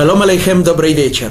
Шалом 0.00 0.22
алейхем, 0.22 0.62
добрый 0.62 0.94
вечер. 0.94 1.30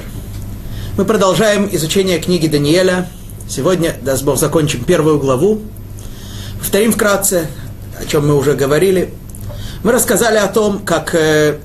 Мы 0.96 1.04
продолжаем 1.04 1.68
изучение 1.72 2.20
книги 2.20 2.46
Даниэля. 2.46 3.08
Сегодня, 3.48 3.96
даст 4.00 4.22
Бог, 4.22 4.38
закончим 4.38 4.84
первую 4.84 5.18
главу. 5.18 5.60
Повторим 6.60 6.92
вкратце, 6.92 7.48
о 8.00 8.04
чем 8.04 8.28
мы 8.28 8.36
уже 8.36 8.54
говорили. 8.54 9.12
Мы 9.82 9.90
рассказали 9.90 10.36
о 10.36 10.46
том, 10.46 10.78
как 10.84 11.16
э, 11.16 11.58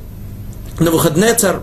Навуходнецар, 0.79 1.61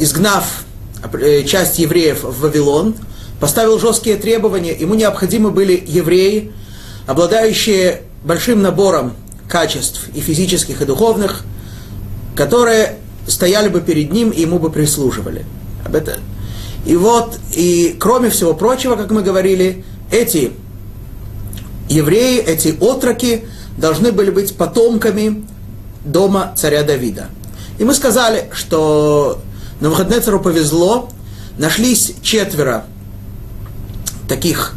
изгнав 0.00 0.64
э, 1.12 1.44
часть 1.44 1.78
евреев 1.78 2.24
в 2.24 2.40
Вавилон, 2.40 2.96
поставил 3.38 3.78
жесткие 3.78 4.16
требования. 4.16 4.72
Ему 4.72 4.96
необходимы 4.96 5.52
были 5.52 5.80
евреи, 5.86 6.52
обладающие 7.06 8.02
большим 8.24 8.62
набором 8.62 9.14
качеств 9.48 10.08
и 10.12 10.20
физических, 10.20 10.82
и 10.82 10.84
духовных, 10.84 11.44
которые 12.34 12.96
стояли 13.26 13.68
бы 13.68 13.80
перед 13.80 14.12
ним 14.12 14.30
и 14.30 14.40
ему 14.42 14.58
бы 14.58 14.70
прислуживали. 14.70 15.44
Об 15.84 15.94
этом. 15.94 16.16
И 16.84 16.96
вот, 16.96 17.38
и 17.52 17.96
кроме 17.98 18.30
всего 18.30 18.54
прочего, 18.54 18.96
как 18.96 19.10
мы 19.10 19.22
говорили, 19.22 19.84
эти 20.10 20.52
евреи, 21.88 22.38
эти 22.38 22.76
отроки 22.80 23.44
должны 23.76 24.12
были 24.12 24.30
быть 24.30 24.56
потомками 24.56 25.46
дома 26.04 26.52
царя 26.56 26.84
Давида. 26.84 27.28
И 27.78 27.84
мы 27.84 27.94
сказали, 27.94 28.48
что 28.52 29.40
на 29.80 29.90
выходные 29.90 30.20
цару 30.20 30.40
повезло, 30.40 31.08
нашлись 31.58 32.14
четверо 32.22 32.86
таких 34.28 34.76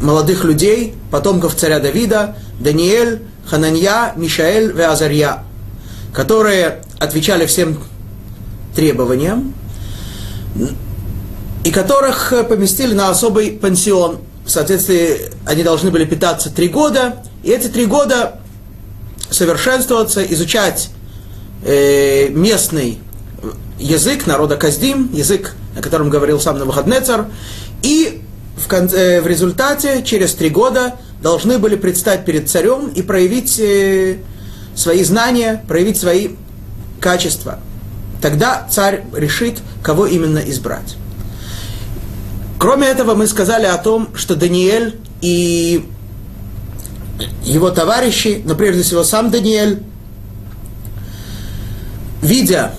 молодых 0.00 0.44
людей, 0.44 0.94
потомков 1.10 1.54
царя 1.54 1.80
Давида, 1.80 2.36
Даниэль, 2.60 3.22
Хананья, 3.46 4.12
Мишаэль 4.16 4.78
и 4.78 4.82
Азарья, 4.82 5.44
которые 6.14 6.82
отвечали 6.98 7.44
всем 7.44 7.78
требованиям, 8.74 9.52
и 11.64 11.70
которых 11.70 12.32
поместили 12.48 12.94
на 12.94 13.10
особый 13.10 13.50
пансион. 13.50 14.18
В 14.46 14.50
соответствии, 14.50 15.30
они 15.46 15.62
должны 15.62 15.90
были 15.90 16.04
питаться 16.04 16.50
три 16.50 16.68
года, 16.68 17.22
и 17.42 17.50
эти 17.50 17.66
три 17.66 17.86
года 17.86 18.40
совершенствоваться, 19.30 20.22
изучать 20.22 20.90
э, 21.64 22.28
местный 22.28 23.00
язык 23.78 24.26
народа 24.26 24.56
Каздим, 24.56 25.10
язык, 25.12 25.54
о 25.76 25.80
котором 25.80 26.10
говорил 26.10 26.38
сам 26.38 26.58
Навуходнецар, 26.58 27.26
и 27.82 28.22
в, 28.56 28.68
конце, 28.68 29.20
в 29.20 29.26
результате, 29.26 30.02
через 30.04 30.34
три 30.34 30.50
года, 30.50 30.96
должны 31.22 31.58
были 31.58 31.74
предстать 31.74 32.24
перед 32.24 32.50
царем 32.50 32.88
и 32.88 33.02
проявить 33.02 33.58
э, 33.58 34.18
свои 34.74 35.02
знания, 35.04 35.62
проявить 35.68 35.98
свои 35.98 36.30
качества. 37.00 37.58
Тогда 38.20 38.66
царь 38.70 39.04
решит, 39.14 39.58
кого 39.82 40.06
именно 40.06 40.38
избрать. 40.38 40.96
Кроме 42.58 42.86
этого, 42.86 43.14
мы 43.14 43.26
сказали 43.26 43.66
о 43.66 43.76
том, 43.76 44.08
что 44.14 44.36
Даниэль 44.36 44.98
и 45.20 45.86
его 47.42 47.70
товарищи, 47.70 48.42
но 48.44 48.54
прежде 48.54 48.82
всего 48.82 49.04
сам 49.04 49.30
Даниэль, 49.30 49.82
видя, 52.22 52.72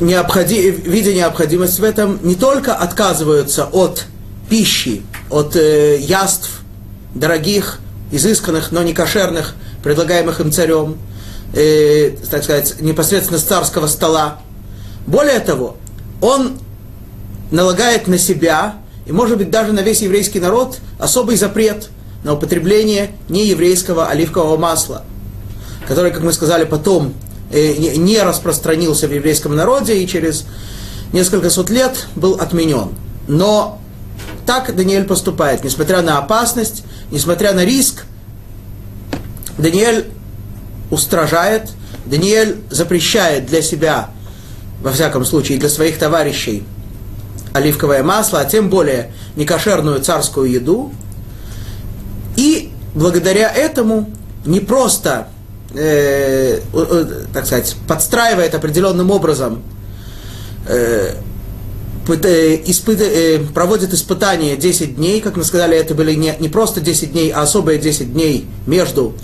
необходи, 0.00 0.70
видя 0.70 1.12
необходимость 1.12 1.80
в 1.80 1.84
этом, 1.84 2.20
не 2.22 2.36
только 2.36 2.74
отказываются 2.74 3.64
от 3.64 4.04
пищи, 4.48 5.02
от 5.30 5.56
э, 5.56 5.98
яств 5.98 6.60
дорогих, 7.14 7.80
изысканных, 8.12 8.70
но 8.70 8.82
не 8.82 8.92
кошерных, 8.92 9.54
предлагаемых 9.84 10.40
им 10.40 10.50
царем, 10.50 10.96
э, 11.52 12.16
так 12.30 12.42
сказать, 12.42 12.80
непосредственно 12.80 13.38
с 13.38 13.42
царского 13.42 13.86
стола. 13.86 14.38
Более 15.06 15.40
того, 15.40 15.76
он 16.22 16.58
налагает 17.50 18.08
на 18.08 18.16
себя, 18.16 18.76
и 19.06 19.12
может 19.12 19.36
быть 19.36 19.50
даже 19.50 19.72
на 19.72 19.80
весь 19.80 20.00
еврейский 20.00 20.40
народ, 20.40 20.78
особый 20.98 21.36
запрет 21.36 21.90
на 22.24 22.32
употребление 22.32 23.10
нееврейского 23.28 24.06
оливкового 24.08 24.56
масла, 24.56 25.04
который, 25.86 26.10
как 26.10 26.22
мы 26.22 26.32
сказали, 26.32 26.64
потом 26.64 27.12
э, 27.52 27.74
не 27.96 28.22
распространился 28.22 29.06
в 29.06 29.12
еврейском 29.12 29.54
народе 29.54 29.98
и 29.98 30.08
через 30.08 30.46
несколько 31.12 31.50
сот 31.50 31.68
лет 31.68 32.06
был 32.16 32.36
отменен. 32.36 32.88
Но 33.28 33.78
так 34.46 34.74
Даниэль 34.74 35.04
поступает, 35.04 35.62
несмотря 35.62 36.00
на 36.00 36.16
опасность, 36.16 36.84
несмотря 37.10 37.52
на 37.52 37.66
риск, 37.66 38.06
Даниэль 39.58 40.06
устражает, 40.90 41.70
Даниэль 42.06 42.58
запрещает 42.70 43.46
для 43.46 43.62
себя, 43.62 44.10
во 44.82 44.92
всяком 44.92 45.24
случае, 45.24 45.58
для 45.58 45.68
своих 45.68 45.98
товарищей, 45.98 46.64
оливковое 47.52 48.02
масло, 48.02 48.40
а 48.40 48.44
тем 48.44 48.68
более 48.68 49.12
некошерную 49.36 50.00
царскую 50.00 50.50
еду. 50.50 50.92
И 52.36 52.72
благодаря 52.94 53.50
этому 53.50 54.10
не 54.44 54.60
просто, 54.60 55.28
э, 55.72 56.60
э, 56.72 57.04
так 57.32 57.46
сказать, 57.46 57.76
подстраивает 57.86 58.54
определенным 58.54 59.10
образом, 59.10 59.62
э, 60.66 61.14
испыт, 62.06 63.00
э, 63.00 63.38
проводит 63.54 63.94
испытания 63.94 64.56
10 64.56 64.96
дней, 64.96 65.20
как 65.20 65.36
мы 65.36 65.44
сказали, 65.44 65.76
это 65.76 65.94
были 65.94 66.14
не, 66.14 66.34
не 66.38 66.48
просто 66.48 66.80
10 66.80 67.12
дней, 67.12 67.30
а 67.30 67.42
особые 67.42 67.78
10 67.78 68.12
дней 68.12 68.46
между 68.66 69.14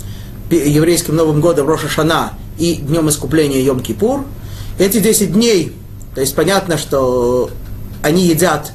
еврейским 0.55 1.15
Новым 1.15 1.41
годом 1.41 1.67
Роша 1.67 1.87
Шана 1.87 2.33
и 2.57 2.75
Днем 2.75 3.09
Искупления 3.09 3.61
Йом-Кипур. 3.61 4.25
Эти 4.79 4.99
10 4.99 5.33
дней, 5.33 5.73
то 6.15 6.21
есть 6.21 6.35
понятно, 6.35 6.77
что 6.77 7.49
они 8.01 8.25
едят 8.25 8.71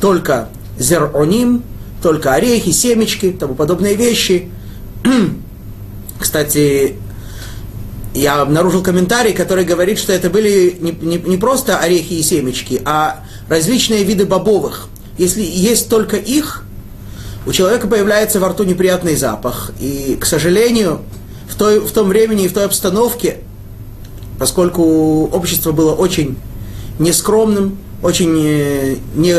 только 0.00 0.48
зероним, 0.78 1.62
только 2.02 2.34
орехи, 2.34 2.70
семечки, 2.70 3.32
тому 3.32 3.54
подобные 3.54 3.94
вещи. 3.94 4.50
Кстати, 6.18 6.96
я 8.14 8.40
обнаружил 8.42 8.82
комментарий, 8.82 9.32
который 9.32 9.64
говорит, 9.64 9.98
что 9.98 10.12
это 10.12 10.30
были 10.30 10.76
не, 10.80 10.92
не, 10.92 11.18
не 11.18 11.36
просто 11.36 11.78
орехи 11.78 12.14
и 12.14 12.22
семечки, 12.22 12.80
а 12.84 13.24
различные 13.48 14.04
виды 14.04 14.24
бобовых. 14.24 14.88
Если 15.18 15.42
есть 15.42 15.88
только 15.88 16.16
их, 16.16 16.64
у 17.46 17.52
человека 17.52 17.86
появляется 17.86 18.40
во 18.40 18.48
рту 18.48 18.64
неприятный 18.64 19.16
запах. 19.16 19.72
И, 19.78 20.16
к 20.20 20.24
сожалению, 20.24 21.00
в, 21.48 21.56
той, 21.56 21.80
в 21.80 21.90
том 21.92 22.08
времени 22.08 22.44
и 22.44 22.48
в 22.48 22.54
той 22.54 22.64
обстановке, 22.64 23.38
поскольку 24.38 25.26
общество 25.26 25.72
было 25.72 25.94
очень 25.94 26.36
нескромным, 26.98 27.78
очень 28.02 28.38
э, 28.38 28.96
не... 29.14 29.34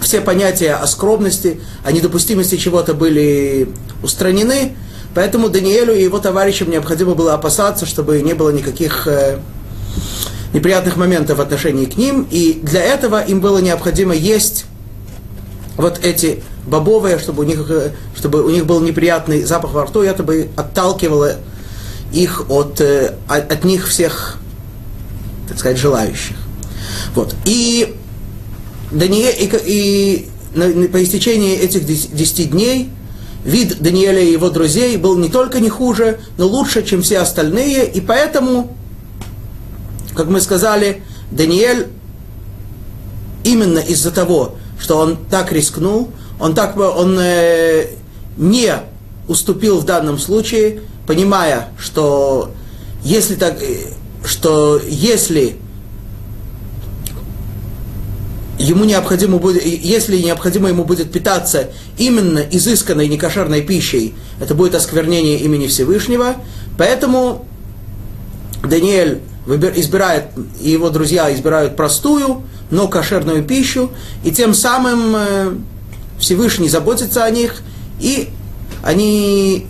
Все 0.00 0.20
понятия 0.20 0.74
о 0.74 0.86
скромности, 0.88 1.60
о 1.84 1.92
недопустимости 1.92 2.56
чего-то 2.56 2.92
были 2.92 3.68
устранены, 4.02 4.76
поэтому 5.14 5.48
Даниэлю 5.48 5.94
и 5.94 6.02
его 6.02 6.18
товарищам 6.18 6.70
необходимо 6.70 7.14
было 7.14 7.34
опасаться, 7.34 7.86
чтобы 7.86 8.20
не 8.20 8.34
было 8.34 8.50
никаких 8.50 9.06
э, 9.06 9.38
неприятных 10.52 10.96
моментов 10.96 11.38
в 11.38 11.40
отношении 11.40 11.84
к 11.84 11.96
ним, 11.96 12.26
и 12.32 12.58
для 12.62 12.82
этого 12.82 13.22
им 13.22 13.40
было 13.40 13.58
необходимо 13.58 14.12
есть 14.12 14.64
вот 15.82 16.00
эти 16.02 16.42
бобовые, 16.66 17.18
чтобы 17.18 17.42
у 17.42 17.46
них, 17.46 17.66
э, 17.68 17.90
чтобы 18.16 18.42
у 18.42 18.50
них 18.50 18.64
был 18.64 18.80
неприятный 18.80 19.42
запах 19.42 19.72
во 19.72 19.84
рту, 19.84 20.02
и 20.02 20.06
это 20.06 20.22
бы 20.22 20.48
отталкивало 20.56 21.36
их 22.12 22.50
от, 22.50 22.80
э, 22.80 23.14
от, 23.28 23.64
них 23.64 23.88
всех, 23.88 24.38
так 25.48 25.58
сказать, 25.58 25.78
желающих. 25.78 26.36
Вот. 27.14 27.34
И, 27.44 27.96
Дание, 28.90 29.32
и, 29.32 29.50
и 29.66 30.88
по 30.88 31.02
истечении 31.02 31.56
этих 31.56 31.84
десяти 31.84 32.44
дней 32.44 32.90
вид 33.44 33.80
Даниэля 33.80 34.20
и 34.20 34.32
его 34.32 34.50
друзей 34.50 34.96
был 34.96 35.16
не 35.18 35.30
только 35.30 35.58
не 35.60 35.68
хуже, 35.68 36.20
но 36.38 36.46
лучше, 36.46 36.84
чем 36.84 37.02
все 37.02 37.18
остальные, 37.18 37.90
и 37.90 38.00
поэтому, 38.00 38.76
как 40.14 40.28
мы 40.28 40.40
сказали, 40.40 41.02
Даниэль 41.30 41.88
именно 43.44 43.78
из-за 43.78 44.12
того, 44.12 44.56
что 44.82 44.98
он 44.98 45.16
так 45.30 45.52
рискнул, 45.52 46.10
он, 46.40 46.56
так, 46.56 46.76
он 46.76 47.16
э, 47.20 47.86
не 48.36 48.74
уступил 49.28 49.78
в 49.78 49.84
данном 49.84 50.18
случае, 50.18 50.80
понимая, 51.06 51.68
что 51.78 52.50
если, 53.04 53.36
так, 53.36 53.62
э, 53.62 53.92
что 54.24 54.80
если 54.84 55.56
ему 58.58 58.84
необходимо 58.84 59.38
будет, 59.38 59.64
если 59.64 60.18
необходимо 60.18 60.68
ему 60.68 60.82
будет 60.82 61.12
питаться 61.12 61.70
именно 61.96 62.40
изысканной 62.40 63.06
некошерной 63.06 63.62
пищей, 63.62 64.14
это 64.40 64.56
будет 64.56 64.74
осквернение 64.74 65.38
имени 65.38 65.68
Всевышнего. 65.68 66.34
Поэтому 66.76 67.46
Даниэль 68.64 69.20
избирает, 69.46 70.26
и 70.60 70.70
его 70.70 70.90
друзья 70.90 71.32
избирают 71.34 71.76
простую, 71.76 72.42
но 72.70 72.88
кошерную 72.88 73.44
пищу, 73.44 73.90
и 74.24 74.30
тем 74.30 74.54
самым 74.54 75.16
э, 75.16 75.54
Всевышний 76.18 76.68
заботится 76.68 77.24
о 77.24 77.30
них, 77.30 77.62
и 78.00 78.30
они 78.82 79.66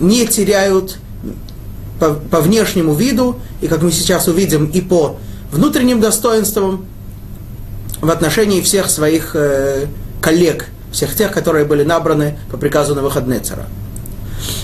не 0.00 0.26
теряют 0.26 0.98
по, 1.98 2.14
по 2.14 2.40
внешнему 2.40 2.94
виду, 2.94 3.38
и 3.60 3.66
как 3.66 3.82
мы 3.82 3.92
сейчас 3.92 4.28
увидим, 4.28 4.66
и 4.66 4.80
по 4.80 5.18
внутренним 5.52 6.00
достоинствам 6.00 6.86
в 8.00 8.10
отношении 8.10 8.60
всех 8.60 8.88
своих 8.88 9.34
э, 9.34 9.86
коллег, 10.22 10.66
всех 10.92 11.14
тех, 11.14 11.32
которые 11.32 11.64
были 11.64 11.84
набраны 11.84 12.38
по 12.50 12.56
приказу 12.56 12.94
на 12.94 13.02
выходные 13.02 13.40
цара. 13.40 13.66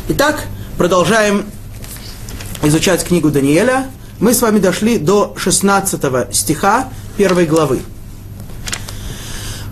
Итак, 0.08 0.42
продолжаем 0.78 1.44
изучать 2.62 3.04
книгу 3.04 3.30
Даниэля. 3.30 3.86
Мы 4.18 4.32
с 4.32 4.40
вами 4.40 4.58
дошли 4.60 4.98
до 4.98 5.34
16 5.36 6.34
стиха 6.34 6.88
первой 7.18 7.44
главы. 7.44 7.80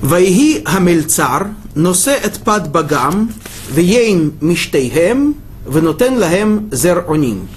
Вайги 0.03 0.63
хамельцар, 0.63 1.55
носе 1.75 2.15
эт 2.15 2.41
пад 2.45 2.71
багам, 2.71 3.33
вейн 3.71 4.35
миштейхем, 4.43 5.37
венотен 5.67 6.19
лахем 6.19 6.69
зер 6.73 7.07
оним. 7.09 7.49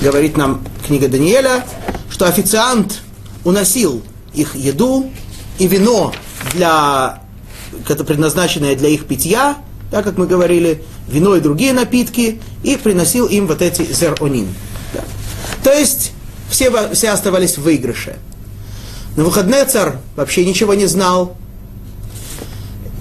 Говорит 0.00 0.36
нам 0.36 0.62
книга 0.86 1.08
Даниэля, 1.08 1.66
что 2.08 2.26
официант 2.26 3.02
уносил 3.42 4.00
их 4.32 4.54
еду 4.54 5.10
и 5.58 5.66
вино, 5.66 6.14
для, 6.54 7.20
предназначенное 7.84 8.76
для 8.76 8.90
их 8.90 9.06
питья, 9.06 9.56
так 9.90 10.04
как 10.04 10.18
мы 10.18 10.28
говорили, 10.28 10.84
вино 11.08 11.36
и 11.36 11.40
другие 11.40 11.72
напитки, 11.72 12.40
и 12.62 12.76
приносил 12.76 13.26
им 13.26 13.46
вот 13.46 13.62
эти 13.62 13.82
зеронин. 13.92 14.48
Да. 14.94 15.04
То 15.62 15.72
есть 15.72 16.12
все, 16.48 16.70
все 16.94 17.10
оставались 17.10 17.58
в 17.58 17.62
выигрыше. 17.62 18.16
На 19.16 19.24
выходные 19.24 19.64
царь 19.64 19.94
вообще 20.16 20.44
ничего 20.44 20.74
не 20.74 20.86
знал. 20.86 21.36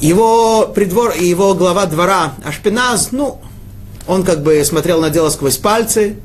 Его 0.02 0.68
придвор, 0.68 1.16
его 1.16 1.54
глава 1.54 1.86
двора 1.86 2.34
Ашпиназ, 2.44 3.10
ну, 3.12 3.40
он 4.08 4.24
как 4.24 4.42
бы 4.42 4.64
смотрел 4.66 5.00
на 5.00 5.10
дело 5.10 5.30
сквозь 5.30 5.58
пальцы. 5.58 6.18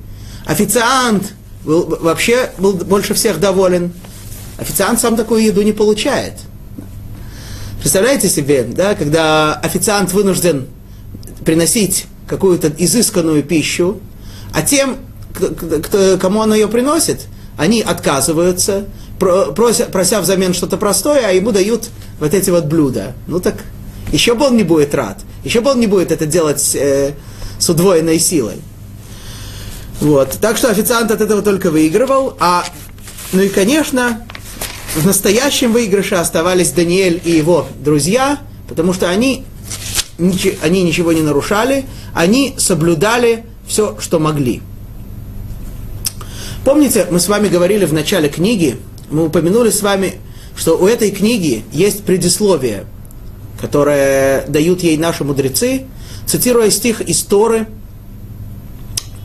Официант 0.47 1.35
был, 1.65 1.99
вообще 2.01 2.51
был 2.59 2.73
больше 2.73 3.15
всех 3.15 3.39
доволен. 3.39 3.93
Официант 4.59 5.01
сам 5.01 5.17
такую 5.17 5.43
еду 5.43 5.63
не 5.63 5.73
получает. 5.73 6.35
Представляете 7.81 8.29
себе, 8.29 8.65
да, 8.65 8.95
когда 8.95 9.55
официант 9.55 10.13
вынужден 10.13 10.67
приносить 11.47 12.07
какую-то 12.29 12.71
изысканную 12.77 13.43
пищу, 13.43 14.01
а 14.53 14.63
тем, 14.63 14.97
кому 16.21 16.41
он 16.41 16.53
ее 16.53 16.69
приносит, 16.69 17.27
они 17.57 17.81
отказываются, 17.81 18.85
прося, 19.19 19.87
прося 19.87 20.21
взамен 20.21 20.53
что-то 20.53 20.77
простое, 20.77 21.27
а 21.27 21.31
ему 21.31 21.53
дают 21.53 21.89
вот 22.21 22.35
эти 22.35 22.51
вот 22.51 22.67
блюда. 22.67 23.15
Ну 23.27 23.41
так 23.41 23.55
еще 24.13 24.35
бы 24.35 24.47
он 24.47 24.57
не 24.57 24.65
будет 24.65 24.95
рад, 24.95 25.21
еще 25.45 25.61
бы 25.61 25.71
он 25.71 25.81
не 25.81 25.87
будет 25.87 26.13
это 26.13 26.27
делать 26.27 26.75
э, 26.75 27.13
с 27.59 27.71
удвоенной 27.71 28.19
силой. 28.19 28.57
Вот. 30.01 30.37
Так 30.41 30.57
что 30.59 30.69
официант 30.69 31.11
от 31.11 31.21
этого 31.21 31.43
только 31.43 31.71
выигрывал. 31.71 32.37
А, 32.39 32.65
ну 33.33 33.41
и, 33.41 33.49
конечно, 33.49 34.27
в 34.95 35.07
настоящем 35.07 35.73
выигрыше 35.73 36.17
оставались 36.17 36.71
Даниэль 36.71 37.21
и 37.25 37.31
его 37.31 37.67
друзья, 37.83 38.41
потому 38.69 38.93
что 38.93 39.09
они, 39.09 39.45
они 40.19 40.83
ничего 40.83 41.13
не 41.13 41.23
нарушали, 41.23 41.85
они 42.15 42.55
соблюдали 42.59 43.45
все, 43.67 43.97
что 44.01 44.19
могли. 44.19 44.63
Помните, 46.65 47.07
мы 47.11 47.21
с 47.21 47.29
вами 47.29 47.49
говорили 47.49 47.85
в 47.85 47.93
начале 47.93 48.29
книги, 48.29 48.79
мы 49.11 49.27
упомянули 49.27 49.71
с 49.71 49.83
вами, 49.83 50.15
что 50.57 50.77
у 50.77 50.87
этой 50.87 51.11
книги 51.11 51.65
есть 51.73 52.05
предисловие, 52.05 52.87
которое 53.61 54.47
дают 54.47 54.83
ей 54.83 54.97
наши 54.97 55.23
мудрецы, 55.23 55.85
цитируя 56.27 56.71
стих 56.71 57.01
из 57.03 57.23
Торы, 57.23 57.69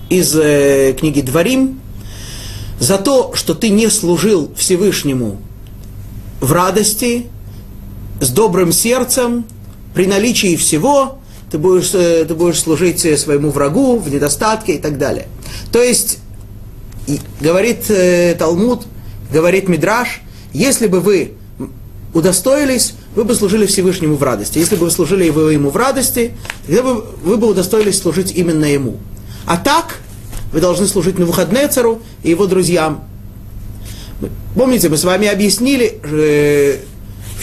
из 0.09 0.35
э, 0.35 0.93
книги 0.99 1.21
Дворим, 1.21 1.79
за 2.79 2.97
то, 2.97 3.33
что 3.33 3.55
ты 3.55 3.69
не 3.69 3.89
служил 3.89 4.51
Всевышнему 4.55 5.39
в 6.41 6.51
радости, 6.51 7.27
с 8.19 8.29
добрым 8.29 8.71
сердцем, 8.71 9.45
при 9.93 10.05
наличии 10.05 10.55
всего, 10.55 11.19
ты 11.51 11.57
будешь, 11.57 11.93
э, 11.93 12.25
ты 12.25 12.33
будешь 12.33 12.59
служить 12.59 13.01
своему 13.19 13.49
врагу 13.51 13.97
в 13.97 14.09
недостатке 14.09 14.75
и 14.75 14.77
так 14.79 14.97
далее. 14.97 15.27
То 15.71 15.81
есть 15.81 16.19
говорит 17.39 17.89
э, 17.89 18.35
Талмуд, 18.35 18.83
говорит 19.31 19.67
Мидраш, 19.67 20.21
если 20.53 20.88
бы 20.88 20.99
вы 20.99 21.33
удостоились, 22.13 22.93
вы 23.15 23.23
бы 23.23 23.35
служили 23.35 23.65
Всевышнему 23.65 24.15
в 24.15 24.23
радости. 24.23 24.59
Если 24.59 24.75
бы 24.75 24.85
вы 24.85 24.91
служили 24.91 25.29
вы 25.29 25.53
ему 25.53 25.69
в 25.69 25.77
радости, 25.77 26.33
тогда 26.67 26.83
бы, 26.83 27.05
вы 27.23 27.38
бы 27.38 27.47
удостоились 27.47 27.99
служить 27.99 28.31
именно 28.31 28.65
ему. 28.65 28.97
А 29.45 29.57
так, 29.57 29.99
вы 30.51 30.59
должны 30.59 30.88
служить 30.88 31.17
на 31.17 31.25
выходные 31.25 31.67
цару 31.67 32.01
и 32.23 32.29
его 32.29 32.47
друзьям. 32.47 33.05
Помните, 34.55 34.89
мы 34.89 34.97
с 34.97 35.03
вами 35.03 35.27
объяснили, 35.27 35.99
э, 36.03 36.79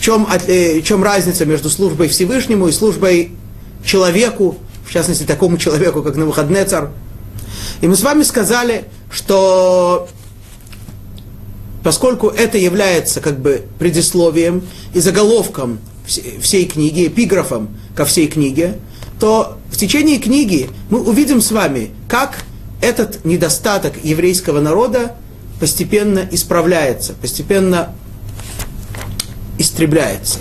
чем, 0.08 0.26
э, 0.46 0.80
чем 0.80 1.04
разница 1.04 1.44
между 1.44 1.68
службой 1.68 2.08
Всевышнему 2.08 2.66
и 2.68 2.72
службой 2.72 3.32
человеку, 3.84 4.56
в 4.86 4.90
частности, 4.90 5.24
такому 5.24 5.58
человеку, 5.58 6.02
как 6.02 6.16
на 6.16 6.24
выходные 6.24 6.64
царь. 6.64 6.86
И 7.82 7.86
мы 7.86 7.94
с 7.94 8.00
вами 8.00 8.22
сказали, 8.22 8.86
что 9.10 10.08
поскольку 11.84 12.28
это 12.28 12.56
является 12.56 13.20
как 13.20 13.38
бы 13.38 13.66
предисловием 13.78 14.62
и 14.94 15.00
заголовком 15.00 15.78
всей 16.06 16.64
книги, 16.64 17.08
эпиграфом 17.08 17.76
ко 17.94 18.06
всей 18.06 18.28
книге, 18.28 18.78
то 19.20 19.58
в 19.70 19.76
течение 19.76 20.18
книги 20.18 20.70
мы 20.88 21.02
увидим 21.02 21.42
с 21.42 21.50
вами, 21.50 21.90
как 22.08 22.44
этот 22.80 23.26
недостаток 23.26 24.02
еврейского 24.02 24.62
народа 24.62 25.16
постепенно 25.60 26.26
исправляется, 26.30 27.12
постепенно 27.12 27.94
истребляется. 29.58 30.38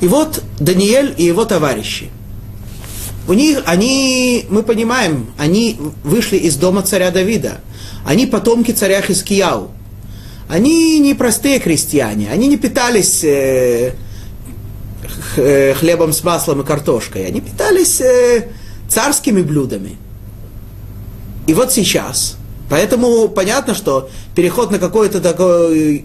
И 0.00 0.08
вот 0.08 0.42
Даниэль 0.58 1.14
и 1.16 1.24
его 1.24 1.44
товарищи– 1.44 2.10
у 3.26 3.32
них, 3.32 3.62
они, 3.64 4.44
мы 4.50 4.62
понимаем, 4.62 5.32
они 5.38 5.78
вышли 6.02 6.36
из 6.36 6.56
дома 6.56 6.82
царя 6.82 7.10
Давида. 7.10 7.60
Они 8.04 8.26
потомки 8.26 8.70
царя 8.72 9.00
Хискияу. 9.00 9.70
Они 10.46 10.98
не 10.98 11.14
простые 11.14 11.58
крестьяне, 11.58 12.30
они 12.30 12.48
не 12.48 12.58
питались 12.58 13.24
э, 13.24 13.94
э, 15.36 15.72
хлебом 15.72 16.12
с 16.12 16.22
маслом 16.22 16.60
и 16.60 16.64
картошкой, 16.66 17.26
они 17.26 17.40
питались 17.40 17.98
э, 18.02 18.48
царскими 18.86 19.40
блюдами. 19.40 19.96
И 21.46 21.54
вот 21.54 21.72
сейчас, 21.72 22.36
поэтому 22.68 23.28
понятно, 23.28 23.74
что 23.74 24.10
переход 24.34 24.70
на 24.70 24.78
какой-то 24.78 25.22
такой 25.22 26.04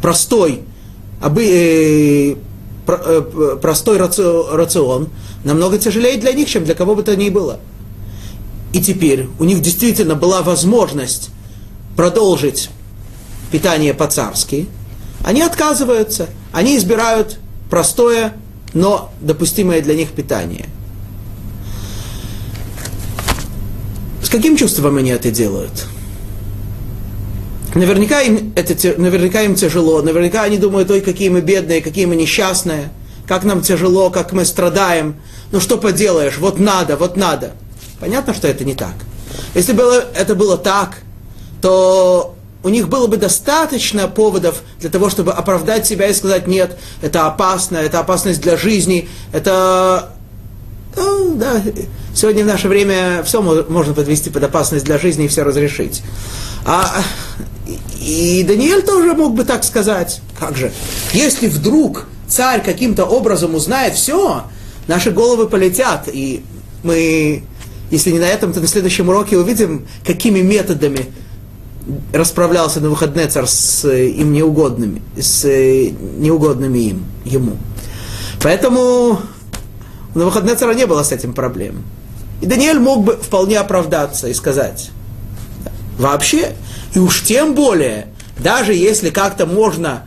простой, 0.00 0.62
простой 2.86 3.98
рацион, 3.98 5.08
намного 5.44 5.78
тяжелее 5.78 6.16
для 6.16 6.32
них, 6.32 6.48
чем 6.48 6.64
для 6.64 6.74
кого 6.74 6.94
бы 6.94 7.02
то 7.02 7.16
ни 7.16 7.28
было. 7.28 7.60
И 8.72 8.80
теперь 8.80 9.28
у 9.38 9.44
них 9.44 9.60
действительно 9.62 10.14
была 10.14 10.42
возможность 10.42 11.30
продолжить 11.96 12.70
питание 13.50 13.94
по-царски. 13.94 14.68
Они 15.24 15.42
отказываются, 15.42 16.28
они 16.52 16.76
избирают 16.76 17.38
простое, 17.70 18.34
но 18.74 19.10
допустимое 19.20 19.80
для 19.82 19.94
них 19.94 20.10
питание. 20.12 20.66
С 24.22 24.28
каким 24.28 24.56
чувством 24.56 24.96
они 24.98 25.10
это 25.10 25.30
делают? 25.30 25.86
Наверняка 27.74 28.22
им, 28.22 28.52
это, 28.56 28.74
наверняка 29.00 29.42
им 29.42 29.54
тяжело, 29.54 30.02
наверняка 30.02 30.42
они 30.42 30.58
думают, 30.58 30.90
ой, 30.90 31.00
какие 31.00 31.28
мы 31.28 31.40
бедные, 31.40 31.80
какие 31.80 32.06
мы 32.06 32.16
несчастные– 32.16 32.90
как 33.28 33.44
нам 33.44 33.60
тяжело, 33.60 34.10
как 34.10 34.32
мы 34.32 34.44
страдаем. 34.44 35.16
Ну 35.52 35.60
что 35.60 35.76
поделаешь, 35.76 36.38
вот 36.38 36.58
надо, 36.58 36.96
вот 36.96 37.16
надо. 37.16 37.52
Понятно, 38.00 38.32
что 38.32 38.48
это 38.48 38.64
не 38.64 38.74
так. 38.74 38.94
Если 39.54 39.74
бы 39.74 39.82
это 40.14 40.34
было 40.34 40.56
так, 40.56 40.98
то 41.60 42.34
у 42.62 42.70
них 42.70 42.88
было 42.88 43.06
бы 43.06 43.18
достаточно 43.18 44.08
поводов 44.08 44.62
для 44.80 44.88
того, 44.88 45.10
чтобы 45.10 45.32
оправдать 45.32 45.86
себя 45.86 46.08
и 46.08 46.14
сказать, 46.14 46.46
нет, 46.46 46.78
это 47.02 47.26
опасно, 47.26 47.76
это 47.76 48.00
опасность 48.00 48.40
для 48.40 48.56
жизни, 48.56 49.08
это... 49.32 50.14
Ну, 50.98 51.36
да, 51.36 51.62
сегодня 52.12 52.42
в 52.42 52.46
наше 52.48 52.68
время 52.68 53.22
все 53.24 53.40
можно 53.40 53.94
подвести 53.94 54.30
под 54.30 54.42
опасность 54.42 54.84
для 54.84 54.98
жизни 54.98 55.26
и 55.26 55.28
все 55.28 55.42
разрешить. 55.44 56.02
А, 56.64 57.02
и 58.00 58.44
Даниэль 58.46 58.82
тоже 58.82 59.14
мог 59.14 59.34
бы 59.34 59.44
так 59.44 59.62
сказать. 59.62 60.20
Как 60.38 60.56
же? 60.56 60.72
Если 61.12 61.46
вдруг 61.46 62.06
царь 62.26 62.64
каким-то 62.64 63.04
образом 63.04 63.54
узнает 63.54 63.94
все, 63.94 64.42
наши 64.88 65.12
головы 65.12 65.46
полетят, 65.46 66.08
и 66.12 66.42
мы, 66.82 67.44
если 67.92 68.10
не 68.10 68.18
на 68.18 68.26
этом, 68.26 68.52
то 68.52 68.60
на 68.60 68.66
следующем 68.66 69.08
уроке 69.08 69.38
увидим, 69.38 69.86
какими 70.04 70.40
методами 70.40 71.06
расправлялся 72.12 72.80
на 72.80 72.90
выходные 72.90 73.28
царь 73.28 73.46
с 73.46 73.84
э, 73.84 74.08
им 74.08 74.32
неугодными, 74.32 75.00
с 75.16 75.44
э, 75.44 75.90
неугодными 76.18 76.78
им, 76.78 77.06
ему. 77.24 77.56
Поэтому 78.42 79.20
на 80.14 80.24
выходные 80.24 80.56
царя 80.56 80.74
не 80.74 80.86
было 80.86 81.02
с 81.02 81.12
этим 81.12 81.32
проблем. 81.32 81.84
И 82.40 82.46
Даниэль 82.46 82.78
мог 82.78 83.04
бы 83.04 83.16
вполне 83.16 83.58
оправдаться 83.58 84.28
и 84.28 84.34
сказать, 84.34 84.90
вообще, 85.98 86.52
и 86.94 86.98
уж 86.98 87.22
тем 87.24 87.54
более, 87.54 88.08
даже 88.38 88.74
если 88.74 89.10
как-то 89.10 89.46
можно 89.46 90.04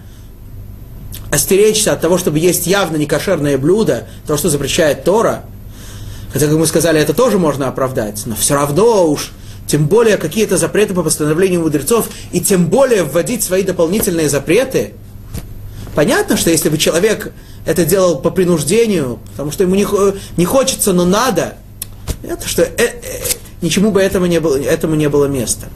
остеречься 1.32 1.94
от 1.94 2.02
того, 2.02 2.18
чтобы 2.18 2.40
есть 2.40 2.68
явно 2.68 2.98
некошерное 2.98 3.58
блюдо, 3.58 4.08
то, 4.28 4.38
что 4.38 4.50
запрещает 4.50 5.04
Тора, 5.04 5.44
хотя, 6.34 6.48
как 6.48 6.58
мы 6.58 6.68
сказали, 6.68 7.00
это 7.00 7.14
тоже 7.14 7.38
можно 7.40 7.68
оправдать, 7.68 8.24
но 8.26 8.36
все 8.36 8.56
равно 8.56 9.08
уж, 9.10 9.32
тем 9.68 9.88
более 9.88 10.18
какие-то 10.18 10.58
запреты 10.58 10.94
по 10.94 11.04
постановлению 11.04 11.62
мудрецов, 11.62 12.10
и 12.34 12.42
тем 12.42 12.68
более 12.68 13.04
вводить 13.04 13.44
свои 13.44 13.64
дополнительные 13.64 14.28
запреты. 14.28 14.94
Понятно, 15.96 16.38
что 16.38 16.50
если 16.50 16.70
бы 16.70 16.78
человек 16.78 17.34
это 17.66 17.86
делал 17.86 18.20
по 18.20 18.32
принуждению, 18.32 19.20
потому 19.32 19.52
что 19.52 19.64
ему 19.64 19.76
не, 19.76 19.86
не 20.38 20.46
хочется, 20.46 20.94
но 20.94 21.06
надо, 21.06 21.56
это 22.24 22.48
что 22.48 22.64
э, 22.64 22.74
э, 22.78 23.02
ничему 23.62 23.92
бы 23.92 24.02
этому 24.02 24.26
не 24.26 24.40
было, 24.40 24.58
этому 24.58 24.96
не 24.96 25.10
было 25.10 25.26
места. 25.26 25.68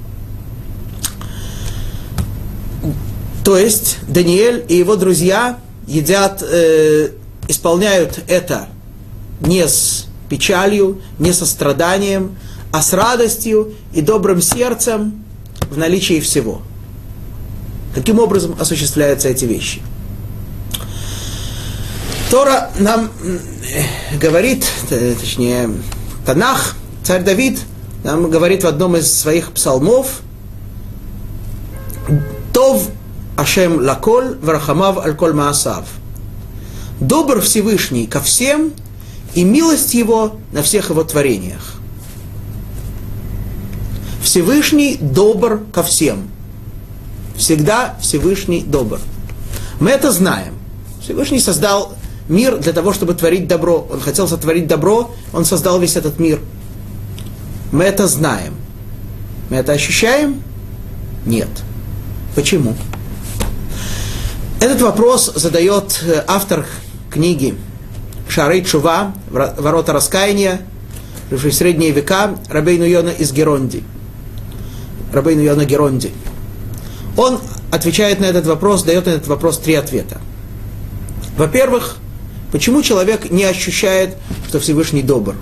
То 3.43 3.57
есть 3.57 3.97
Даниэль 4.07 4.65
и 4.67 4.75
его 4.75 4.95
друзья 4.95 5.59
едят, 5.85 6.41
э, 6.41 7.11
исполняют 7.47 8.19
это 8.27 8.69
не 9.41 9.67
с 9.67 10.07
печалью, 10.29 11.01
не 11.19 11.31
со 11.33 11.45
страданием, 11.45 12.37
а 12.71 12.81
с 12.81 12.93
радостью 12.93 13.73
и 13.93 14.01
добрым 14.01 14.41
сердцем 14.41 15.23
в 15.69 15.77
наличии 15.77 16.19
всего. 16.19 16.61
Каким 17.93 18.19
образом 18.19 18.55
осуществляются 18.59 19.29
эти 19.29 19.45
вещи? 19.45 19.81
Тора 22.29 22.71
нам 22.79 23.09
говорит, 24.19 24.65
точнее, 24.89 25.69
Танах, 26.25 26.75
царь 27.03 27.23
Давид, 27.23 27.59
нам 28.03 28.29
говорит 28.29 28.63
в 28.63 28.67
одном 28.67 28.95
из 28.95 29.11
своих 29.11 29.51
псалмов, 29.51 30.21
Тов 32.53 32.87
Ашем 33.37 33.81
лаколь 33.81 34.37
вархамав 34.41 34.97
аль-коль 34.97 35.33
маасав. 35.33 35.85
Добр 36.99 37.41
Всевышний 37.41 38.07
ко 38.07 38.21
всем, 38.21 38.71
и 39.33 39.43
милость 39.43 39.93
его 39.93 40.37
на 40.53 40.63
всех 40.63 40.89
его 40.89 41.03
творениях. 41.03 41.75
Всевышний 44.23 44.97
добр 44.99 45.63
ко 45.73 45.83
всем. 45.83 46.29
Всегда 47.35 47.97
Всевышний 48.01 48.63
добр. 48.63 48.99
Мы 49.81 49.91
это 49.91 50.11
знаем. 50.11 50.53
Всевышний 51.01 51.39
создал 51.39 51.93
мир 52.27 52.57
для 52.57 52.73
того, 52.73 52.93
чтобы 52.93 53.13
творить 53.13 53.47
добро. 53.47 53.87
Он 53.91 53.99
хотел 53.99 54.27
сотворить 54.27 54.67
добро, 54.67 55.13
он 55.33 55.45
создал 55.45 55.79
весь 55.79 55.95
этот 55.95 56.19
мир. 56.19 56.39
Мы 57.71 57.83
это 57.83 58.07
знаем. 58.07 58.53
Мы 59.49 59.57
это 59.57 59.73
ощущаем? 59.73 60.41
Нет. 61.25 61.49
Почему? 62.35 62.75
Этот 64.59 64.81
вопрос 64.81 65.31
задает 65.35 66.01
э, 66.03 66.23
автор 66.27 66.65
книги 67.11 67.55
Шары 68.27 68.61
Чува, 68.61 69.13
Ворота 69.29 69.93
раскаяния, 69.93 70.61
живший 71.29 71.51
в 71.51 71.53
средние 71.53 71.91
века, 71.91 72.35
Рабейну 72.49 72.85
Йона 72.85 73.09
из 73.09 73.31
Геронди. 73.31 73.83
Рабейну 75.13 75.41
Йона 75.41 75.65
Геронди. 75.65 76.11
Он 77.17 77.39
отвечает 77.71 78.19
на 78.19 78.25
этот 78.25 78.45
вопрос, 78.45 78.83
дает 78.83 79.05
на 79.05 79.11
этот 79.11 79.27
вопрос 79.27 79.59
три 79.59 79.75
ответа. 79.75 80.19
Во-первых, 81.37 81.97
почему 82.55 82.81
человек 82.81 83.31
не 83.31 83.43
ощущает, 83.43 84.15
что 84.47 84.61
Всевышний 84.61 85.01
добр? 85.01 85.35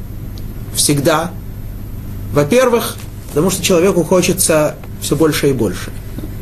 Всегда. 0.73 1.29
Во-первых, 2.31 2.95
потому 3.27 3.51
что 3.51 3.61
человеку 3.61 4.03
хочется 4.03 4.77
все 4.99 5.15
больше 5.15 5.51
и 5.51 5.53
больше. 5.53 5.91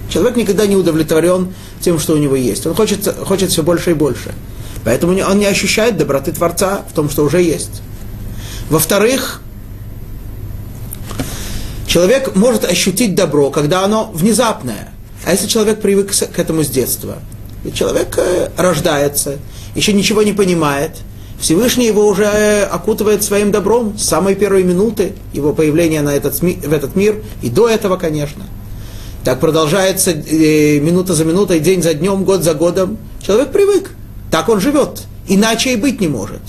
Человек 0.09 0.37
никогда 0.37 0.65
не 0.65 0.77
удовлетворен 0.77 1.53
тем, 1.81 1.99
что 1.99 2.13
у 2.13 2.17
него 2.17 2.37
есть. 2.37 2.65
Он 2.65 2.73
хочет, 2.73 3.05
хочет 3.25 3.49
все 3.49 3.63
больше 3.63 3.91
и 3.91 3.93
больше. 3.93 4.31
Поэтому 4.85 5.11
он 5.11 5.39
не 5.39 5.45
ощущает 5.45 5.97
доброты 5.97 6.31
Творца 6.31 6.85
в 6.89 6.93
том, 6.93 7.09
что 7.09 7.25
уже 7.25 7.41
есть. 7.41 7.81
Во-вторых, 8.69 9.41
человек 11.85 12.33
может 12.33 12.63
ощутить 12.63 13.13
добро, 13.13 13.51
когда 13.51 13.83
оно 13.83 14.09
внезапное. 14.13 14.93
А 15.25 15.31
если 15.33 15.47
человек 15.47 15.81
привык 15.81 16.13
к 16.13 16.39
этому 16.39 16.63
с 16.63 16.69
детства? 16.69 17.17
Человек 17.73 18.17
э, 18.17 18.51
рождается, 18.55 19.37
еще 19.75 19.93
ничего 19.93 20.23
не 20.23 20.33
понимает, 20.33 20.91
Всевышний 21.39 21.87
его 21.87 22.05
уже 22.07 22.25
э, 22.25 22.63
окутывает 22.63 23.23
своим 23.23 23.51
добром 23.51 23.97
с 23.97 24.03
самой 24.03 24.35
первой 24.35 24.63
минуты 24.63 25.13
его 25.33 25.53
появления 25.53 26.01
на 26.01 26.13
этот, 26.13 26.39
в 26.39 26.73
этот 26.73 26.95
мир, 26.95 27.21
и 27.41 27.49
до 27.49 27.67
этого, 27.67 27.97
конечно– 27.97 28.45
так 29.23 29.39
продолжается 29.39 30.11
э, 30.11 30.79
минута 30.79 31.13
за 31.13 31.25
минутой, 31.25 31.59
день 31.59 31.83
за 31.83 31.93
днем, 31.93 32.23
год 32.23 32.43
за 32.43 32.55
годом. 32.55 32.97
Человек 33.21 33.51
привык. 33.51 33.91
Так 34.31 34.49
он 34.49 34.59
живет. 34.59 35.03
Иначе 35.27 35.73
и 35.73 35.75
быть 35.75 36.01
не 36.01 36.07
может. 36.07 36.41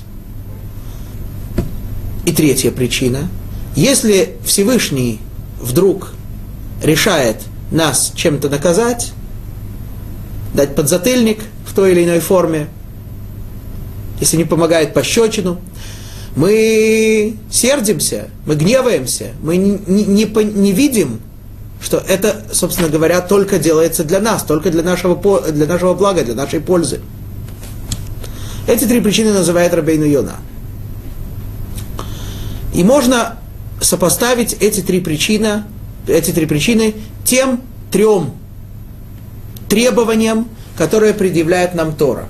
И 2.25 2.33
третья 2.33 2.71
причина. 2.71 3.29
Если 3.76 4.37
Всевышний 4.45 5.21
вдруг 5.61 6.14
решает 6.83 7.37
нас 7.71 8.12
чем-то 8.14 8.49
наказать, 8.49 9.12
дать 10.55 10.75
подзатыльник 10.75 11.41
в 11.67 11.75
той 11.75 11.93
или 11.93 12.05
иной 12.05 12.21
форме, 12.21 12.69
если 14.23 14.37
не 14.37 14.45
помогает 14.45 14.95
пощечину, 14.95 15.59
мы 16.37 17.37
сердимся, 17.50 18.29
мы 18.47 18.55
гневаемся, 18.55 19.33
мы 19.43 19.57
не, 19.57 19.81
не, 19.87 20.25
не, 20.25 20.73
видим 20.73 21.21
что 21.81 21.97
это, 21.97 22.45
собственно 22.52 22.88
говоря, 22.88 23.21
только 23.21 23.59
делается 23.59 24.05
для 24.05 24.21
нас, 24.21 24.45
только 24.45 24.71
для 24.71 24.85
нашего, 24.85 25.17
для 25.50 25.67
нашего 25.67 25.95
блага, 25.95 26.23
для 26.23 26.37
нашей 26.37 26.61
пользы. 26.61 27.00
Эти 28.69 28.85
три 28.85 29.00
причины 29.00 29.33
называет 29.33 29.75
Рабейну 29.75 30.05
Йона. 30.05 30.37
И 32.73 32.85
можно 32.85 33.41
сопоставить 33.81 34.52
эти 34.52 34.81
три 34.81 35.00
причины, 35.00 35.64
эти 36.07 36.31
три 36.31 36.47
причины 36.47 36.95
тем 37.25 37.61
трем 37.91 38.35
требованиям, 39.69 40.49
которые 40.79 41.14
предъявляет 41.14 41.75
нам 41.75 41.97
Тора. 41.97 42.29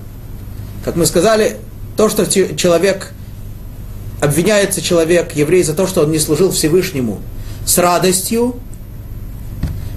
Как 0.82 0.96
мы 0.96 1.04
сказали, 1.04 1.58
то, 2.02 2.08
что 2.08 2.26
человек, 2.26 3.12
обвиняется 4.20 4.82
человек, 4.82 5.36
еврей, 5.36 5.62
за 5.62 5.72
то, 5.72 5.86
что 5.86 6.02
он 6.02 6.10
не 6.10 6.18
служил 6.18 6.50
Всевышнему 6.50 7.20
с 7.64 7.78
радостью, 7.78 8.56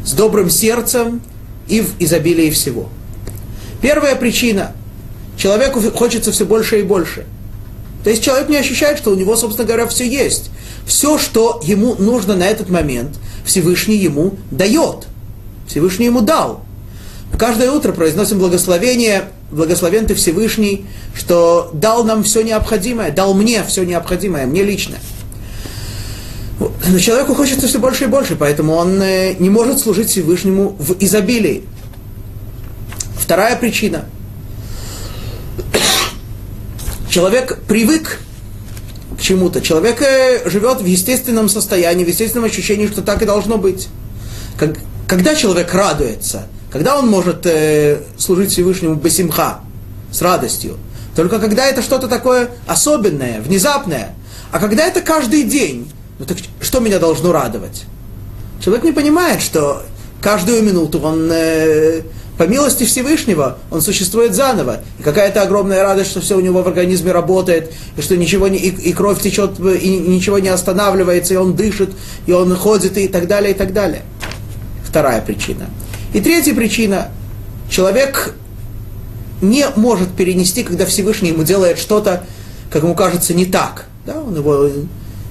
с 0.06 0.12
добрым 0.12 0.52
сердцем 0.52 1.20
и 1.68 1.82
в 1.82 2.00
изобилии 2.00 2.52
всего. 2.52 2.90
Первая 3.82 4.16
причина. 4.16 4.74
Человеку 5.36 5.82
хочется 5.82 6.32
все 6.32 6.46
больше 6.46 6.80
и 6.80 6.84
больше. 6.84 7.26
То 8.04 8.12
есть 8.12 8.24
человек 8.24 8.50
не 8.50 8.58
ощущает, 8.58 9.00
что 9.00 9.10
у 9.10 9.16
него, 9.16 9.36
собственно 9.36 9.68
говоря, 9.68 9.88
все 9.88 10.08
есть. 10.08 10.52
Все, 10.86 11.18
что 11.18 11.60
ему 11.64 11.96
нужно 11.96 12.36
на 12.36 12.46
этот 12.46 12.70
момент, 12.70 13.18
Всевышний 13.46 13.98
ему 13.98 14.36
дает. 14.52 15.08
Всевышний 15.68 16.06
ему 16.06 16.22
дал. 16.22 16.64
Каждое 17.40 17.72
утро 17.72 17.94
произносим 17.94 18.38
благословение, 18.38 19.24
благословен 19.56 20.06
ты 20.06 20.14
Всевышний, 20.16 20.86
что 21.16 21.72
дал 21.74 22.04
нам 22.04 22.24
все 22.24 22.42
необходимое, 22.42 23.12
дал 23.12 23.34
мне 23.34 23.64
все 23.64 23.84
необходимое, 23.84 24.46
мне 24.46 24.64
лично. 24.64 24.96
Но 26.60 27.00
человеку 27.00 27.34
хочется 27.34 27.68
все 27.68 27.80
больше 27.80 28.06
и 28.06 28.08
больше, 28.08 28.36
поэтому 28.36 28.74
он 28.74 29.02
э, 29.02 29.36
не 29.40 29.50
может 29.50 29.80
служить 29.80 30.10
Всевышнему 30.10 30.76
в 30.80 30.96
изобилии. 31.00 31.64
Вторая 33.18 33.56
причина. 33.56 34.06
Человек 37.10 37.60
привык 37.68 38.20
к 39.18 39.22
чему-то. 39.22 39.62
Человек 39.62 40.02
э, 40.02 40.50
живет 40.50 40.82
в 40.82 40.86
естественном 40.86 41.50
состоянии, 41.50 42.06
в 42.06 42.08
естественном 42.08 42.46
ощущении, 42.46 42.88
что 42.88 43.02
так 43.02 43.22
и 43.22 43.26
должно 43.26 43.58
быть. 43.58 43.88
Когда 45.08 45.36
человек 45.36 45.74
радуется, 45.74 46.48
когда 46.76 47.00
он 47.00 47.08
может 47.08 47.46
э, 47.46 48.02
служить 48.18 48.52
Всевышнему 48.52 48.96
басимха, 48.96 49.62
с 50.12 50.22
радостью, 50.22 50.76
только 51.16 51.40
когда 51.40 51.68
это 51.68 51.82
что-то 51.82 52.10
такое 52.10 52.50
особенное, 52.68 53.40
внезапное, 53.40 54.14
а 54.52 54.60
когда 54.60 54.86
это 54.86 55.00
каждый 55.00 55.44
день, 55.44 55.90
ну 56.20 56.26
так 56.26 56.38
что 56.60 56.82
меня 56.82 57.00
должно 57.00 57.32
радовать? 57.32 57.86
Человек 58.62 58.84
не 58.84 58.92
понимает, 58.92 59.42
что 59.42 59.84
каждую 60.20 60.64
минуту 60.64 61.00
он, 61.00 61.30
э, 61.32 62.02
по 62.38 62.44
милости 62.44 62.84
Всевышнего, 62.84 63.58
он 63.72 63.80
существует 63.80 64.34
заново. 64.34 64.82
И 65.00 65.04
какая-то 65.04 65.44
огромная 65.44 65.82
радость, 65.82 66.12
что 66.12 66.20
все 66.20 66.36
у 66.36 66.42
него 66.42 66.62
в 66.62 66.68
организме 66.68 67.14
работает, 67.14 67.72
и 67.96 68.02
что 68.02 68.18
ничего 68.18 68.50
не, 68.50 68.58
и, 68.58 68.90
и 68.90 68.92
кровь 68.92 69.22
течет, 69.22 69.62
и 69.62 69.98
ничего 69.98 70.40
не 70.40 70.50
останавливается, 70.50 71.36
и 71.36 71.38
он 71.38 71.56
дышит, 71.56 71.92
и 72.26 72.34
он 72.34 72.54
ходит, 72.54 72.98
и 72.98 73.08
так 73.08 73.28
далее, 73.30 73.52
и 73.52 73.56
так 73.56 73.72
далее. 73.72 74.02
Вторая 74.86 75.22
причина. 75.22 75.70
И 76.16 76.22
третья 76.22 76.56
причина. 76.56 77.10
Человек 77.70 78.36
не 79.42 79.66
может 79.76 80.16
перенести, 80.16 80.64
когда 80.64 80.86
Всевышний 80.86 81.30
ему 81.30 81.44
делает 81.44 81.78
что-то, 81.78 82.24
как 82.72 82.84
ему 82.84 82.96
кажется, 82.96 83.34
не 83.34 83.46
так. 83.46 83.88
Да? 84.06 84.22
Он 84.22 84.34
его 84.34 84.70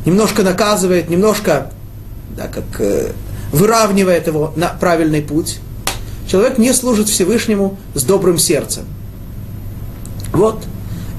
немножко 0.05 0.43
наказывает, 0.43 1.09
немножко 1.09 1.73
да, 2.37 2.49
как, 2.49 2.65
э, 2.81 3.13
выравнивает 3.51 4.27
его 4.27 4.53
на 4.57 4.69
правильный 4.69 5.23
путь, 5.23 5.59
человек 6.29 6.59
не 6.59 6.75
служит 6.75 7.09
Всевышнему 7.09 7.79
с 7.95 8.03
добрым 8.03 8.37
сердцем. 8.37 8.85
Вот. 10.35 10.65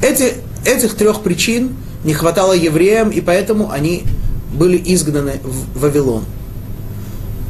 Эти, 0.04 0.34
этих 0.64 0.94
трех 0.94 1.24
причин 1.24 1.76
не 2.04 2.14
хватало 2.14 2.54
евреям, 2.54 3.10
и 3.10 3.20
поэтому 3.20 3.72
они 3.72 4.04
были 4.54 4.80
изгнаны 4.94 5.40
в 5.44 5.80
Вавилон. 5.80 6.24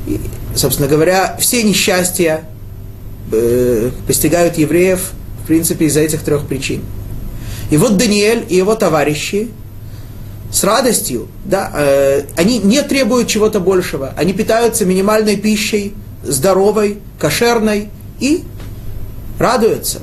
И, 0.07 0.21
собственно 0.55 0.87
говоря, 0.87 1.35
все 1.39 1.63
несчастья 1.63 2.45
э, 3.31 3.91
постигают 4.07 4.57
евреев, 4.57 5.11
в 5.43 5.47
принципе, 5.47 5.85
из-за 5.85 6.01
этих 6.01 6.23
трех 6.23 6.47
причин. 6.47 6.81
И 7.69 7.77
вот 7.77 7.97
Даниэль 7.97 8.45
и 8.47 8.55
его 8.55 8.75
товарищи 8.75 9.49
с 10.51 10.63
радостью, 10.63 11.27
да, 11.43 11.71
э, 11.75 12.23
они 12.37 12.59
не 12.59 12.81
требуют 12.81 13.27
чего-то 13.27 13.59
большего, 13.59 14.13
они 14.15 14.33
питаются 14.33 14.85
минимальной 14.85 15.35
пищей, 15.35 15.93
здоровой, 16.23 16.99
кошерной 17.19 17.89
и 18.19 18.43
радуются. 19.37 19.99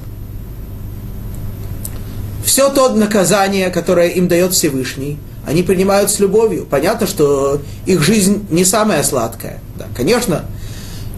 Все 2.45 2.69
то 2.69 2.91
наказание, 2.91 3.71
которое 3.71 4.09
им 4.09 4.29
дает 4.29 4.53
Всевышний, 4.53 5.19
они 5.47 5.63
принимают 5.63 6.11
с 6.11 6.21
любовью. 6.21 6.67
Понятно, 6.69 7.07
что 7.07 7.61
их 7.87 8.03
жизнь 8.03 8.47
не 8.51 8.65
самая 8.65 9.03
сладкая. 9.03 9.61
Да, 9.83 9.89
конечно, 9.97 10.45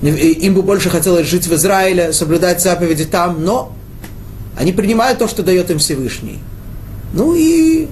им 0.03 0.55
бы 0.55 0.63
больше 0.63 0.91
хотелось 0.91 1.27
жить 1.27 1.47
в 1.47 1.55
Израиле, 1.55 2.13
соблюдать 2.13 2.63
заповеди 2.63 3.05
там, 3.05 3.45
но 3.45 3.73
они 4.57 4.73
принимают 4.73 5.19
то, 5.19 5.29
что 5.29 5.43
дает 5.43 5.71
им 5.71 5.79
Всевышний. 5.79 6.39
Ну 7.13 7.35
и 7.35 7.89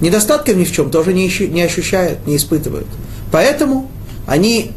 недостатков 0.00 0.56
ни 0.56 0.64
в 0.64 0.72
чем 0.72 0.90
тоже 0.90 1.12
не, 1.12 1.30
не 1.48 1.62
ощущают, 1.62 2.26
не 2.26 2.36
испытывают. 2.36 2.86
Поэтому 3.30 3.90
они 4.26 4.72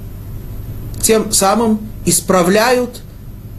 тем 1.01 1.31
самым 1.31 1.79
исправляют 2.05 3.01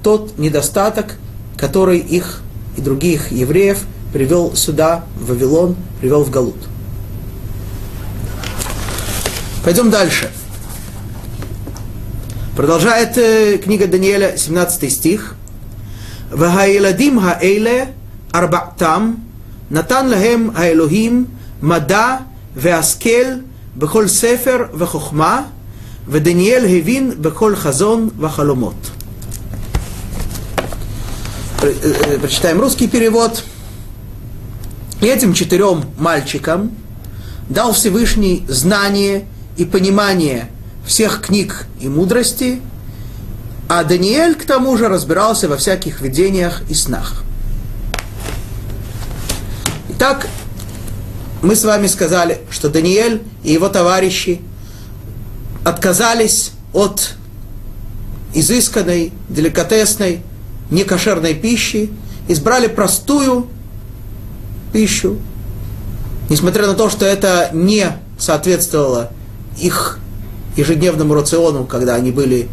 тот 0.02 0.38
недостаток, 0.38 1.14
который 1.56 1.98
их 1.98 2.42
и 2.76 2.80
других 2.80 3.32
евреев 3.32 3.80
привел 4.12 4.54
сюда, 4.54 5.04
в 5.16 5.28
Вавилон, 5.28 5.76
привел 6.00 6.22
в 6.22 6.30
Галут. 6.30 6.56
Пойдем 9.64 9.90
дальше. 9.90 10.30
Продолжает 12.55 13.17
э, 13.17 13.57
книга 13.57 13.87
Даниэля, 13.87 14.37
17 14.37 14.89
стих. 14.89 15.35
והילדים 16.31 17.19
האלה, 17.19 17.83
ארבעתם, 18.35 19.13
נתן 19.71 20.07
להם 20.07 20.49
האלוהים 20.55 21.25
מדע 21.61 22.15
והשכל 22.55 23.27
בכל 23.77 24.07
ספר 24.07 24.57
וחוכמה, 24.73 25.41
ודניאל 26.07 26.65
הבין 26.65 27.11
בכל 27.21 27.55
חזון 27.55 28.09
וחלומות. 28.19 28.91
Прочитаем 32.21 32.61
русский 32.61 32.87
перевод. 32.87 33.43
Этим 35.01 35.33
четырем 35.33 35.85
мальчикам 35.97 36.71
дал 37.49 37.73
Всевышний 37.73 38.45
знание 38.47 39.25
и 39.57 39.65
понимание 39.65 40.49
всех 40.86 41.22
книг 41.22 41.66
и 41.80 41.88
мудрости– 41.88 42.60
а 43.74 43.84
Даниэль, 43.84 44.34
к 44.34 44.44
тому 44.44 44.76
же, 44.76 44.88
разбирался 44.88 45.48
во 45.48 45.56
всяких 45.56 46.02
видениях 46.02 46.60
и 46.68 46.74
снах. 46.74 47.22
Итак, 49.88 50.28
мы 51.40 51.56
с 51.56 51.64
вами 51.64 51.86
сказали, 51.86 52.42
что 52.50 52.68
Даниэль 52.68 53.22
и 53.42 53.52
его 53.52 53.70
товарищи 53.70 54.42
отказались 55.64 56.52
от 56.74 57.14
изысканной, 58.34 59.14
деликатесной, 59.30 60.20
некошерной 60.70 61.32
пищи, 61.32 61.90
избрали 62.28 62.66
простую 62.66 63.48
пищу, 64.74 65.18
несмотря 66.28 66.66
на 66.66 66.74
то, 66.74 66.90
что 66.90 67.06
это 67.06 67.48
не 67.54 67.86
соответствовало 68.18 69.10
их 69.58 69.98
ежедневному 70.56 71.14
рациону, 71.14 71.64
когда 71.64 71.94
они 71.94 72.10
были 72.10 72.48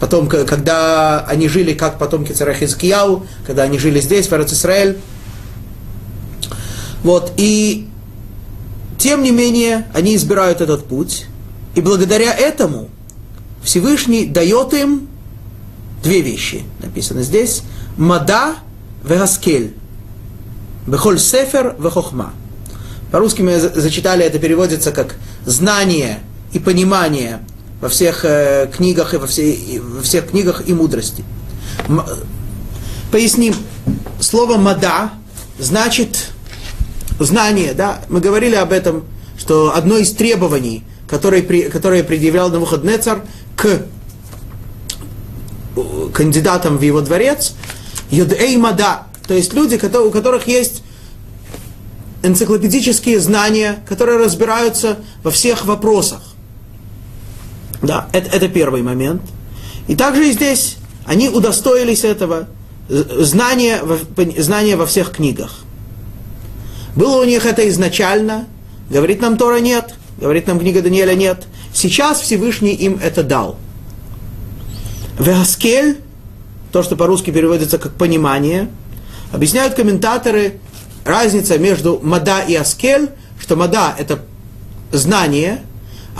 Потом, 0.00 0.28
когда 0.28 1.24
они 1.24 1.48
жили 1.48 1.74
как 1.74 1.98
потомки 1.98 2.32
царя 2.32 2.54
Хизкияу, 2.54 3.26
когда 3.44 3.64
они 3.64 3.78
жили 3.78 4.00
здесь, 4.00 4.28
в 4.28 4.32
Израиль. 4.32 4.98
Вот, 7.02 7.32
и 7.36 7.88
тем 8.96 9.22
не 9.22 9.30
менее, 9.30 9.86
они 9.94 10.14
избирают 10.14 10.60
этот 10.60 10.86
путь, 10.86 11.26
и 11.74 11.80
благодаря 11.80 12.32
этому 12.32 12.90
Всевышний 13.62 14.26
дает 14.26 14.72
им 14.74 15.08
две 16.02 16.20
вещи, 16.20 16.62
написано 16.80 17.22
здесь, 17.22 17.62
мада 17.96 18.54
вегаскель, 19.04 19.74
бехоль 20.86 21.18
сефер 21.18 21.76
вехохма. 21.78 22.32
По-русски 23.10 23.42
мы 23.42 23.58
зачитали, 23.58 24.24
это 24.24 24.38
переводится 24.38 24.92
как 24.92 25.16
знание 25.44 26.20
и 26.52 26.58
понимание 26.58 27.40
во 27.80 27.88
всех 27.88 28.24
э, 28.24 28.70
книгах 28.74 29.14
и 29.14 29.16
во, 29.16 29.26
все, 29.26 29.52
и 29.52 29.78
во 29.78 30.02
всех 30.02 30.30
книгах 30.30 30.62
и 30.66 30.74
мудрости. 30.74 31.24
Поясним. 33.12 33.54
Слово 34.20 34.56
«мада» 34.56 35.10
значит 35.58 36.30
знание, 37.20 37.72
да? 37.72 38.00
Мы 38.08 38.20
говорили 38.20 38.54
об 38.56 38.72
этом, 38.72 39.04
что 39.38 39.74
одно 39.74 39.96
из 39.96 40.12
требований, 40.12 40.84
которое, 41.08 41.42
при, 41.42 41.62
которое 41.62 42.02
предъявлял 42.02 42.50
Навуходнецар 42.50 43.22
к 43.56 43.82
кандидатам 46.12 46.78
в 46.78 46.82
его 46.82 47.00
дворец, 47.00 47.54
«Йодэй 48.10 48.56
мада», 48.56 49.04
то 49.26 49.34
есть 49.34 49.52
люди, 49.52 49.76
у 49.76 50.10
которых 50.10 50.48
есть 50.48 50.82
энциклопедические 52.22 53.20
знания, 53.20 53.84
которые 53.88 54.18
разбираются 54.18 54.98
во 55.22 55.30
всех 55.30 55.64
вопросах. 55.64 56.27
Да, 57.82 58.08
это, 58.12 58.36
это 58.36 58.48
первый 58.48 58.82
момент. 58.82 59.22
И 59.86 59.96
также 59.96 60.28
и 60.28 60.32
здесь 60.32 60.76
они 61.06 61.28
удостоились 61.28 62.04
этого 62.04 62.48
знания, 62.88 63.80
знания 64.36 64.76
во 64.76 64.86
всех 64.86 65.12
книгах. 65.12 65.60
Было 66.94 67.22
у 67.22 67.24
них 67.24 67.46
это 67.46 67.68
изначально, 67.68 68.46
говорит 68.90 69.20
нам 69.20 69.36
Тора 69.36 69.60
нет, 69.60 69.94
говорит 70.18 70.46
нам 70.46 70.58
книга 70.58 70.82
Даниэля 70.82 71.14
нет. 71.14 71.46
Сейчас 71.72 72.20
Всевышний 72.20 72.74
им 72.74 72.98
это 73.02 73.22
дал. 73.22 73.56
Вегаскель, 75.18 75.98
то, 76.72 76.82
что 76.82 76.96
по-русски 76.96 77.30
переводится 77.30 77.78
как 77.78 77.94
понимание, 77.94 78.68
объясняют 79.32 79.74
комментаторы 79.74 80.60
разница 81.04 81.58
между 81.58 82.00
мада 82.02 82.40
и 82.40 82.54
аскель, 82.54 83.10
что 83.40 83.56
мада 83.56 83.94
это 83.98 84.20
знание, 84.92 85.62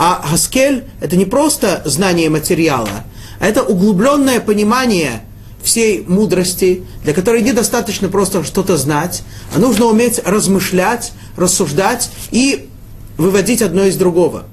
а 0.01 0.25
Хаскель– 0.25 0.85
это 1.01 1.17
не 1.17 1.25
просто 1.25 1.81
знание 1.83 2.29
материала, 2.29 3.03
а 3.37 3.45
это 3.45 3.63
углубленное 3.63 4.39
понимание 4.39 5.23
всей 5.61 6.05
мудрости, 6.07 6.83
для 7.03 7.13
которой 7.13 7.41
недостаточно 7.41 8.07
просто 8.07 8.45
что-то 8.45 8.77
знать, 8.77 9.23
а 9.53 9.59
нужно 9.59 9.87
уметь 9.87 10.21
размышлять, 10.23 11.11
рассуждать 11.35 12.11
и 12.31 12.69
выводить 13.17 13.61
одно 13.61 13.83
из 13.83 13.97
другого. 13.97 14.45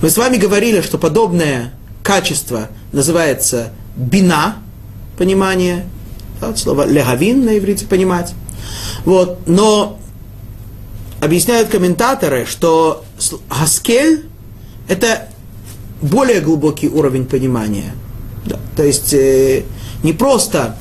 Мы 0.00 0.08
с 0.08 0.16
вами 0.16 0.38
говорили, 0.38 0.80
что 0.80 0.96
подобное 0.96 1.74
качество 2.02 2.68
называется 2.90 3.68
бина, 3.96 4.56
понимание, 5.18 5.84
да, 6.40 6.56
слово 6.56 6.86
легавин 6.86 7.44
на 7.44 7.58
иврите 7.58 7.84
понимать. 7.84 8.32
Вот, 9.04 9.40
но 9.46 9.98
объясняют 11.20 11.68
комментаторы, 11.68 12.46
что 12.46 13.04
Хаскель– 13.48 14.26
это 14.88 15.28
более 16.00 16.40
глубокий 16.40 16.88
уровень 16.88 17.26
понимания. 17.26 17.92
Да. 18.46 18.58
То 18.76 18.84
есть 18.84 19.12
э, 19.12 19.64
не 20.02 20.12
просто 20.12 20.76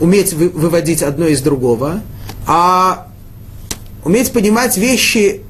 уметь 0.00 0.32
вы, 0.32 0.48
выводить 0.48 1.02
одно 1.02 1.26
из 1.26 1.40
другого, 1.40 2.00
а 2.46 3.08
уметь 4.04 4.32
понимать 4.32 4.76
вещи 4.76 5.42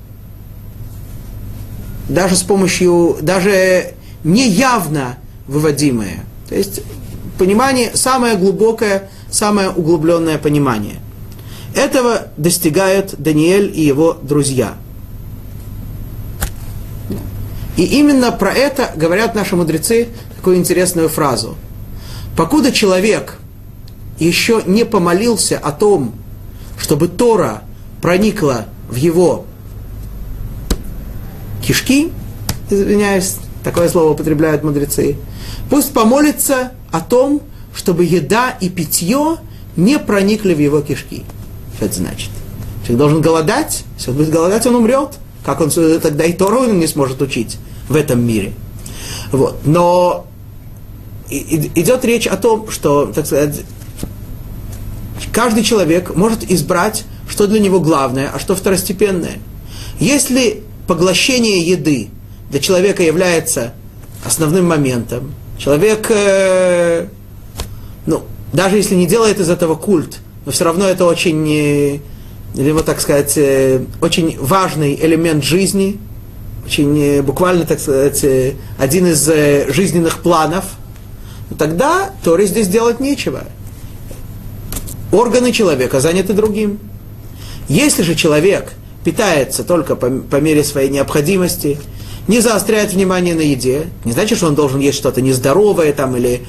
даже 2.09 2.37
с 2.37 2.43
помощью, 2.43 3.17
даже 3.23 3.95
неявно 4.23 5.17
выводимые. 5.47 6.25
То 6.49 6.55
есть 6.55 6.83
понимание, 7.39 7.93
самое 7.95 8.37
глубокое, 8.37 9.09
самое 9.31 9.71
углубленное 9.71 10.37
понимание. 10.37 10.97
Этого 11.75 12.29
достигают 12.37 13.15
Даниэль 13.19 13.73
и 13.75 13.83
его 13.83 14.17
друзья. 14.23 14.75
И 17.77 17.85
именно 17.85 18.31
про 18.31 18.53
это 18.53 18.93
говорят 18.95 19.35
наши 19.35 19.57
мудрецы 19.57 20.09
такую 20.37 20.57
интересную 20.57 21.09
фразу. 21.09 21.57
Покуда 22.37 22.71
человек 22.71 23.39
еще 24.21 24.63
не 24.67 24.85
помолился 24.85 25.59
о 25.59 25.73
том, 25.73 26.15
чтобы 26.79 27.09
Тора 27.09 27.63
проникла 28.01 28.67
в 28.89 28.95
его 28.95 29.45
кишки, 31.67 32.13
извиняюсь, 32.71 33.37
такое 33.65 33.89
слово 33.89 34.13
употребляют 34.13 34.63
мудрецы, 34.63 35.17
пусть 35.71 35.93
помолится 35.93 36.73
о 36.93 37.01
том, 37.01 37.43
чтобы 37.75 38.05
еда 38.05 38.51
и 38.61 38.69
питье 38.69 39.39
не 39.77 39.99
проникли 39.99 40.55
в 40.55 40.61
его 40.61 40.81
кишки. 40.81 41.25
Что 41.77 41.87
это 41.87 41.95
значит? 41.95 42.31
Человек 42.83 42.99
должен 42.99 43.21
голодать, 43.21 43.85
если 43.97 44.11
он 44.11 44.17
будет 44.17 44.31
голодать, 44.31 44.67
он 44.67 44.75
умрет. 44.77 45.11
Как 45.45 45.61
он 45.61 45.71
тогда 45.71 46.25
и 46.25 46.33
Тору 46.33 46.65
не 46.65 46.87
сможет 46.87 47.21
учить 47.21 47.59
в 47.89 47.97
этом 47.97 48.27
мире. 48.27 48.53
Вот. 49.31 49.61
Но 49.65 50.27
идет 51.29 52.05
речь 52.05 52.27
о 52.27 52.37
том, 52.37 52.71
что, 52.71 53.07
так 53.07 53.27
сказать, 53.27 53.63
каждый 55.33 55.65
человек 55.65 56.15
может 56.15 56.51
избрать, 56.51 57.05
что 57.29 57.47
для 57.47 57.61
него 57.61 57.81
главное, 57.81 58.31
а 58.33 58.39
что 58.39 58.55
второстепенное. 58.55 59.39
Если 59.99 60.63
поглощение 60.87 61.61
еды 61.61 62.09
для 62.51 62.61
человека 62.61 63.03
является 63.03 63.75
основным 64.25 64.67
моментом, 64.67 65.35
человек, 65.59 66.11
э, 66.11 67.09
ну, 68.07 68.23
даже 68.53 68.77
если 68.77 68.95
не 68.95 69.07
делает 69.07 69.41
из 69.41 69.51
этого 69.51 69.75
культ, 69.75 70.19
но 70.45 70.53
все 70.53 70.65
равно 70.65 70.87
это 70.87 71.07
очень, 71.07 71.49
э, 71.51 71.99
или 72.55 72.71
вот 72.73 72.85
так 72.85 73.01
сказать, 73.01 73.35
э, 73.37 73.85
очень 74.01 74.37
важный 74.39 74.95
элемент 74.95 75.45
жизни, 75.45 75.99
очень 76.67 76.99
э, 77.01 77.23
буквально, 77.23 77.65
так 77.65 77.81
сказать, 77.81 78.25
один 78.79 79.07
из 79.07 79.25
жизненных 79.75 80.23
планов, 80.23 80.65
тогда 81.59 82.11
Торе 82.23 82.47
здесь 82.47 82.69
делать 82.69 83.01
нечего 83.01 83.45
органы 85.15 85.53
человека 85.53 86.01
заняты 86.01 86.33
другим. 86.33 86.79
Если 87.69 88.03
же 88.03 88.15
человек 88.15 88.73
питается 89.05 89.65
только 89.65 89.97
по, 89.97 90.11
по 90.11 90.37
мере 90.37 90.65
своей 90.65 90.91
необходимости, 90.91 91.79
не 92.27 92.41
заостряет 92.41 92.93
внимание 92.93 93.35
на 93.35 93.43
еде, 93.43 93.89
не 94.05 94.13
значит, 94.13 94.39
что 94.39 94.49
он 94.49 94.55
должен 94.55 94.81
есть 94.81 94.99
что-то 94.99 95.21
нездоровое 95.21 95.93
там 95.93 96.17
или 96.17 96.43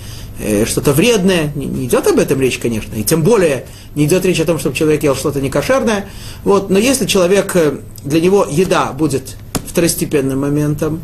что-то 0.66 0.94
вредное. 0.94 1.52
Не, 1.56 1.66
не 1.66 1.86
идет 1.86 2.08
об 2.08 2.20
этом 2.20 2.42
речь, 2.42 2.58
конечно. 2.58 2.94
И 2.96 3.04
тем 3.04 3.24
более 3.24 3.66
не 3.96 4.06
идет 4.06 4.26
речь 4.26 4.40
о 4.40 4.46
том, 4.46 4.60
чтобы 4.60 4.76
человек 4.76 5.04
ел 5.04 5.16
что-то 5.16 5.42
некошерное. 5.42 6.08
Вот, 6.44 6.70
но 6.70 6.78
если 6.78 7.06
человек, 7.06 7.56
э, 7.56 7.78
для 8.04 8.20
него 8.20 8.46
еда 8.50 8.92
будет 8.92 9.38
второстепенным 9.68 10.42
моментом, 10.42 11.02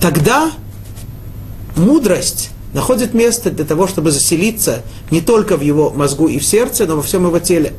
тогда 0.00 0.52
мудрость 1.76 2.50
находит 2.72 3.14
место 3.14 3.50
для 3.50 3.64
того, 3.64 3.88
чтобы 3.88 4.10
заселиться 4.10 4.82
не 5.10 5.20
только 5.20 5.56
в 5.56 5.62
его 5.62 5.90
мозгу 5.90 6.28
и 6.28 6.38
в 6.38 6.44
сердце, 6.44 6.86
но 6.86 6.96
во 6.96 7.02
всем 7.02 7.26
его 7.26 7.38
теле. 7.38 7.72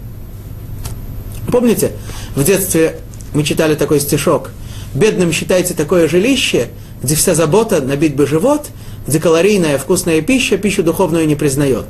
Помните, 1.52 1.94
в 2.36 2.44
детстве 2.44 3.00
мы 3.34 3.44
читали 3.44 3.76
такой 3.76 4.00
стишок. 4.00 4.52
Бедным 4.94 5.32
считайте 5.32 5.74
такое 5.74 6.08
жилище, 6.08 6.70
где 7.02 7.16
вся 7.16 7.36
забота 7.36 7.82
набить 7.82 8.16
бы 8.16 8.26
живот, 8.26 8.68
где 9.08 9.20
калорийная 9.20 9.78
вкусная 9.78 10.22
пища 10.22 10.58
пищу 10.58 10.84
духовную 10.84 11.26
не 11.26 11.36
признает. 11.36 11.86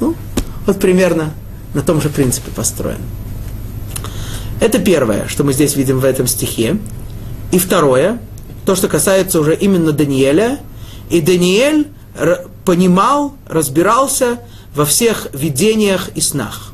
Ну, 0.00 0.14
вот 0.66 0.78
примерно 0.78 1.34
на 1.74 1.82
том 1.82 2.00
же 2.00 2.08
принципе 2.08 2.50
построен. 2.50 3.00
Это 4.60 4.78
первое, 4.78 5.26
что 5.26 5.42
мы 5.42 5.52
здесь 5.52 5.74
видим 5.74 5.98
в 5.98 6.04
этом 6.04 6.28
стихе. 6.28 6.78
И 7.50 7.58
второе, 7.58 8.20
то, 8.64 8.76
что 8.76 8.86
касается 8.88 9.40
уже 9.40 9.56
именно 9.56 9.90
Даниэля. 9.90 10.60
И 11.10 11.20
Даниэль 11.20 11.88
понимал, 12.64 13.34
разбирался 13.48 14.38
во 14.74 14.84
всех 14.84 15.26
видениях 15.32 16.10
и 16.14 16.20
снах. 16.20 16.72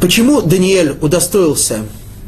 Почему 0.00 0.40
Даниэль 0.40 0.96
удостоился 1.00 1.84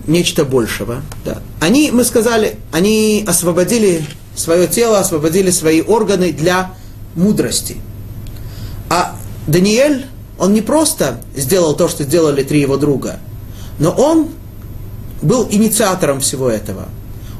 нечто 0.07 0.45
большего? 0.45 1.03
Да. 1.25 1.39
Они, 1.61 1.91
мы 1.91 2.05
сказали, 2.05 2.57
они 2.73 3.25
освободили 3.27 4.07
свое 4.35 4.67
тело, 4.67 4.99
освободили 4.99 5.51
свои 5.51 5.81
органы 5.81 6.33
для 6.33 6.73
мудрости. 7.15 7.77
А 8.89 9.17
Даниэль, 9.47 10.07
он 10.39 10.53
не 10.53 10.61
просто 10.61 11.21
сделал 11.37 11.75
то, 11.75 11.89
что 11.89 12.05
сделали 12.05 12.43
три 12.43 12.61
его 12.61 12.77
друга, 12.77 13.21
но 13.79 13.91
он 13.91 14.29
был 15.21 15.47
инициатором 15.51 16.21
всего 16.21 16.49
этого– 16.49 16.89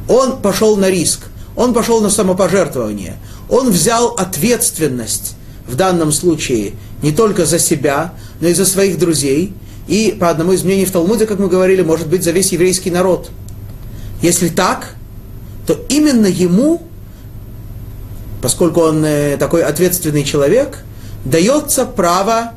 он 0.09 0.41
пошел 0.41 0.77
на 0.77 0.91
риск, 0.91 1.21
он 1.57 1.75
пошел 1.75 2.01
на 2.01 2.11
самопожертвование, 2.11 3.17
он 3.49 3.71
взял 3.71 4.09
ответственность 4.09 5.37
в 5.67 5.75
данном 5.75 6.13
случае 6.13 6.75
не 7.03 7.13
только 7.13 7.47
за 7.47 7.59
себя, 7.59 8.15
но 8.41 8.49
и 8.49 8.55
за 8.55 8.67
своих 8.67 8.99
друзей, 8.99 9.53
и 9.89 10.17
по 10.19 10.31
одному 10.31 10.53
из 10.53 10.63
мнений 10.63 10.85
в 10.85 10.93
Талмуде, 10.93 11.27
как 11.27 11.39
мы 11.39 11.49
говорили, 11.49 11.83
может 11.83 12.09
быть, 12.09 12.23
за 12.23 12.31
весь 12.31 12.53
еврейский 12.53 12.91
народ. 12.91 13.31
Если 14.21 14.49
так, 14.49 14.95
то 15.67 15.79
именно 15.89 16.27
ему, 16.27 16.83
поскольку 18.41 18.81
он 18.81 19.05
э, 19.05 19.37
такой 19.37 19.63
ответственный 19.63 20.25
человек, 20.25 20.79
дается 21.25 21.85
право 21.85 22.53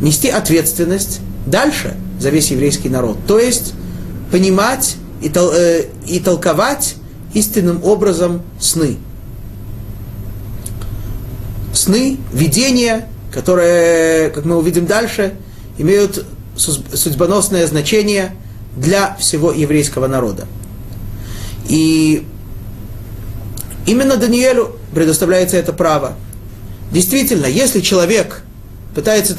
нести 0.00 0.28
ответственность 0.28 1.20
дальше 1.46 1.96
за 2.20 2.30
весь 2.30 2.50
еврейский 2.50 2.88
народ. 2.88 3.18
То 3.26 3.38
есть 3.38 3.74
понимать 4.30 4.96
и, 5.20 5.28
тол, 5.28 5.50
э, 5.52 5.86
и 6.06 6.20
толковать 6.20 6.96
истинным 7.34 7.82
образом 7.84 8.42
сны. 8.60 8.96
Сны, 11.72 12.18
видения, 12.32 13.08
которые, 13.32 14.30
как 14.30 14.44
мы 14.44 14.56
увидим 14.56 14.86
дальше, 14.86 15.34
имеют 15.76 16.24
судьбоносное 16.56 17.66
значение 17.66 18.34
для 18.76 19.16
всего 19.16 19.52
еврейского 19.52 20.06
народа. 20.06 20.46
И 21.68 22.26
именно 23.86 24.16
Даниэлю 24.16 24.76
предоставляется 24.94 25.56
это 25.56 25.72
право. 25.72 26.14
Действительно, 26.92 27.46
если 27.46 27.80
человек 27.80 28.42
пытается 28.94 29.34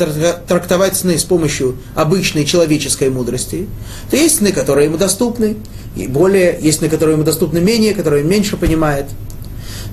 трактовать 0.47 0.95
сны 0.95 1.17
с 1.17 1.23
помощью 1.23 1.77
обычной 1.95 2.45
человеческой 2.45 3.09
мудрости, 3.09 3.67
то 4.09 4.15
есть 4.15 4.37
сны, 4.37 4.51
которые 4.51 4.85
ему 4.85 4.97
доступны, 4.97 5.57
и 5.95 6.07
более, 6.07 6.57
есть 6.61 6.79
сны, 6.79 6.89
которые 6.89 7.15
ему 7.15 7.23
доступны 7.25 7.59
менее, 7.59 7.93
которые 7.93 8.23
меньше 8.23 8.55
понимает. 8.55 9.07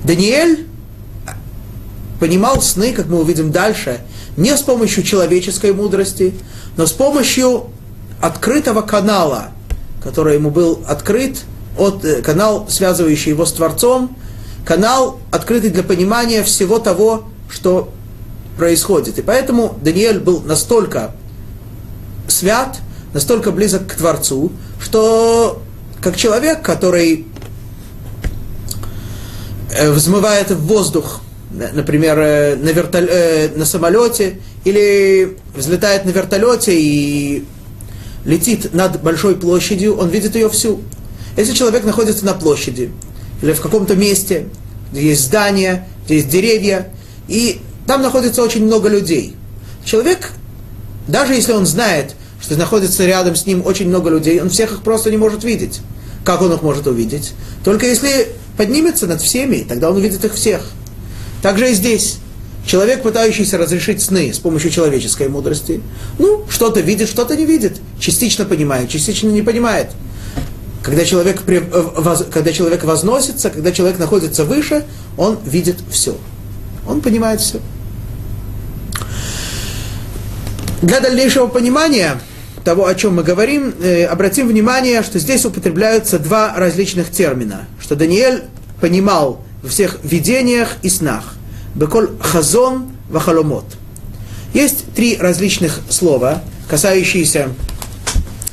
Даниэль 0.03 0.67
понимал 2.19 2.61
сны, 2.61 2.93
как 2.93 3.07
мы 3.07 3.19
увидим 3.19 3.51
дальше, 3.51 4.01
не 4.35 4.55
с 4.55 4.61
помощью 4.61 5.03
человеческой 5.03 5.73
мудрости, 5.73 6.33
но 6.75 6.85
с 6.85 6.91
помощью 6.91 7.67
открытого 8.21 8.81
канала, 8.81 9.49
который 10.03 10.35
ему 10.35 10.49
был 10.49 10.81
открыт, 10.87 11.37
от, 11.77 12.03
э, 12.03 12.21
канал, 12.21 12.67
связывающий 12.69 13.31
его 13.31 13.45
с 13.45 13.53
Творцом, 13.53 14.15
канал, 14.65 15.19
открытый 15.31 15.69
для 15.69 15.83
понимания 15.83 16.43
всего 16.43 16.79
того, 16.79 17.25
что 17.49 17.89
происходит. 18.57 19.19
И 19.19 19.21
поэтому 19.21 19.77
Даниэль 19.81 20.19
был 20.19 20.41
настолько 20.41 21.11
свят, 22.27 22.79
настолько 23.13 23.51
близок 23.51 23.87
к 23.87 23.95
Творцу, 23.95 24.51
что 24.81 25.61
как 26.01 26.17
человек, 26.17 26.61
который 26.61 27.27
э, 29.71 29.91
взмывает 29.91 30.51
в 30.51 30.65
воздух, 30.65 31.21
например, 31.51 32.19
э, 32.19 32.55
на, 32.55 32.69
вертол... 32.69 33.03
Э, 33.09 33.49
на 33.55 33.65
самолете, 33.65 34.39
или 34.63 35.37
взлетает 35.55 36.05
на 36.05 36.09
вертолете 36.09 36.79
и 36.79 37.45
летит 38.25 38.73
над 38.73 39.01
большой 39.01 39.35
площадью, 39.35 39.95
он 39.97 40.09
видит 40.09 40.35
ее 40.35 40.49
всю. 40.49 40.81
Если 41.37 41.53
человек 41.53 41.83
находится 41.85 42.25
на 42.25 42.33
площади 42.33 42.91
или 43.41 43.53
в 43.53 43.61
каком-то 43.61 43.95
месте, 43.95 44.47
где 44.91 45.09
есть 45.09 45.23
здания, 45.23 45.87
где 46.05 46.15
есть 46.15 46.29
деревья, 46.29 46.91
и 47.27 47.61
там 47.85 48.01
находится 48.01 48.41
очень 48.41 48.65
много 48.65 48.89
людей. 48.89 49.35
Человек, 49.85 50.31
даже 51.07 51.33
если 51.33 51.53
он 51.53 51.65
знает, 51.65 52.15
что 52.41 52.57
находится 52.57 53.05
рядом 53.05 53.35
с 53.35 53.45
ним 53.45 53.65
очень 53.65 53.87
много 53.87 54.09
людей, 54.09 54.41
он 54.41 54.49
всех 54.49 54.73
их 54.73 54.81
просто 54.81 55.09
не 55.11 55.17
может 55.17 55.43
видеть. 55.43 55.79
Как 56.25 56.41
он 56.41 56.51
их 56.51 56.61
может 56.61 56.87
увидеть? 56.87 57.33
Только 57.63 57.85
если 57.85 58.27
поднимется 58.57 59.07
над 59.07 59.21
всеми, 59.21 59.65
тогда 59.67 59.89
он 59.89 59.97
увидит 59.97 60.25
их 60.25 60.33
всех. 60.33 60.61
Также 61.41 61.71
и 61.71 61.73
здесь. 61.73 62.19
Человек, 62.65 63.01
пытающийся 63.01 63.57
разрешить 63.57 64.01
сны 64.01 64.33
с 64.33 64.39
помощью 64.39 64.71
человеческой 64.71 65.29
мудрости, 65.29 65.81
ну, 66.19 66.43
что-то 66.49 66.81
видит, 66.81 67.07
что-то 67.07 67.35
не 67.37 67.45
видит. 67.45 67.77
Частично 67.97 68.43
понимает, 68.43 68.89
частично 68.89 69.29
не 69.29 69.41
понимает. 69.41 69.91
Когда 70.83 71.05
человек, 71.05 71.41
э, 71.47 71.61
когда 72.29 72.51
человек 72.51 72.83
возносится, 72.83 73.49
когда 73.49 73.71
человек 73.71 73.99
находится 73.99 74.43
выше, 74.43 74.85
он 75.17 75.39
видит 75.45 75.77
все. 75.89 76.17
Он 76.85 77.01
понимает 77.01 77.39
все. 77.39 77.59
Для 80.81 80.99
дальнейшего 80.99 81.47
понимания 81.47 82.19
того, 82.63 82.85
о 82.85 82.95
чем 82.95 83.15
мы 83.15 83.23
говорим, 83.23 83.73
э, 83.81 84.03
обратим 84.05 84.47
внимание, 84.47 85.01
что 85.03 85.19
здесь 85.19 85.45
употребляются 85.45 86.19
два 86.19 86.53
различных 86.55 87.11
термина, 87.11 87.65
что 87.79 87.95
Даниэль 87.95 88.43
понимал 88.81 89.41
во 89.67 89.69
всех 89.69 89.97
видениях 90.01 90.77
и 90.81 90.89
снах. 90.89 91.35
Беколь 91.75 92.09
хазон 92.21 92.93
вахаломот. 93.09 93.65
Есть 94.53 94.93
три 94.93 95.17
различных 95.17 95.81
слова, 95.89 96.41
касающиеся 96.69 97.49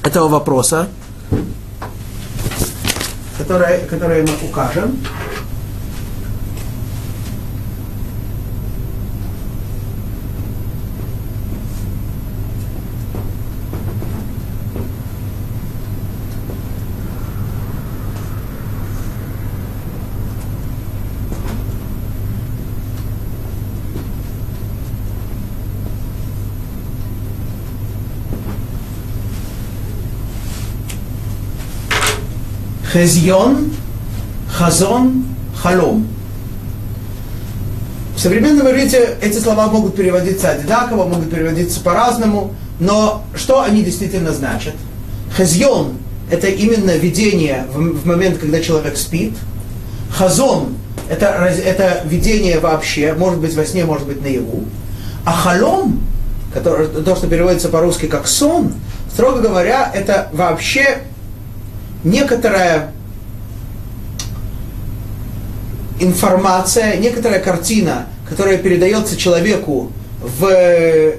этого 0.03 0.27
вопроса, 0.27 0.88
которые, 3.38 3.79
которые 3.87 4.22
мы 4.22 4.48
укажем. 4.48 4.98
Хезьон, 32.94 33.72
хазон, 34.48 35.24
халом. 35.61 36.07
В 38.14 38.20
современном 38.20 38.70
иврите 38.70 39.18
эти 39.20 39.38
слова 39.38 39.66
могут 39.66 39.96
переводиться 39.96 40.50
одинаково, 40.50 41.04
могут 41.04 41.28
переводиться 41.28 41.80
по-разному, 41.80 42.54
но 42.78 43.24
что 43.35 43.62
они 43.62 43.83
действительно 43.83 44.30
значат? 44.30 44.74
Хезьон– 45.37 45.94
это 46.30 46.46
именно 46.46 46.92
видение 46.92 47.66
в 47.74 48.07
момент, 48.07 48.38
когда 48.38 48.61
человек 48.61 48.96
спит. 48.96 49.33
Хазон– 50.16 50.76
это, 51.11 51.26
это 51.26 52.02
видение 52.04 52.61
вообще, 52.61 53.12
может 53.14 53.40
быть 53.40 53.54
во 53.57 53.64
сне, 53.64 53.85
может 53.85 54.07
быть 54.07 54.22
наяву. 54.22 54.66
А 55.26 55.33
халом, 55.33 56.00
который, 56.52 56.87
то, 56.87 57.16
что 57.16 57.26
переводится 57.26 57.70
по-русски 57.70 58.07
как 58.07 58.28
сон, 58.28 58.72
строго 59.12 59.40
говоря, 59.40 59.90
это 59.92 60.28
вообще 60.33 61.00
некоторая 62.05 62.93
информация, 65.99 66.97
некоторая 66.97 67.40
картина, 67.40 68.07
которая 68.29 68.59
передается 68.59 69.17
человеку 69.17 69.90
в 70.23 71.14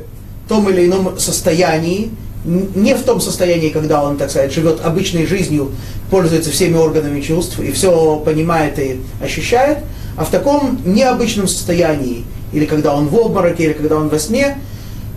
том 0.48 0.70
или 0.70 0.86
ином 0.86 1.20
состоянии, 1.20 2.12
не 2.46 2.94
в 2.94 3.02
том 3.04 3.20
состоянии, 3.20 3.70
когда 3.70 4.04
он, 4.04 4.18
так 4.18 4.30
сказать, 4.30 4.54
живет 4.54 4.80
обычной 4.84 5.26
жизнью, 5.26 5.72
пользуется 6.12 6.52
всеми 6.52 6.78
органами 6.78 7.20
чувств 7.22 7.60
и 7.60 7.72
все 7.72 8.18
понимает 8.18 8.78
и 8.78 9.02
ощущает, 9.22 9.80
а 10.16 10.26
в 10.26 10.30
таком 10.30 10.80
необычном 10.86 11.48
состоянии, 11.48 12.24
или 12.54 12.66
когда 12.66 12.96
он 12.96 13.08
в 13.08 13.16
обмороке, 13.18 13.66
или 13.66 13.74
когда 13.74 13.96
он 13.98 14.10
во 14.10 14.20
сне, 14.20 14.58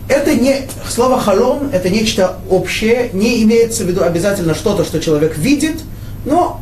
это 0.09 0.35
не, 0.35 0.63
слово 0.89 1.21
халом, 1.21 1.71
это 1.73 1.91
нечто 1.91 2.39
общее, 2.49 3.11
не 3.13 3.43
имеется 3.43 3.85
в 3.85 3.87
виду 3.89 4.03
обязательно 4.03 4.55
что-то, 4.55 4.85
что 4.85 5.01
человек 5.01 5.37
видит, 5.37 5.81
но 6.25 6.61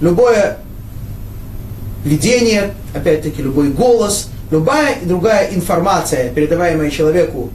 любое 0.00 0.58
видение, 2.04 2.74
опять-таки 2.94 3.42
любой 3.42 3.70
голос, 3.70 4.28
любая 4.50 4.96
другая 5.02 5.50
информация, 5.54 6.30
передаваемая 6.30 6.90
человеку, 6.90 7.50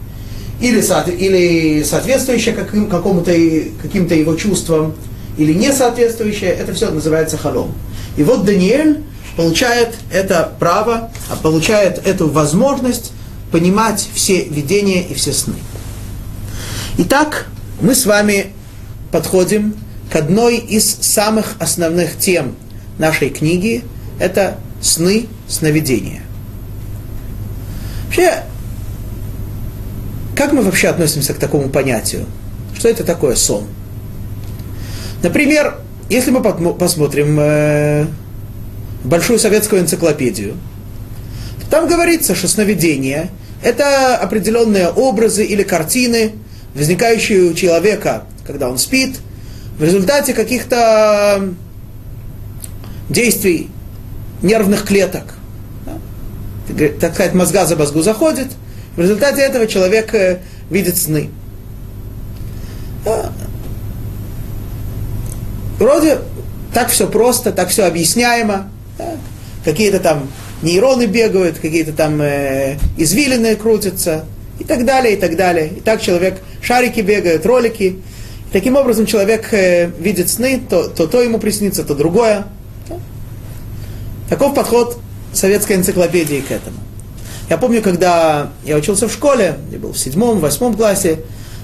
или, 0.59 0.81
или 1.11 1.83
соответствующая 1.83 2.53
каким, 2.53 2.89
какому-то, 2.89 3.31
каким-то 3.81 4.15
его 4.15 4.35
чувствам, 4.35 4.95
или 5.37 5.53
не 5.53 5.71
соответствующая, 5.71 6.49
это 6.49 6.73
все 6.73 6.89
называется 6.89 7.37
халом. 7.37 7.73
И 8.15 8.23
вот 8.23 8.43
Даниэль 8.43 9.03
получает 9.35 9.93
это 10.11 10.51
право, 10.59 11.11
а 11.29 11.35
получает 11.35 12.07
эту 12.07 12.27
возможность 12.27 13.11
понимать 13.51 14.07
все 14.13 14.43
видения 14.43 15.03
и 15.03 15.13
все 15.13 15.33
сны. 15.33 15.55
Итак, 16.97 17.47
мы 17.81 17.95
с 17.95 18.05
вами 18.05 18.47
подходим 19.11 19.75
к 20.11 20.15
одной 20.15 20.57
из 20.57 20.85
самых 21.01 21.55
основных 21.59 22.17
тем 22.17 22.55
нашей 22.97 23.29
книги. 23.29 23.83
Это 24.19 24.57
сны, 24.81 25.27
сновидения. 25.47 26.23
Вообще, 28.05 28.43
как 30.35 30.53
мы 30.53 30.61
вообще 30.61 30.87
относимся 30.87 31.33
к 31.33 31.37
такому 31.37 31.69
понятию? 31.69 32.25
Что 32.75 32.89
это 32.89 33.03
такое 33.03 33.35
сон? 33.35 33.65
Например, 35.23 35.79
если 36.09 36.31
мы 36.31 36.41
посмотрим 36.73 37.37
э, 37.39 38.05
большую 39.03 39.39
советскую 39.39 39.81
энциклопедию, 39.81 40.55
там 41.69 41.87
говорится, 41.87 42.35
что 42.35 42.47
сновидение– 42.47 43.29
это 43.63 44.17
определенные 44.17 44.89
образы 44.89 45.45
или 45.45 45.63
картины, 45.63 46.33
возникающие 46.73 47.51
у 47.51 47.53
человека, 47.53 48.23
когда 48.45 48.69
он 48.69 48.77
спит, 48.77 49.17
в 49.77 49.83
результате 49.83 50.33
каких-то 50.33 51.49
действий 53.09 53.69
нервных 54.41 54.85
клеток. 54.85 55.35
Да? 55.85 56.89
Так 56.99 57.13
сказать, 57.13 57.33
мозга 57.33 57.65
за 57.65 57.75
мозгу 57.75 58.01
заходит, 58.01 58.47
в 58.95 59.01
результате 59.01 59.41
этого 59.41 59.67
человек 59.67 60.13
э, 60.13 60.39
видит 60.69 60.97
сны. 60.97 61.29
Вроде 65.79 66.19
так 66.73 66.89
все 66.89 67.07
просто, 67.07 67.51
так 67.51 67.69
все 67.69 67.85
объясняемо. 67.85 68.69
Какие-то 69.63 69.99
там 69.99 70.27
нейроны 70.61 71.05
бегают, 71.05 71.59
какие-то 71.59 71.93
там 71.93 72.21
э, 72.21 72.77
извилины 72.97 73.55
крутятся 73.55 74.25
и 74.59 74.63
так 74.63 74.85
далее, 74.85 75.13
и 75.13 75.17
так 75.17 75.35
далее. 75.35 75.67
И 75.67 75.79
так 75.79 76.01
человек, 76.01 76.39
шарики 76.61 77.01
бегают, 77.01 77.45
ролики. 77.45 77.97
Таким 78.51 78.75
образом 78.75 79.05
человек 79.05 79.53
э, 79.53 79.91
видит 79.99 80.29
сны, 80.29 80.61
то, 80.69 80.87
то 80.87 81.07
то 81.07 81.21
ему 81.21 81.39
приснится, 81.39 81.83
то 81.83 81.95
другое. 81.95 82.45
Таков 84.29 84.55
подход 84.55 84.99
советской 85.33 85.77
энциклопедии 85.77 86.43
к 86.47 86.51
этому. 86.51 86.77
Я 87.49 87.57
помню, 87.57 87.81
когда 87.81 88.49
я 88.65 88.75
учился 88.75 89.07
в 89.07 89.13
школе, 89.13 89.57
я 89.71 89.79
был 89.79 89.93
в 89.93 89.97
седьмом, 89.97 90.39
восьмом 90.39 90.73
классе, 90.75 91.19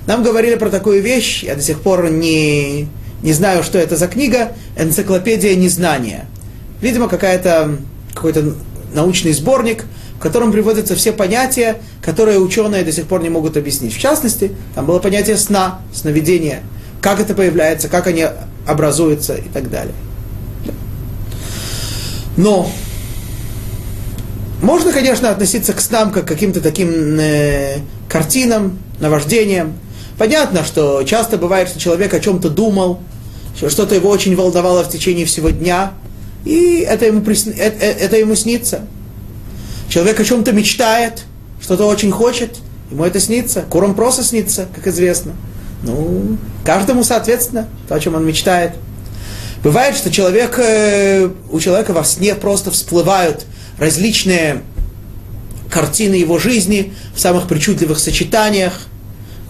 нам 0.08 0.24
говорили 0.24 0.56
про 0.56 0.70
такую 0.70 1.02
вещь, 1.02 1.44
я 1.44 1.56
до 1.56 1.62
сих 1.62 1.82
пор 1.82 2.10
не, 2.10 2.88
не 3.22 3.34
знаю, 3.34 3.64
что 3.64 3.78
это 3.78 3.96
за 3.96 4.08
книга, 4.08 4.54
энциклопедия 4.78 5.56
незнания. 5.56 6.26
Видимо, 6.82 7.08
какая-то, 7.08 7.78
какой-то 8.14 8.56
научный 8.94 9.34
сборник, 9.34 9.86
в 10.18 10.20
котором 10.20 10.52
приводятся 10.52 10.96
все 10.96 11.12
понятия, 11.12 11.78
которые 12.02 12.40
ученые 12.40 12.84
до 12.84 12.92
сих 12.92 13.08
пор 13.08 13.22
не 13.22 13.30
могут 13.30 13.58
объяснить. 13.58 13.94
В 13.94 14.00
частности, 14.00 14.52
там 14.76 14.86
было 14.86 15.00
понятие 15.00 15.38
сна, 15.38 15.82
сновидения, 15.94 16.64
как 17.02 17.20
это 17.20 17.34
появляется, 17.34 17.90
как 17.90 18.08
они 18.08 18.26
образуются 18.66 19.36
и 19.36 19.50
так 19.50 19.70
далее. 19.70 19.96
Но 22.38 22.70
можно, 24.62 24.94
конечно, 24.94 25.30
относиться 25.30 25.74
к 25.74 25.82
снам 25.82 26.12
как 26.12 26.26
к 26.26 26.28
каким-то 26.30 26.62
таким 26.62 27.20
э, 27.20 27.80
картинам, 28.08 28.80
наваждениям. 29.00 29.74
Понятно, 30.18 30.64
что 30.64 31.04
часто 31.04 31.38
бывает, 31.38 31.68
что 31.68 31.80
человек 31.80 32.14
о 32.14 32.20
чем-то 32.20 32.50
думал, 32.50 33.00
что 33.58 33.70
что-то 33.70 33.94
его 33.94 34.10
очень 34.10 34.36
волновало 34.36 34.84
в 34.84 34.90
течение 34.90 35.26
всего 35.26 35.50
дня, 35.50 35.92
и 36.46 36.86
это 36.88 37.06
ему, 37.06 37.22
присн... 37.22 37.52
это, 37.52 37.86
э, 37.86 37.92
это 37.92 38.18
ему 38.18 38.36
снится. 38.36 38.82
Человек 39.90 40.20
о 40.20 40.26
чем-то 40.26 40.52
мечтает, 40.52 41.24
что-то 41.62 41.86
очень 41.86 42.12
хочет, 42.12 42.58
ему 42.92 43.06
это 43.06 43.20
снится. 43.20 43.62
Куром 43.70 43.96
просто 43.96 44.24
снится, 44.24 44.68
как 44.76 44.88
известно. 44.88 45.34
Ну, 45.84 46.38
каждому, 46.66 47.04
соответственно, 47.04 47.68
то, 47.88 47.96
о 47.96 48.00
чем 48.00 48.16
он 48.16 48.26
мечтает. 48.26 48.74
Бывает, 49.64 49.96
что 49.96 50.12
человек, 50.12 50.60
э, 50.60 51.30
у 51.50 51.60
человека 51.60 51.94
во 51.94 52.04
сне 52.04 52.36
просто 52.36 52.72
всплывают 52.72 53.46
различные 53.80 54.62
картины 55.70 56.16
его 56.16 56.38
жизни 56.38 56.94
в 57.16 57.20
самых 57.20 57.48
причудливых 57.48 57.98
сочетаниях. 57.98 58.74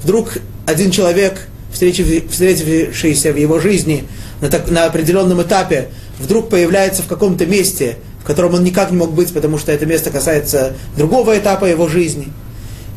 Вдруг 0.03 0.37
один 0.65 0.91
человек, 0.91 1.47
встретившийся 1.71 3.33
в 3.33 3.37
его 3.37 3.59
жизни 3.59 4.05
на, 4.39 4.49
так, 4.49 4.69
на 4.69 4.85
определенном 4.85 5.41
этапе, 5.41 5.89
вдруг 6.23 6.49
появляется 6.49 7.03
в 7.03 7.07
каком-то 7.07 7.45
месте, 7.45 7.97
в 8.21 8.25
котором 8.25 8.55
он 8.55 8.63
никак 8.63 8.91
не 8.91 8.97
мог 8.97 9.13
быть, 9.13 9.33
потому 9.33 9.57
что 9.57 9.71
это 9.71 9.85
место 9.85 10.09
касается 10.09 10.73
другого 10.97 11.37
этапа 11.37 11.65
его 11.65 11.87
жизни. 11.87 12.29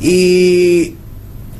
И 0.00 0.96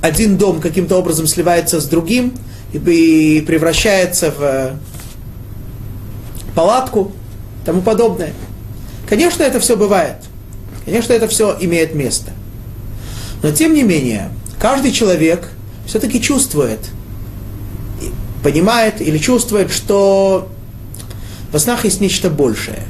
один 0.00 0.38
дом 0.38 0.61
каким-то 0.61 0.96
образом 0.96 1.26
сливается 1.26 1.81
с 1.81 1.87
другим 1.87 2.35
и 2.72 3.44
превращается 3.46 4.31
в 4.31 4.79
палатку, 6.55 7.12
тому 7.64 7.83
подобное. 7.83 8.33
Конечно, 9.09 9.42
это 9.42 9.59
все 9.59 9.76
бывает. 9.76 10.16
Конечно, 10.85 11.12
это 11.12 11.26
все 11.26 11.57
имеет 11.61 11.94
место. 11.94 12.31
Но 13.42 13.50
тем 13.50 13.74
не 13.74 13.83
менее, 13.83 14.31
каждый 14.61 14.92
человек 14.92 15.48
все-таки 15.87 16.22
чувствует, 16.22 16.79
понимает 18.44 19.00
или 19.00 19.18
чувствует, 19.18 19.72
что 19.72 20.48
во 21.52 21.59
снах 21.59 21.85
есть 21.85 22.00
нечто 22.00 22.30
большее. 22.30 22.82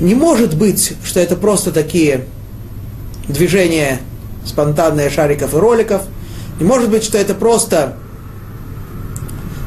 Не 0.00 0.14
может 0.14 0.56
быть, 0.56 0.94
что 1.04 1.20
это 1.20 1.36
просто 1.36 1.72
такие 1.72 2.24
движения 3.28 4.00
спонтанные 4.46 5.10
шариков 5.10 5.54
и 5.54 5.56
роликов. 5.56 6.02
Не 6.58 6.66
может 6.66 6.90
быть, 6.90 7.04
что 7.04 7.18
это 7.18 7.34
просто 7.34 7.96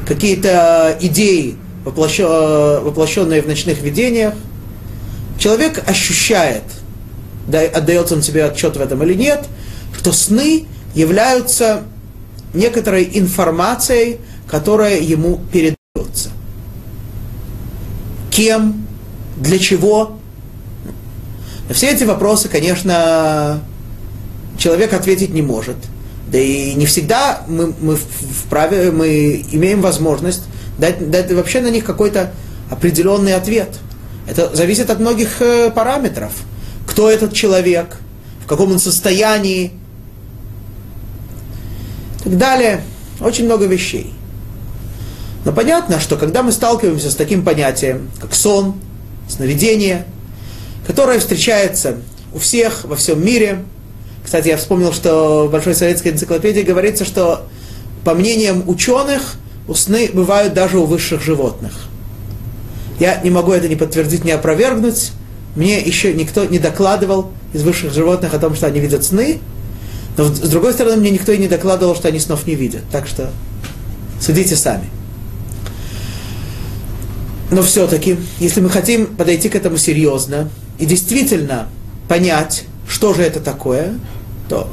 какие-то 0.06 0.96
идеи, 1.00 1.56
воплощенные 1.84 3.42
в 3.42 3.46
ночных 3.46 3.80
видениях. 3.80 4.34
Человек 5.38 5.82
ощущает, 5.88 6.62
отдается 7.46 8.14
он 8.14 8.22
себе 8.22 8.44
отчет 8.44 8.76
в 8.76 8.80
этом 8.80 9.02
или 9.02 9.14
нет, 9.14 9.44
что 9.96 10.12
сны 10.12 10.66
являются 10.94 11.82
некоторой 12.52 13.08
информацией, 13.14 14.18
которая 14.48 15.00
ему 15.00 15.40
передается. 15.52 15.73
Кем, 18.34 18.84
для 19.36 19.60
чего. 19.60 20.18
На 21.68 21.74
все 21.74 21.92
эти 21.92 22.02
вопросы, 22.02 22.48
конечно, 22.48 23.60
человек 24.58 24.92
ответить 24.92 25.30
не 25.30 25.40
может. 25.40 25.76
Да 26.32 26.38
и 26.38 26.74
не 26.74 26.84
всегда 26.86 27.44
мы, 27.46 27.72
мы 27.80 27.94
вправе, 27.94 28.90
мы 28.90 29.46
имеем 29.52 29.80
возможность 29.80 30.42
дать, 30.78 31.12
дать 31.12 31.30
вообще 31.32 31.60
на 31.60 31.70
них 31.70 31.84
какой-то 31.84 32.32
определенный 32.70 33.34
ответ. 33.34 33.68
Это 34.28 34.52
зависит 34.52 34.90
от 34.90 34.98
многих 34.98 35.40
э, 35.40 35.70
параметров. 35.70 36.32
Кто 36.88 37.08
этот 37.08 37.34
человек, 37.34 37.98
в 38.44 38.48
каком 38.48 38.72
он 38.72 38.80
состоянии, 38.80 39.66
и 42.18 42.24
так 42.24 42.36
далее. 42.36 42.82
Очень 43.20 43.44
много 43.44 43.66
вещей. 43.66 44.12
Но 45.44 45.52
понятно, 45.52 46.00
что 46.00 46.16
когда 46.16 46.42
мы 46.42 46.52
сталкиваемся 46.52 47.10
с 47.10 47.16
таким 47.16 47.44
понятием, 47.44 48.10
как 48.20 48.34
сон, 48.34 48.74
сновидение, 49.28 50.06
которое 50.86 51.18
встречается 51.18 51.96
у 52.34 52.38
всех 52.38 52.84
во 52.84 52.96
всем 52.96 53.24
мире. 53.24 53.64
Кстати, 54.24 54.48
я 54.48 54.56
вспомнил, 54.56 54.92
что 54.92 55.46
в 55.46 55.50
Большой 55.50 55.74
советской 55.74 56.08
энциклопедии 56.08 56.60
говорится, 56.62 57.04
что 57.04 57.46
по 58.04 58.14
мнениям 58.14 58.68
ученых, 58.68 59.36
сны 59.74 60.10
бывают 60.12 60.52
даже 60.52 60.78
у 60.78 60.84
высших 60.84 61.22
животных. 61.22 61.72
Я 62.98 63.20
не 63.22 63.30
могу 63.30 63.52
это 63.52 63.68
ни 63.68 63.74
подтвердить, 63.74 64.24
ни 64.24 64.30
опровергнуть. 64.30 65.12
Мне 65.56 65.80
еще 65.80 66.12
никто 66.12 66.44
не 66.44 66.58
докладывал 66.58 67.30
из 67.52 67.62
высших 67.62 67.92
животных 67.92 68.34
о 68.34 68.38
том, 68.38 68.54
что 68.54 68.66
они 68.66 68.80
видят 68.80 69.04
сны. 69.04 69.38
Но 70.16 70.24
с 70.24 70.48
другой 70.48 70.72
стороны, 70.72 70.96
мне 70.96 71.10
никто 71.10 71.32
и 71.32 71.38
не 71.38 71.48
докладывал, 71.48 71.94
что 71.94 72.08
они 72.08 72.18
снов 72.18 72.46
не 72.46 72.54
видят. 72.54 72.82
Так 72.92 73.06
что 73.06 73.30
судите 74.20 74.54
сами. 74.56 74.88
Но 77.50 77.62
все-таки, 77.62 78.16
если 78.40 78.60
мы 78.60 78.70
хотим 78.70 79.06
подойти 79.06 79.48
к 79.48 79.54
этому 79.54 79.76
серьезно 79.76 80.50
и 80.78 80.86
действительно 80.86 81.68
понять, 82.08 82.64
что 82.88 83.14
же 83.14 83.22
это 83.22 83.40
такое, 83.40 83.94
то 84.48 84.68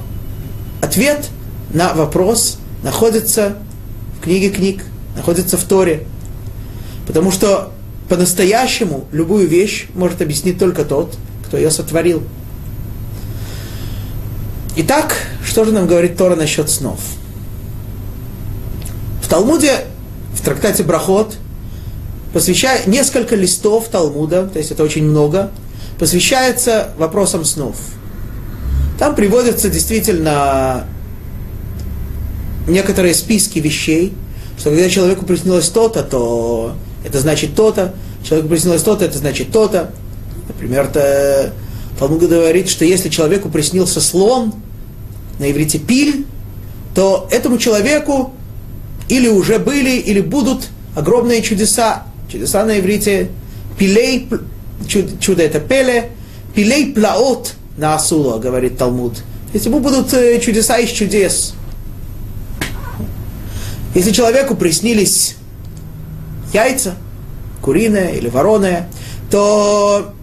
ответ 0.82 1.30
на 1.74 1.94
вопрос 1.94 2.58
находится 2.84 3.58
в 4.18 4.24
книге 4.24 4.50
книг, 4.50 4.84
находится 5.16 5.58
в 5.58 5.64
Торе. 5.64 6.06
Потому 7.08 7.32
что 7.32 7.72
по-настоящему 8.10 9.06
любую 9.12 9.48
вещь 9.48 9.88
может 9.94 10.22
объяснить 10.22 10.60
только 10.60 10.84
тот, 10.86 11.16
кто 11.46 11.58
ее 11.58 11.72
сотворил. 11.72 12.24
Итак, 14.78 15.16
что 15.46 15.66
же 15.66 15.72
нам 15.72 15.88
говорит 15.88 16.18
Тора 16.18 16.36
насчет 16.36 16.70
снов? 16.70 17.00
В 19.22 19.28
Талмуде, 19.28 19.86
в 20.34 20.42
трактате 20.42 20.84
Брахот, 20.84 21.36
посвящает 22.34 22.88
несколько 22.88 23.36
листов 23.36 23.90
Талмуда, 23.90 24.48
то 24.48 24.60
есть 24.60 24.72
это 24.72 24.84
очень 24.84 25.04
много, 25.04 25.52
посвящается 26.00 26.94
вопросам 26.98 27.46
снов. 27.46 27.76
Там 28.98 29.16
приводятся 29.16 29.70
действительно 29.70 30.86
некоторые 32.68 33.14
списки 33.14 33.60
вещей, 33.60 34.14
что 34.58 34.70
когда 34.70 34.90
человеку 34.90 35.26
приснилось 35.26 35.70
то-то, 35.70 36.04
то 36.04 36.76
это 37.04 37.20
значит 37.20 37.56
то-то, 37.56 37.94
человеку 38.24 38.50
приснилось 38.50 38.84
то-то, 38.84 39.06
это 39.06 39.18
значит 39.18 39.52
то-то. 39.52 39.92
Например, 40.48 40.88
то, 40.88 41.52
Талмуд 41.98 42.28
говорит, 42.28 42.70
что 42.70 42.86
если 42.86 43.10
человеку 43.10 43.50
приснился 43.50 44.00
слон, 44.02 44.54
на 45.40 45.52
иврите 45.52 45.80
пиль, 45.80 46.26
то 46.94 47.28
этому 47.32 47.58
человеку 47.58 48.34
или 49.10 49.28
уже 49.28 49.58
были, 49.58 49.98
или 49.98 50.22
будут 50.22 50.70
огромные 50.96 51.42
чудеса, 51.42 52.04
Чудеса 52.32 52.64
на 52.64 52.80
иврите 52.80 53.30
пилей, 53.78 54.30
чудо 54.88 55.44
это 55.44 55.60
пеле, 55.60 56.12
пилей 56.56 56.94
плаот 56.94 57.56
на 57.76 57.96
асула, 57.96 58.40
говорит 58.40 58.78
Талмуд. 58.78 59.22
Если 59.54 59.68
будут 59.68 60.14
э, 60.14 60.40
чудеса 60.40 60.78
из 60.78 60.92
чудес. 60.92 61.54
Если 63.94 64.12
человеку 64.12 64.56
приснились 64.56 65.36
яйца, 66.54 66.96
куриное 67.62 68.12
или 68.14 68.30
вороное, 68.30 68.88
то 69.30 70.14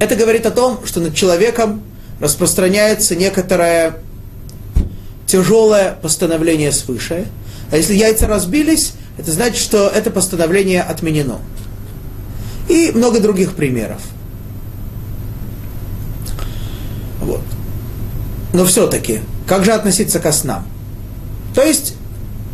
это 0.00 0.16
говорит 0.16 0.44
о 0.44 0.50
том, 0.50 0.80
что 0.84 0.98
над 0.98 1.14
человеком 1.14 1.82
распространяется 2.18 3.14
некоторое 3.14 3.98
тяжелое 5.24 5.96
постановление 6.02 6.72
свыше. 6.72 7.26
А 7.70 7.76
если 7.76 7.94
яйца 7.94 8.26
разбились, 8.26 8.94
это 9.18 9.32
значит, 9.32 9.60
что 9.60 9.88
это 9.88 10.10
постановление 10.10 10.82
отменено. 10.82 11.38
И 12.68 12.92
много 12.94 13.20
других 13.20 13.54
примеров. 13.54 14.00
Вот. 17.20 17.42
Но 18.52 18.64
все-таки, 18.64 19.20
как 19.46 19.64
же 19.64 19.72
относиться 19.72 20.20
ко 20.20 20.32
снам? 20.32 20.66
То 21.54 21.62
есть, 21.62 21.94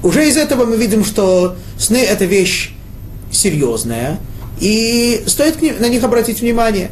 уже 0.03 0.29
из 0.29 0.37
этого 0.37 0.65
мы 0.65 0.77
видим, 0.77 1.05
что 1.05 1.57
сны– 1.79 1.97
это 1.99 2.25
вещь 2.25 2.73
серьезная, 3.31 4.19
и 4.61 5.23
стоит 5.27 5.61
на 5.81 5.89
них 5.89 6.03
обратить 6.05 6.41
внимание. 6.41 6.91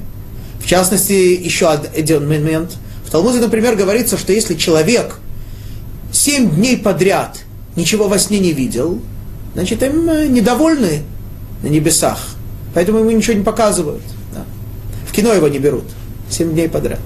В 0.60 0.66
частности, 0.66 1.12
еще 1.12 1.70
один 1.70 2.28
момент. 2.28 2.72
В 3.06 3.10
Талмуде, 3.10 3.38
например, 3.40 3.76
говорится, 3.76 4.18
что 4.18 4.32
если 4.32 4.54
человек 4.54 5.18
семь 6.12 6.50
дней 6.50 6.76
подряд 6.76 7.40
ничего 7.76 8.08
во 8.08 8.18
сне 8.18 8.38
не 8.38 8.52
видел, 8.52 9.00
значит, 9.54 9.82
им 9.82 10.08
э, 10.08 10.26
недовольны 10.26 11.02
на 11.62 11.68
небесах. 11.68 12.18
Поэтому 12.74 12.98
ему 12.98 13.10
ничего 13.10 13.34
не 13.34 13.44
показывают. 13.44 14.02
Да. 14.34 14.44
В 15.06 15.12
кино 15.12 15.32
его 15.32 15.48
не 15.48 15.58
берут. 15.58 15.84
Семь 16.30 16.52
дней 16.52 16.68
подряд. 16.68 17.00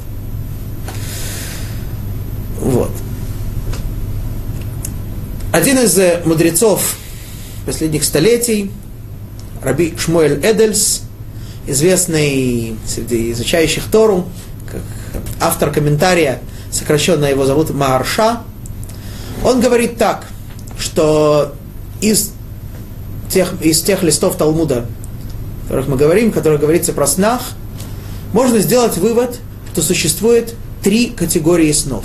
Вот. 2.60 2.90
Один 5.52 5.78
из 5.78 5.98
э, 5.98 6.22
мудрецов 6.24 6.96
последних 7.64 8.04
столетий, 8.04 8.70
Раби 9.62 9.94
Шмуэль 9.98 10.40
Эдельс, 10.42 11.02
известный 11.66 12.76
среди 12.86 13.32
изучающих 13.32 13.84
Тору, 13.90 14.28
как 14.70 14.82
автор 15.40 15.72
комментария, 15.72 16.40
сокращенно 16.70 17.24
его 17.24 17.44
зовут 17.44 17.70
Маарша, 17.70 18.42
он 19.44 19.60
говорит 19.60 19.98
так, 19.98 20.26
что 20.78 21.54
из 22.00 22.32
тех, 23.28 23.54
из 23.60 23.82
тех 23.82 24.02
листов 24.02 24.36
Талмуда, 24.36 24.86
о 25.64 25.68
которых 25.68 25.88
мы 25.88 25.96
говорим, 25.96 26.32
которые 26.32 26.58
говорится 26.58 26.92
про 26.92 27.06
снах, 27.06 27.42
можно 28.32 28.58
сделать 28.58 28.96
вывод, 28.98 29.38
что 29.72 29.82
существует 29.82 30.54
три 30.82 31.08
категории 31.08 31.72
снов. 31.72 32.04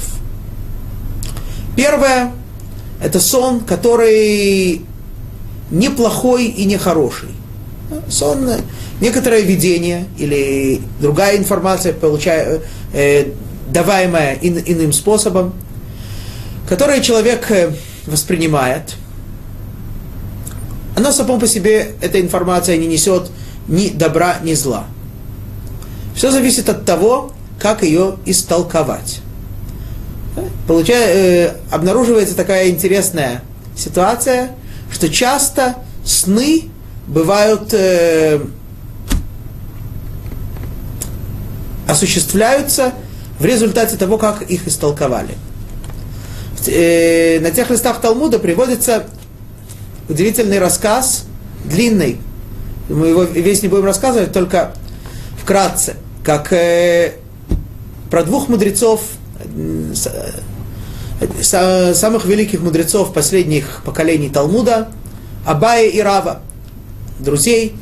Первое– 1.75 2.31
это 3.01 3.19
сон, 3.19 3.61
который 3.61 4.81
неплохой 5.69 6.45
и 6.45 6.65
нехороший. 6.65 7.29
Сон, 8.09 8.49
некоторое 8.99 9.41
видение 9.41 10.05
или 10.17 10.81
другая 10.99 11.37
информация, 11.37 11.93
получая, 11.93 12.61
э, 12.93 13.31
даваемая 13.69 14.37
ин, 14.41 14.61
иным 14.65 14.93
способом, 14.93 15.53
которое 16.67 17.01
человек 17.01 17.49
э, 17.51 17.71
воспринимает– 18.07 18.95
она 20.95 21.11
само 21.11 21.39
по 21.39 21.47
себе, 21.47 21.93
эта 22.01 22.19
информация 22.19 22.77
не 22.77 22.87
несет 22.87 23.31
ни 23.67 23.89
добра, 23.89 24.37
ни 24.43 24.53
зла. 24.53 24.85
Все 26.15 26.31
зависит 26.31 26.69
от 26.69 26.85
того, 26.85 27.31
как 27.59 27.83
ее 27.83 28.17
истолковать. 28.25 29.21
Получая, 30.67 31.07
э, 31.07 31.55
обнаруживается 31.69 32.35
такая 32.35 32.69
интересная 32.69 33.43
ситуация, 33.77 34.51
что 34.91 35.09
часто 35.09 35.75
сны 36.05 36.65
бывают 37.07 37.73
э, 37.73 38.39
осуществляются 41.87 42.93
в 43.39 43.45
результате 43.45 43.97
того, 43.97 44.17
как 44.17 44.43
их 44.43 44.67
истолковали. 44.67 45.35
Э, 46.67 47.39
на 47.39 47.51
тех 47.51 47.69
листах 47.69 48.01
Талмуда 48.01 48.39
приводится 48.39 49.05
удивительный 50.11 50.59
рассказ, 50.59 51.25
длинный. 51.65 52.19
Мы 52.89 53.07
его 53.07 53.23
весь 53.23 53.63
не 53.63 53.69
будем 53.69 53.85
рассказывать, 53.85 54.33
только 54.33 54.73
вкратце, 55.41 55.95
как 56.23 56.51
э, 56.53 57.13
про 58.09 58.23
двух 58.23 58.49
мудрецов. 58.49 59.01
самых 61.41 62.25
великих 62.25 62.61
мудрецов 62.61 63.13
последних 63.13 63.81
поколений 63.85 64.29
Талмуда, 64.29 64.89
Абая 65.45 65.87
и 65.87 66.01
Рава, 66.01 66.41
друзей, 67.19 67.75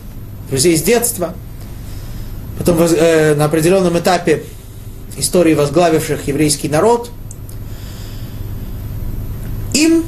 друзей 0.49 0.77
с 0.77 0.81
детства, 0.81 1.33
потом 2.57 2.77
э, 2.81 3.35
на 3.35 3.45
определенном 3.45 3.97
этапе 3.97 4.43
истории 5.17 5.53
возглавивших 5.53 6.27
еврейский 6.27 6.69
народ, 6.69 7.11
им, 9.73 10.03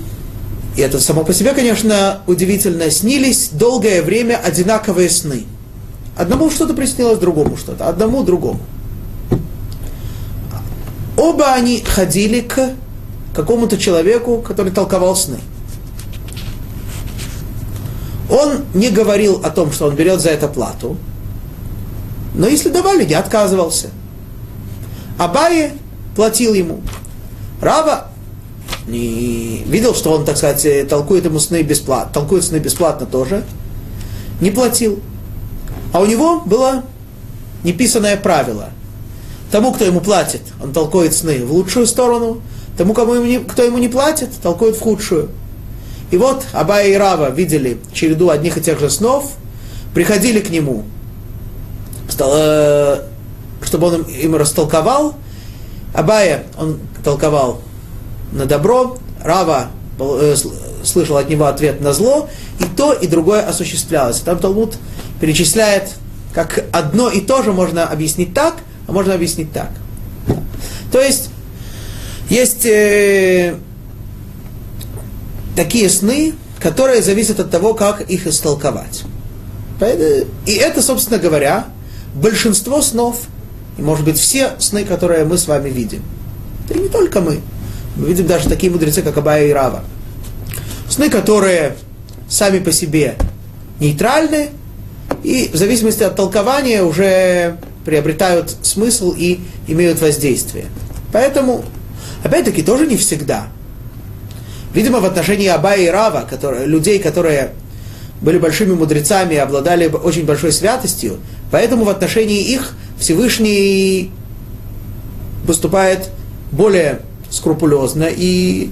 и 0.76 0.82
это 0.82 1.00
само 1.00 1.24
по 1.24 1.34
себе, 1.34 1.54
конечно, 1.54 2.22
удивительно, 2.28 2.90
снились 2.90 3.50
долгое 3.50 4.02
время 4.02 4.40
одинаковые 4.42 5.10
сны. 5.10 5.46
Одному 6.16 6.50
что-то 6.50 6.74
приснилось, 6.74 7.20
другому 7.20 7.58
что-то, 7.58 7.88
одному 7.88 8.24
другому. 8.24 8.62
Оба 11.18 11.54
они 11.54 11.82
ходили 11.82 12.42
к 12.42 12.72
какому-то 13.36 13.78
человеку, 13.78 14.42
который 14.42 14.72
толковал 14.72 15.16
сны. 15.16 15.40
Он 18.30 18.64
не 18.74 18.90
говорил 18.90 19.42
о 19.44 19.50
том, 19.50 19.74
что 19.74 19.88
он 19.88 19.96
берет 19.96 20.22
за 20.22 20.30
это 20.30 20.48
плату, 20.48 20.98
но 22.34 22.48
если 22.48 22.70
давали, 22.70 23.04
не 23.04 23.14
отказывался. 23.14 23.90
Абае 25.18 25.74
платил 26.16 26.54
ему. 26.54 26.82
Рава 27.62 28.11
не 28.88 29.64
видел, 29.66 29.94
что 29.94 30.12
он, 30.12 30.26
так 30.26 30.38
сказать, 30.38 30.88
толкует 30.88 31.26
ему 31.26 31.40
сны 31.40 31.62
бесплатно, 31.62 32.12
толкует 32.14 32.44
сны 32.44 32.58
бесплатно 32.58 33.06
тоже, 33.06 33.44
не 34.40 34.52
платил. 34.52 35.00
А 35.94 36.00
у 36.00 36.06
него 36.06 36.42
было 36.42 36.84
неписанное 37.64 38.18
правило. 38.18 38.70
Тому, 39.52 39.74
кто 39.74 39.86
ему 39.86 40.00
платит, 40.00 40.42
он 40.64 40.72
толкует 40.72 41.14
сны 41.14 41.46
в 41.46 41.52
лучшую 41.52 41.86
сторону, 41.86 42.42
тому, 42.78 42.94
кому 42.94 43.14
кто 43.48 43.64
ему 43.64 43.78
не 43.78 43.90
платит, 43.90 44.30
толкует 44.42 44.78
в 44.78 44.82
худшую. 44.82 45.30
И 46.10 46.18
вот 46.18 46.44
Абая 46.54 46.88
и 46.88 46.96
Рава 46.96 47.30
видели 47.30 47.78
череду 47.94 48.30
одних 48.30 48.58
и 48.58 48.62
тех 48.62 48.80
же 48.80 48.90
снов, 48.90 49.34
приходили 49.94 50.40
к 50.40 50.50
нему, 50.50 50.84
э, 52.18 53.02
чтобы 53.62 53.88
он 53.88 54.02
им 54.04 54.36
растолковал. 54.36 55.16
Абая, 55.94 56.46
он 56.58 56.80
толковал 57.04 57.62
на 58.32 58.46
добро, 58.46 58.98
Рава 59.24 59.68
э, 60.00 60.36
слышал 60.84 61.18
от 61.18 61.30
него 61.30 61.46
ответ 61.46 61.82
на 61.82 61.94
зло, 61.94 62.30
и 62.60 62.64
то, 62.76 62.94
и 62.94 63.08
другое 63.08 63.42
осуществлялось. 63.42 64.20
Там 64.20 64.40
Талмуд 64.40 64.76
перечисляет, 65.20 65.92
как 66.34 66.66
одно 66.72 67.10
и 67.10 67.22
то 67.22 67.44
же 67.44 67.54
можно 67.54 67.88
объяснить 67.88 68.34
так, 68.34 68.56
а 68.88 68.92
можно 68.92 69.14
объяснить 69.14 69.52
так. 69.52 69.70
То 70.92 71.00
есть, 71.00 71.30
есть 72.30 72.66
э, 72.66 73.56
такие 75.56 75.90
сны, 75.90 76.34
которые 76.60 77.02
зависят 77.02 77.40
от 77.40 77.50
того, 77.50 77.74
как 77.74 78.02
их 78.02 78.28
истолковать. 78.28 79.04
И 80.46 80.52
это, 80.54 80.82
собственно 80.82 81.18
говоря, 81.18 81.66
большинство 82.14 82.82
снов, 82.82 83.22
и, 83.78 83.82
может 83.82 84.06
быть, 84.06 84.20
все 84.20 84.52
сны, 84.60 84.84
которые 84.84 85.26
мы 85.26 85.38
с 85.38 85.48
вами 85.48 85.70
видим. 85.70 86.04
Это 86.70 86.80
не 86.80 86.88
только 86.88 87.20
мы. 87.20 87.40
Мы 87.96 88.08
видим 88.08 88.28
даже 88.28 88.48
такие 88.50 88.72
мудрецы, 88.72 89.02
как 89.02 89.18
Абая 89.18 89.48
и 89.48 89.52
Рава. 89.52 89.84
Сны, 90.90 91.10
которые 91.10 91.76
сами 92.30 92.60
по 92.60 92.72
себе 92.72 93.16
нейтральны, 93.80 94.50
и 95.24 95.50
в 95.52 95.56
зависимости 95.56 96.04
от 96.04 96.16
толкования 96.16 96.84
уже 96.84 97.58
приобретают 97.86 98.56
смысл 98.62 99.14
и 99.18 99.42
имеют 99.68 100.02
воздействие. 100.02 100.66
Поэтому, 101.12 101.66
опять-таки, 102.24 102.64
тоже 102.64 102.88
не 102.88 102.98
всегда. 102.98 103.48
Видимо, 104.74 105.00
в 105.00 105.06
отношении 105.06 105.48
Абая 105.48 105.82
и 105.82 105.88
Рава, 105.88 106.26
которые, 106.30 106.66
людей, 106.66 107.00
которые 107.00 107.52
были 108.22 108.38
большими 108.38 108.74
мудрецами 108.74 109.36
обладали 109.36 109.88
очень 109.88 110.26
большой 110.26 110.52
святостью, 110.52 111.18
поэтому 111.52 111.84
в 111.84 111.90
отношении 111.90 112.42
их 112.42 112.74
Всевышний 113.00 114.12
поступает 115.46 116.10
более 116.52 117.02
скрупулезно 117.32 118.08
и 118.10 118.70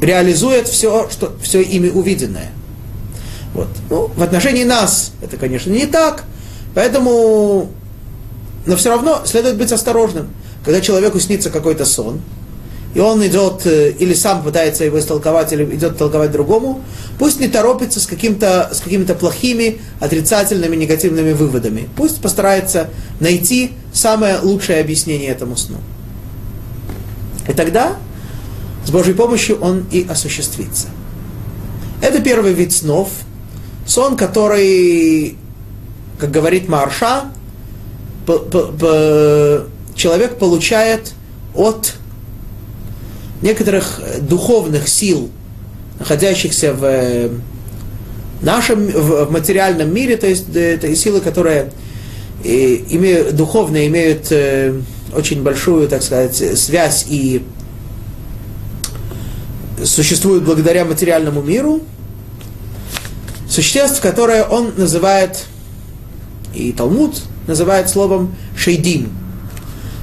реализует 0.00 0.68
все, 0.68 1.08
что, 1.10 1.34
все 1.40 1.62
ими 1.62 1.88
увиденное. 1.88 2.50
Вот. 3.54 3.68
Ну, 3.88 4.10
в 4.14 4.22
отношении 4.22 4.64
нас 4.64 5.12
это, 5.22 5.36
конечно, 5.36 5.70
не 5.70 5.86
так, 5.86 6.24
поэтому, 6.74 7.70
но 8.66 8.76
все 8.76 8.90
равно 8.90 9.22
следует 9.24 9.56
быть 9.56 9.72
осторожным. 9.72 10.28
Когда 10.64 10.80
человеку 10.80 11.20
снится 11.20 11.50
какой-то 11.50 11.84
сон, 11.84 12.20
и 12.94 13.00
он 13.00 13.24
идет, 13.26 13.66
э, 13.66 13.90
или 13.90 14.14
сам 14.14 14.42
пытается 14.42 14.84
его 14.84 14.98
истолковать, 14.98 15.52
или 15.52 15.64
идет 15.74 15.98
толковать 15.98 16.30
другому, 16.30 16.82
пусть 17.18 17.40
не 17.40 17.48
торопится 17.48 18.00
с, 18.00 18.06
каким-то, 18.06 18.70
с 18.72 18.80
какими-то 18.80 19.14
плохими, 19.14 19.80
отрицательными, 20.00 20.76
негативными 20.76 21.32
выводами. 21.32 21.88
Пусть 21.96 22.20
постарается 22.20 22.90
найти 23.20 23.72
самое 23.92 24.38
лучшее 24.38 24.80
объяснение 24.80 25.28
этому 25.28 25.56
сну. 25.56 25.78
И 27.48 27.52
тогда 27.52 27.96
с 28.84 28.90
Божьей 28.90 29.14
помощью 29.14 29.58
он 29.60 29.86
и 29.90 30.06
осуществится. 30.08 30.88
Это 32.00 32.20
первый 32.20 32.52
вид 32.52 32.72
снов. 32.72 33.08
Сон, 33.86 34.16
который, 34.16 35.36
как 36.18 36.30
говорит 36.30 36.68
Марша, 36.68 37.24
человек 39.94 40.38
получает 40.38 41.12
от 41.54 41.94
некоторых 43.42 44.00
духовных 44.20 44.88
сил, 44.88 45.30
находящихся 45.98 46.72
в 46.72 47.30
нашем 48.42 48.86
в 48.86 49.30
материальном 49.30 49.92
мире, 49.94 50.16
то 50.16 50.26
есть 50.26 50.54
это 50.54 50.94
силы, 50.96 51.20
которые 51.20 51.72
э, 52.42 52.76
имеют, 52.90 53.36
духовно 53.36 53.86
имеют 53.86 54.28
э, 54.30 54.80
очень 55.14 55.42
большую, 55.42 55.88
так 55.88 56.02
сказать, 56.02 56.36
связь 56.58 57.06
и 57.08 57.44
существуют 59.82 60.44
благодаря 60.44 60.84
материальному 60.84 61.42
миру, 61.42 61.80
существ, 63.48 64.00
которые 64.00 64.44
он 64.44 64.72
называет, 64.76 65.44
и 66.54 66.72
Талмуд 66.72 67.22
называет 67.46 67.88
словом 67.88 68.34
шейдим. 68.56 69.12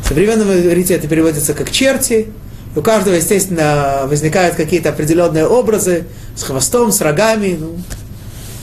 В 0.03 0.07
современном 0.07 0.51
иврите 0.51 0.93
это 0.93 1.07
переводится 1.07 1.53
как 1.53 1.71
черти. 1.71 2.27
У 2.75 2.81
каждого, 2.81 3.15
естественно, 3.15 4.03
возникают 4.05 4.55
какие-то 4.55 4.89
определенные 4.89 5.45
образы 5.45 6.05
с 6.35 6.43
хвостом, 6.43 6.91
с 6.91 7.01
рогами, 7.01 7.57
ну, 7.59 7.77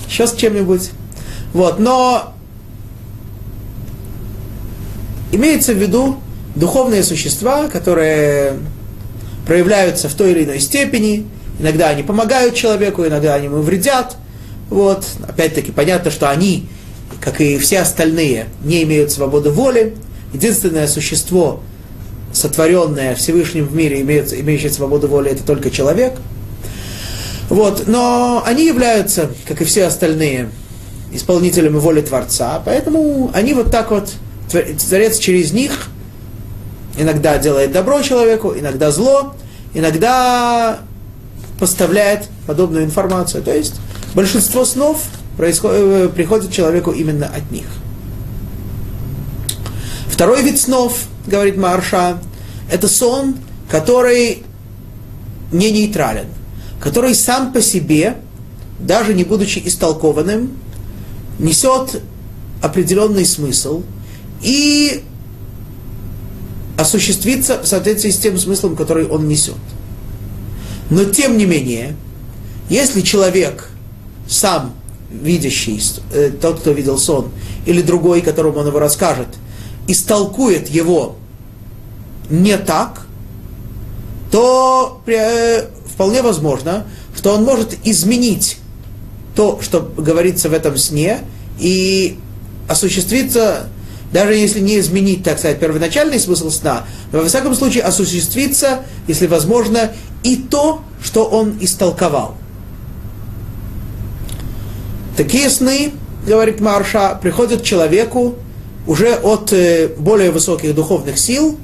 еще 0.09 0.27
с 0.27 0.35
чем-нибудь. 0.35 0.91
Вот, 1.53 1.79
но 1.79 2.35
имеется 5.33 5.73
в 5.73 5.77
виду 5.77 6.19
духовные 6.55 7.03
существа, 7.03 7.69
которые 7.69 8.55
проявляются 9.47 10.09
в 10.09 10.15
той 10.15 10.33
или 10.33 10.45
иной 10.45 10.61
степени. 10.61 11.27
Иногда 11.59 11.89
они 11.89 12.03
помогают 12.03 12.55
человеку, 12.55 13.05
иногда 13.07 13.35
они 13.35 13.47
ему 13.47 13.61
вредят. 13.61 14.17
Вот. 14.71 15.07
Опять-таки 15.27 15.73
понятно, 15.73 16.11
что 16.11 16.31
они, 16.31 16.69
как 17.21 17.41
и 17.41 17.59
все 17.59 17.81
остальные, 17.81 18.47
не 18.63 18.83
имеют 18.83 19.11
свободы 19.11 19.51
воли. 19.51 19.95
Единственное 20.33 20.87
существо, 20.87 21.61
сотворенное 22.33 23.15
Всевышним 23.15 23.67
в 23.67 23.75
мире, 23.75 24.03
имеет, 24.03 24.33
имеющее 24.33 24.71
свободу 24.71 25.09
воли, 25.09 25.31
это 25.31 25.43
только 25.43 25.71
человек. 25.71 26.15
Вот. 27.49 27.87
Но 27.87 28.43
они 28.45 28.67
являются, 28.67 29.31
как 29.47 29.63
и 29.63 29.65
все 29.65 29.87
остальные, 29.87 30.51
исполнителями 31.13 31.79
воли 31.79 32.03
Творца. 32.03 32.61
Поэтому 32.65 33.31
они 33.33 33.55
вот 33.55 33.71
так 33.71 33.91
вот, 33.91 34.11
Творец 34.51 35.19
через 35.19 35.53
них 35.53 35.89
иногда 36.97 37.39
делает 37.39 37.73
добро 37.73 38.03
человеку, 38.03 38.55
иногда 38.57 38.91
зло, 38.91 39.35
иногда 39.75 40.81
поставляет 41.59 42.29
подобную 42.47 42.85
информацию. 42.85 43.43
То 43.43 43.55
есть 43.55 43.75
большинство 44.15 44.65
снов 44.65 45.05
э, 45.39 46.09
приходит 46.15 46.53
человеку 46.53 46.93
именно 46.93 47.27
от 47.27 47.51
них. 47.51 47.67
Второй 50.09 50.43
вид 50.43 50.59
снов, 50.59 51.07
говорит 51.27 51.57
Марша, 51.57 52.19
это 52.71 52.89
сон, 52.89 53.37
который 53.71 54.43
не 55.53 55.71
нейтрален, 55.71 56.27
который 56.81 57.15
сам 57.15 57.53
по 57.53 57.61
себе, 57.61 58.17
даже 58.81 59.15
не 59.15 59.25
будучи 59.25 59.63
истолкованным, 59.65 60.57
несет 61.39 62.03
определенный 62.63 63.25
смысл 63.25 63.83
и 64.43 65.03
осуществиться 66.77 67.61
в 67.63 67.67
соответствии 67.67 68.11
с 68.11 68.19
тем 68.19 68.39
смыслом, 68.39 68.77
который 68.77 69.07
он 69.07 69.29
несет. 69.29 69.57
Но 70.91 71.05
тем 71.05 71.37
не 71.37 71.45
менее, 71.45 71.97
если 72.71 73.01
человек 73.01 73.71
сам 74.29 74.75
видящий, 75.11 75.83
э, 76.13 76.31
тот, 76.31 76.61
кто 76.61 76.73
видел 76.73 76.99
сон, 76.99 77.31
или 77.67 77.83
другой, 77.83 78.21
которому 78.21 78.59
он 78.59 78.69
его 78.69 78.79
расскажет, 78.79 79.29
истолкует 79.87 80.69
его 80.69 81.17
не 82.31 82.57
так, 82.59 83.07
то 84.31 85.01
э, 85.07 85.67
вполне 85.87 86.23
возможно, 86.23 86.87
что 87.17 87.35
он 87.35 87.45
может 87.45 87.77
изменить 87.85 88.59
то, 89.35 89.61
что 89.63 89.81
говорится 89.81 90.49
в 90.49 90.53
этом 90.53 90.77
сне, 90.77 91.21
и 91.59 92.19
осуществиться, 92.69 93.69
даже 94.13 94.35
если 94.35 94.61
не 94.61 94.79
изменить, 94.79 95.23
так 95.23 95.39
сказать, 95.39 95.59
первоначальный 95.61 96.19
смысл 96.19 96.51
сна, 96.51 96.85
но 97.13 97.21
во 97.21 97.29
всяком 97.29 97.55
случае 97.55 97.83
осуществиться, 97.83 98.81
если 99.07 99.27
возможно, 99.27 99.93
и 100.23 100.37
то, 100.37 100.83
что 101.03 101.25
он 101.25 101.59
истолковал. 101.61 102.37
Такие 105.17 105.51
сны, 105.51 105.93
говорит 106.27 106.61
Марша, 106.61 107.19
приходят 107.21 107.65
человеку 107.65 108.37
уже 108.87 109.15
от 109.15 109.53
э, 109.53 109.89
более 109.99 110.31
высоких 110.31 110.75
духовных 110.75 111.19
сил. 111.19 111.59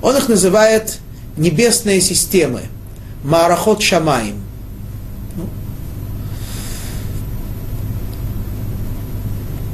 Он 0.00 0.16
их 0.16 0.28
называет 0.28 0.98
небесные 1.36 2.00
системы. 2.00 2.62
Марахот 3.24 3.82
Шамаим. 3.82 4.40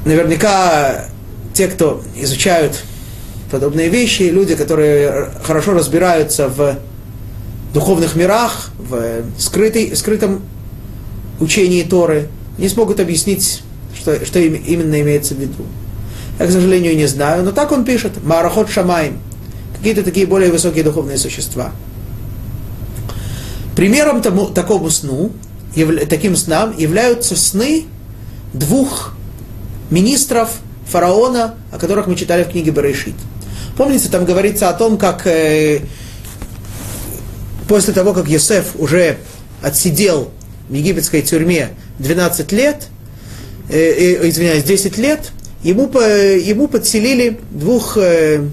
Наверняка 0.04 1.06
те, 1.56 1.68
кто 1.68 2.02
изучают 2.14 2.84
подобные 3.50 3.88
вещи, 3.88 4.24
люди, 4.24 4.54
которые 4.54 5.30
хорошо 5.42 5.72
разбираются 5.72 6.48
в 6.48 6.76
духовных 7.72 8.14
мирах, 8.14 8.70
в 8.78 9.24
скрытой, 9.38 9.96
скрытом 9.96 10.42
учении 11.40 11.82
Торы, 11.82 12.28
не 12.58 12.68
смогут 12.68 13.00
объяснить, 13.00 13.62
что, 13.98 14.24
что 14.26 14.38
именно 14.38 15.00
имеется 15.00 15.34
в 15.34 15.38
виду. 15.38 15.64
Я, 16.38 16.46
к 16.46 16.50
сожалению, 16.50 16.94
не 16.94 17.06
знаю, 17.06 17.42
но 17.42 17.52
так 17.52 17.72
он 17.72 17.84
пишет. 17.84 18.22
Марахот 18.22 18.68
Шамаем. 18.68 19.18
Какие-то 19.78 20.02
такие 20.02 20.26
более 20.26 20.50
высокие 20.50 20.84
духовные 20.84 21.16
существа. 21.16 21.72
Примером 23.74 24.20
тому, 24.20 24.46
такому 24.46 24.90
сну, 24.90 25.32
яв, 25.74 25.90
таким 26.08 26.36
снам 26.36 26.76
являются 26.76 27.36
сны 27.36 27.84
двух 28.52 29.14
министров 29.90 30.50
фараона, 30.88 31.54
о 31.72 31.78
которых 31.78 32.06
мы 32.06 32.16
читали 32.16 32.44
в 32.44 32.48
книге 32.48 32.72
Барышит. 32.72 33.14
Помните, 33.76 34.08
там 34.08 34.24
говорится 34.24 34.68
о 34.68 34.72
том, 34.72 34.96
как 34.96 35.26
э, 35.26 35.80
после 37.68 37.92
того, 37.92 38.12
как 38.12 38.28
Йосеф 38.28 38.76
уже 38.76 39.18
отсидел 39.62 40.30
в 40.68 40.72
египетской 40.72 41.22
тюрьме 41.22 41.70
12 41.98 42.52
лет, 42.52 42.88
э, 43.68 43.78
э, 43.78 44.28
извиняюсь, 44.28 44.64
10 44.64 44.98
лет, 44.98 45.32
ему, 45.62 45.88
по, 45.88 45.98
ему 46.00 46.68
подселили 46.68 47.38
двух 47.50 47.96
э, 47.98 48.44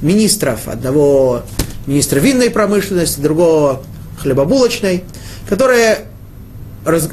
министров, 0.00 0.68
одного 0.68 1.42
министра 1.86 2.20
винной 2.20 2.50
промышленности, 2.50 3.20
другого 3.20 3.82
хлебобулочной, 4.18 5.04
которые 5.48 6.06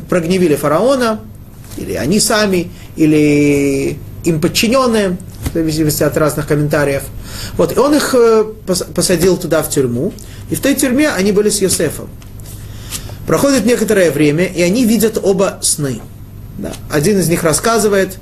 прогневили 0.09 0.55
фараона, 0.55 1.21
или 1.77 1.93
они 1.93 2.19
сами, 2.19 2.71
или 2.95 3.97
им 4.23 4.41
подчиненные, 4.41 5.17
в 5.49 5.53
зависимости 5.53 6.03
от 6.03 6.15
разных 6.17 6.47
комментариев. 6.47 7.03
Вот, 7.57 7.75
и 7.75 7.79
он 7.79 7.95
их 7.95 8.13
э, 8.13 8.45
посадил 8.93 9.37
туда 9.37 9.63
в 9.63 9.69
тюрьму, 9.69 10.13
и 10.49 10.55
в 10.55 10.61
той 10.61 10.75
тюрьме 10.75 11.09
они 11.09 11.31
были 11.31 11.49
с 11.49 11.61
Йосефом. 11.61 12.09
Проходит 13.25 13.65
некоторое 13.65 14.11
время, 14.11 14.45
и 14.45 14.61
они 14.61 14.85
видят 14.85 15.19
оба 15.21 15.59
сны. 15.61 16.01
Да. 16.57 16.73
Один 16.89 17.19
из 17.19 17.29
них 17.29 17.43
рассказывает, 17.43 18.17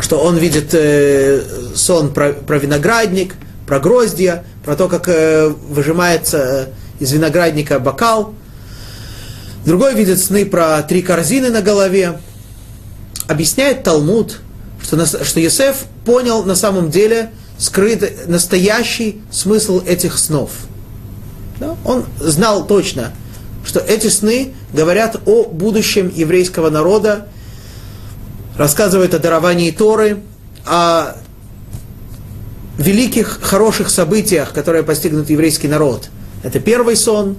что 0.00 0.18
он 0.18 0.36
видит 0.38 0.70
э, 0.72 1.42
сон 1.74 2.12
про, 2.12 2.32
про 2.32 2.58
виноградник, 2.58 3.34
про 3.66 3.78
гроздья, 3.78 4.44
про 4.64 4.76
то, 4.76 4.88
как 4.88 5.08
э, 5.08 5.48
выжимается 5.68 6.38
э, 6.98 7.02
из 7.02 7.12
виноградника 7.12 7.78
бокал. 7.78 8.34
Другой 9.64 9.94
видит 9.94 10.18
сны 10.18 10.46
про 10.46 10.82
три 10.82 11.02
корзины 11.02 11.50
на 11.50 11.60
голове. 11.60 12.18
Объясняет 13.30 13.84
Талмуд, 13.84 14.40
что, 14.82 15.06
что 15.06 15.38
Есеф 15.38 15.84
понял 16.04 16.42
на 16.42 16.56
самом 16.56 16.90
деле 16.90 17.30
скрытый, 17.58 18.10
настоящий 18.26 19.22
смысл 19.30 19.80
этих 19.86 20.18
снов. 20.18 20.50
Да? 21.60 21.76
Он 21.84 22.06
знал 22.18 22.66
точно, 22.66 23.12
что 23.64 23.78
эти 23.78 24.08
сны 24.08 24.52
говорят 24.72 25.16
о 25.26 25.44
будущем 25.44 26.12
еврейского 26.12 26.70
народа, 26.70 27.28
рассказывают 28.56 29.14
о 29.14 29.20
даровании 29.20 29.70
Торы, 29.70 30.18
о 30.66 31.14
великих, 32.78 33.38
хороших 33.42 33.90
событиях, 33.90 34.52
которые 34.52 34.82
постигнут 34.82 35.30
еврейский 35.30 35.68
народ. 35.68 36.08
Это 36.42 36.58
первый 36.58 36.96
сон, 36.96 37.36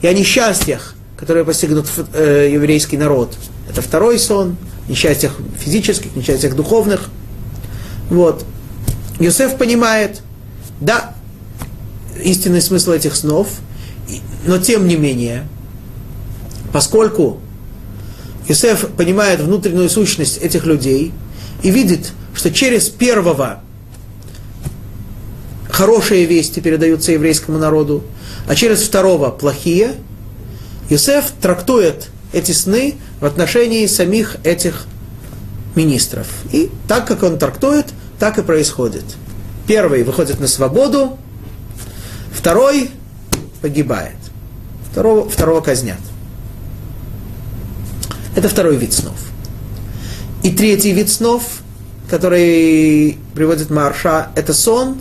и 0.00 0.06
о 0.06 0.14
несчастьях, 0.14 0.94
которые 1.18 1.44
постигнут 1.44 1.86
э, 2.14 2.48
еврейский 2.50 2.96
народ. 2.96 3.34
Это 3.68 3.82
второй 3.82 4.18
сон, 4.18 4.56
несчастьях 4.88 5.36
физических, 5.58 6.14
несчастьях 6.16 6.54
духовных. 6.54 7.08
Вот. 8.10 8.44
Юсеф 9.18 9.56
понимает, 9.56 10.22
да, 10.80 11.14
истинный 12.22 12.60
смысл 12.60 12.92
этих 12.92 13.14
снов, 13.14 13.48
но 14.46 14.58
тем 14.58 14.86
не 14.86 14.96
менее, 14.96 15.46
поскольку 16.72 17.40
Иосиф 18.48 18.88
понимает 18.96 19.40
внутреннюю 19.40 19.88
сущность 19.88 20.38
этих 20.38 20.66
людей 20.66 21.12
и 21.62 21.70
видит, 21.70 22.12
что 22.34 22.52
через 22.52 22.88
первого 22.88 23.60
хорошие 25.68 26.26
вести 26.26 26.60
передаются 26.60 27.12
еврейскому 27.12 27.58
народу, 27.58 28.04
а 28.46 28.54
через 28.54 28.82
второго 28.82 29.30
плохие, 29.30 29.94
Иосиф 30.90 31.32
трактует 31.40 32.08
эти 32.32 32.52
сны 32.52 32.96
в 33.24 33.26
отношении 33.26 33.86
самих 33.86 34.36
этих 34.44 34.84
министров. 35.76 36.26
И 36.52 36.70
так, 36.86 37.06
как 37.06 37.22
он 37.22 37.38
трактует, 37.38 37.86
так 38.18 38.36
и 38.36 38.42
происходит. 38.42 39.04
Первый 39.66 40.02
выходит 40.02 40.40
на 40.40 40.46
свободу, 40.46 41.16
второй 42.34 42.90
погибает. 43.62 44.18
Второго, 44.90 45.26
второго 45.30 45.62
казнят. 45.62 46.00
Это 48.36 48.50
второй 48.50 48.76
вид 48.76 48.92
снов. 48.92 49.16
И 50.42 50.50
третий 50.50 50.92
вид 50.92 51.08
снов, 51.08 51.44
который 52.10 53.16
приводит 53.34 53.70
Марша, 53.70 54.28
это 54.34 54.52
сон, 54.52 54.98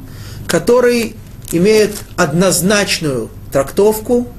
который 0.47 1.17
имеет 1.51 1.97
однозначную 2.15 3.29
трактовку, 3.51 4.29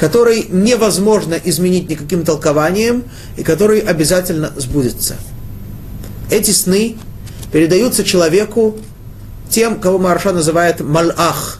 который 0.00 0.46
невозможно 0.48 1.38
изменить 1.44 1.90
никаким 1.90 2.24
толкованием 2.24 3.04
и 3.36 3.42
который 3.42 3.80
обязательно 3.80 4.50
сбудется. 4.56 5.16
Эти 6.30 6.52
сны 6.52 6.96
передаются 7.52 8.02
человеку 8.02 8.78
тем, 9.50 9.78
кого 9.78 9.98
Марша 9.98 10.32
называет 10.32 10.80
малах. 10.80 11.58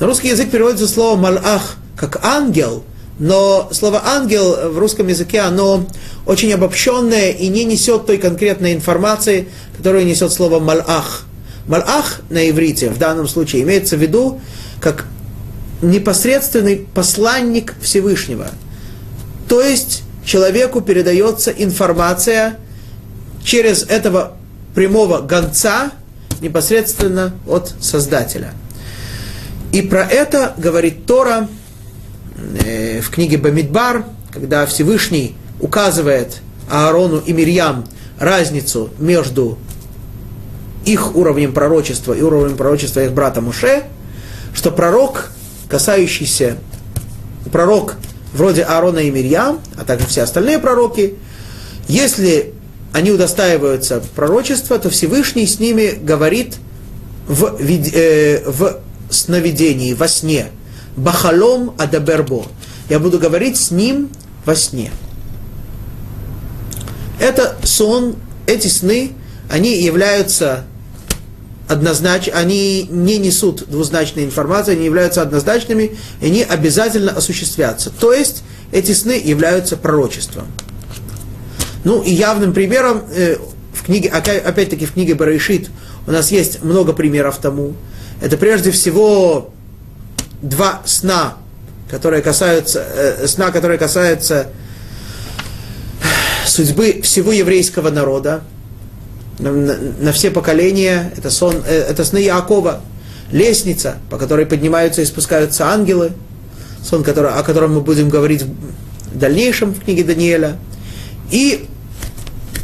На 0.00 0.06
русский 0.06 0.26
язык 0.26 0.50
переводится 0.50 0.88
слово 0.88 1.16
малах 1.16 1.76
как 1.96 2.24
ангел, 2.24 2.82
но 3.20 3.68
слово 3.70 4.02
ангел 4.06 4.72
в 4.72 4.78
русском 4.80 5.06
языке, 5.06 5.38
оно 5.38 5.86
очень 6.26 6.52
обобщенное 6.52 7.30
и 7.30 7.46
не 7.46 7.62
несет 7.62 8.06
той 8.06 8.18
конкретной 8.18 8.72
информации, 8.72 9.46
которую 9.76 10.04
несет 10.04 10.32
слово 10.32 10.58
малах. 10.58 11.26
Малах 11.68 12.22
на 12.28 12.50
иврите 12.50 12.90
в 12.90 12.98
данном 12.98 13.28
случае 13.28 13.62
имеется 13.62 13.96
в 13.96 14.00
виду 14.00 14.40
как 14.80 15.06
непосредственный 15.82 16.76
посланник 16.76 17.74
Всевышнего. 17.80 18.48
То 19.48 19.60
есть 19.60 20.02
человеку 20.24 20.80
передается 20.80 21.50
информация 21.50 22.56
через 23.44 23.82
этого 23.82 24.36
прямого 24.74 25.20
гонца 25.20 25.90
непосредственно 26.40 27.34
от 27.46 27.74
Создателя. 27.80 28.52
И 29.72 29.82
про 29.82 30.04
это 30.04 30.54
говорит 30.56 31.06
Тора 31.06 31.48
э, 32.64 33.00
в 33.00 33.10
книге 33.10 33.38
Бамидбар, 33.38 34.04
когда 34.30 34.66
Всевышний 34.66 35.34
указывает 35.60 36.40
Аарону 36.70 37.18
и 37.18 37.32
Мирьям 37.32 37.84
разницу 38.18 38.90
между 38.98 39.58
их 40.84 41.14
уровнем 41.16 41.52
пророчества 41.52 42.12
и 42.12 42.22
уровнем 42.22 42.56
пророчества 42.56 43.00
их 43.00 43.12
брата 43.12 43.40
Муше, 43.40 43.84
что 44.54 44.70
пророк, 44.70 45.31
касающийся, 45.72 46.58
пророк 47.50 47.94
вроде 48.34 48.62
Аарона 48.62 48.98
и 48.98 49.10
Мирьям, 49.10 49.58
а 49.78 49.84
также 49.84 50.06
все 50.06 50.20
остальные 50.20 50.58
пророки, 50.58 51.14
если 51.88 52.52
они 52.92 53.10
удостаиваются 53.10 54.02
пророчества, 54.14 54.78
то 54.78 54.90
Всевышний 54.90 55.46
с 55.46 55.58
ними 55.58 55.92
говорит 55.98 56.56
в, 57.26 57.56
э, 57.58 58.42
в 58.46 58.82
сновидении, 59.08 59.94
во 59.94 60.08
сне. 60.08 60.48
Бахалом 60.94 61.74
адабербо. 61.78 62.44
Я 62.90 62.98
буду 62.98 63.18
говорить 63.18 63.56
с 63.56 63.70
ним 63.70 64.10
во 64.44 64.54
сне. 64.54 64.92
Это 67.18 67.56
сон, 67.64 68.16
эти 68.46 68.66
сны, 68.66 69.12
они 69.48 69.80
являются 69.80 70.64
однознач... 71.68 72.28
они 72.32 72.86
не 72.90 73.18
несут 73.18 73.68
двузначной 73.68 74.24
информации, 74.24 74.72
они 74.72 74.84
являются 74.84 75.22
однозначными, 75.22 75.96
и 76.20 76.26
они 76.26 76.42
обязательно 76.42 77.12
осуществятся. 77.12 77.90
То 77.90 78.12
есть 78.12 78.42
эти 78.72 78.92
сны 78.92 79.20
являются 79.22 79.76
пророчеством. 79.76 80.46
Ну 81.84 82.02
и 82.02 82.12
явным 82.12 82.52
примером 82.52 83.02
э, 83.14 83.36
в 83.72 83.84
книге, 83.84 84.08
опять-таки 84.08 84.86
в 84.86 84.92
книге 84.92 85.14
Барайшит 85.14 85.70
у 86.06 86.10
нас 86.10 86.30
есть 86.30 86.62
много 86.62 86.92
примеров 86.92 87.38
тому. 87.38 87.74
Это 88.20 88.36
прежде 88.36 88.70
всего 88.70 89.52
два 90.42 90.82
сна, 90.84 91.36
которые 91.90 92.22
касаются, 92.22 92.84
э, 92.94 93.26
сна, 93.26 93.50
которые 93.50 93.78
касаются 93.78 94.48
судьбы 96.46 97.00
всего 97.02 97.32
еврейского 97.32 97.90
народа 97.90 98.42
на, 99.42 99.76
на, 100.00 100.12
все 100.12 100.30
поколения. 100.30 101.12
Это, 101.16 101.30
сон, 101.30 101.56
э, 101.66 101.86
это 101.90 102.04
сны 102.04 102.18
Якова, 102.18 102.80
лестница, 103.30 103.96
по 104.10 104.18
которой 104.18 104.46
поднимаются 104.46 105.02
и 105.02 105.04
спускаются 105.04 105.66
ангелы, 105.66 106.12
сон, 106.82 107.02
который, 107.02 107.32
о 107.32 107.42
котором 107.42 107.74
мы 107.74 107.80
будем 107.80 108.08
говорить 108.08 108.42
в 108.42 109.18
дальнейшем 109.18 109.74
в 109.74 109.80
книге 109.84 110.04
Даниэля, 110.04 110.56
и 111.30 111.66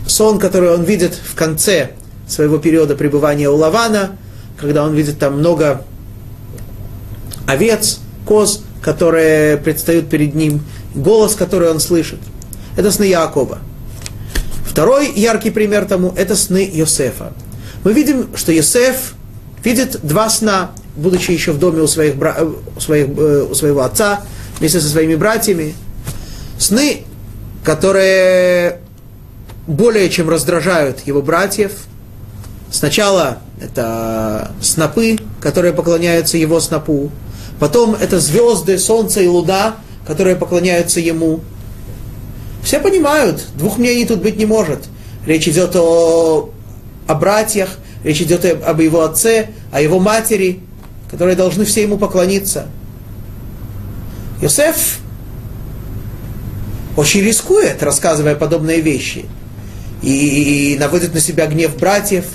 сон, 0.07 0.39
который 0.39 0.72
он 0.72 0.85
видит 0.85 1.14
в 1.14 1.35
конце 1.35 1.91
своего 2.26 2.59
периода 2.59 2.95
пребывания 2.95 3.49
у 3.49 3.57
Лавана, 3.57 4.16
когда 4.59 4.85
он 4.85 4.95
видит 4.95 5.18
там 5.18 5.39
много 5.39 5.85
овец, 7.47 8.01
коз, 8.26 8.62
которые 8.83 9.57
предстают 9.57 10.09
перед 10.09 10.35
ним, 10.35 10.62
голос, 10.95 11.35
который 11.35 11.70
он 11.70 11.81
слышит. 11.81 12.18
Это 12.76 12.93
сны 12.93 13.05
Якова. 13.05 13.59
Второй 14.79 15.11
яркий 15.12 15.51
пример 15.51 15.87
тому– 15.87 16.14
это 16.16 16.37
сны 16.37 16.70
Йосефа. 16.72 17.33
Мы 17.83 17.93
видим, 17.93 18.29
что 18.37 18.53
Йосеф 18.53 19.14
видит 19.64 19.99
два 20.05 20.31
сна, 20.31 20.70
будучи 20.95 21.33
еще 21.33 21.51
в 21.51 21.59
доме 21.59 21.83
у, 21.83 21.89
своих, 21.89 22.14
у, 22.76 22.81
своих, 22.81 23.09
э, 23.09 23.47
у 23.51 23.55
своего 23.57 23.81
отца, 23.83 24.20
вместе 24.61 24.81
со 24.81 24.89
своими 24.89 25.16
братьями. 25.16 25.74
Сны, 26.61 27.03
которые 27.64 28.79
более 29.66 30.09
чем 30.11 30.31
раздражают 30.31 31.01
его 31.01 31.22
братьев. 31.22 31.72
Сначала 32.70 33.39
это 33.61 34.53
снопы, 34.62 35.18
которые 35.41 35.72
поклоняются 35.72 36.39
его 36.39 36.61
снопу. 36.61 37.11
Потом 37.59 37.97
это 37.97 38.20
звезды, 38.20 38.79
солнце 38.79 39.22
и 39.22 39.26
луна, 39.26 39.74
которые 40.07 40.37
поклоняются 40.37 41.01
ему. 41.01 41.41
Все 42.69 42.81
понимают, 42.81 43.47
двух 43.55 43.79
мнений 43.79 44.05
тут 44.05 44.21
быть 44.21 44.37
не 44.37 44.45
может. 44.45 44.91
Речь 45.25 45.49
идет 45.49 45.75
о, 45.75 46.51
о 47.07 47.14
братьях, 47.14 47.71
речь 48.05 48.21
идет 48.21 48.45
об 48.45 48.81
его 48.83 49.05
отце, 49.05 49.49
о 49.73 49.81
его 49.81 49.99
матери, 49.99 50.61
которые 51.11 51.35
должны 51.35 51.64
все 51.64 51.81
ему 51.81 51.97
поклониться. 51.97 52.66
Йосеф 54.43 54.99
очень 56.95 57.23
рискует, 57.23 57.83
рассказывая 57.83 58.35
подобные 58.35 58.83
вещи. 58.83 59.25
И, 60.03 60.77
наводит 60.79 61.14
на 61.14 61.21
себя 61.21 61.47
гнев 61.47 61.75
братьев, 61.79 62.27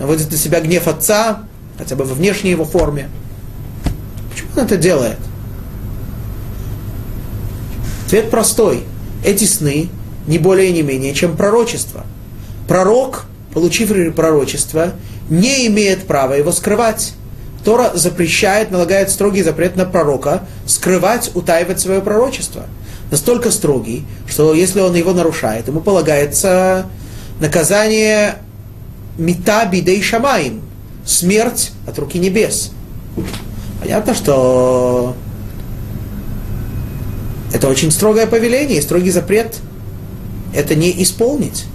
наводит 0.00 0.30
на 0.30 0.38
себя 0.38 0.62
гнев 0.62 0.88
отца, 0.88 1.42
хотя 1.76 1.94
бы 1.94 2.04
во 2.04 2.14
внешней 2.14 2.52
его 2.52 2.64
форме. 2.64 3.10
Почему 4.32 4.48
он 4.56 4.64
это 4.64 4.78
делает? 4.78 5.18
Ответ 8.06 8.30
простой– 8.30 8.84
эти 9.24 9.44
сны 9.44 9.88
не 10.26 10.38
более 10.38 10.70
и 10.70 10.72
не 10.72 10.82
менее, 10.82 11.14
чем 11.14 11.36
пророчество. 11.36 12.04
Пророк, 12.68 13.26
получив 13.52 13.92
пророчество, 14.14 14.92
не 15.28 15.66
имеет 15.66 16.06
права 16.06 16.34
его 16.34 16.52
скрывать. 16.52 17.14
Тора 17.64 17.92
запрещает, 17.94 18.70
налагает 18.70 19.10
строгий 19.10 19.42
запрет 19.42 19.76
на 19.76 19.86
пророка 19.86 20.46
скрывать, 20.66 21.30
утаивать 21.34 21.80
свое 21.80 22.00
пророчество. 22.02 22.66
Настолько 23.10 23.50
строгий, 23.50 24.04
что 24.28 24.54
если 24.54 24.80
он 24.80 24.94
его 24.94 25.12
нарушает, 25.12 25.68
ему 25.68 25.80
полагается 25.80 26.86
наказание 27.40 28.36
мета 29.16 29.64
бидей 29.66 30.02
шамаим, 30.02 30.62
смерть 31.06 31.72
от 31.86 31.98
руки 31.98 32.18
небес. 32.18 32.72
Понятно, 33.80 34.14
что 34.14 35.14
это 37.54 37.68
очень 37.68 37.92
строгое 37.92 38.26
повеление, 38.26 38.82
строгий 38.82 39.12
запрет. 39.12 39.54
Это 40.52 40.74
не 40.74 41.02
исполнить. 41.04 41.66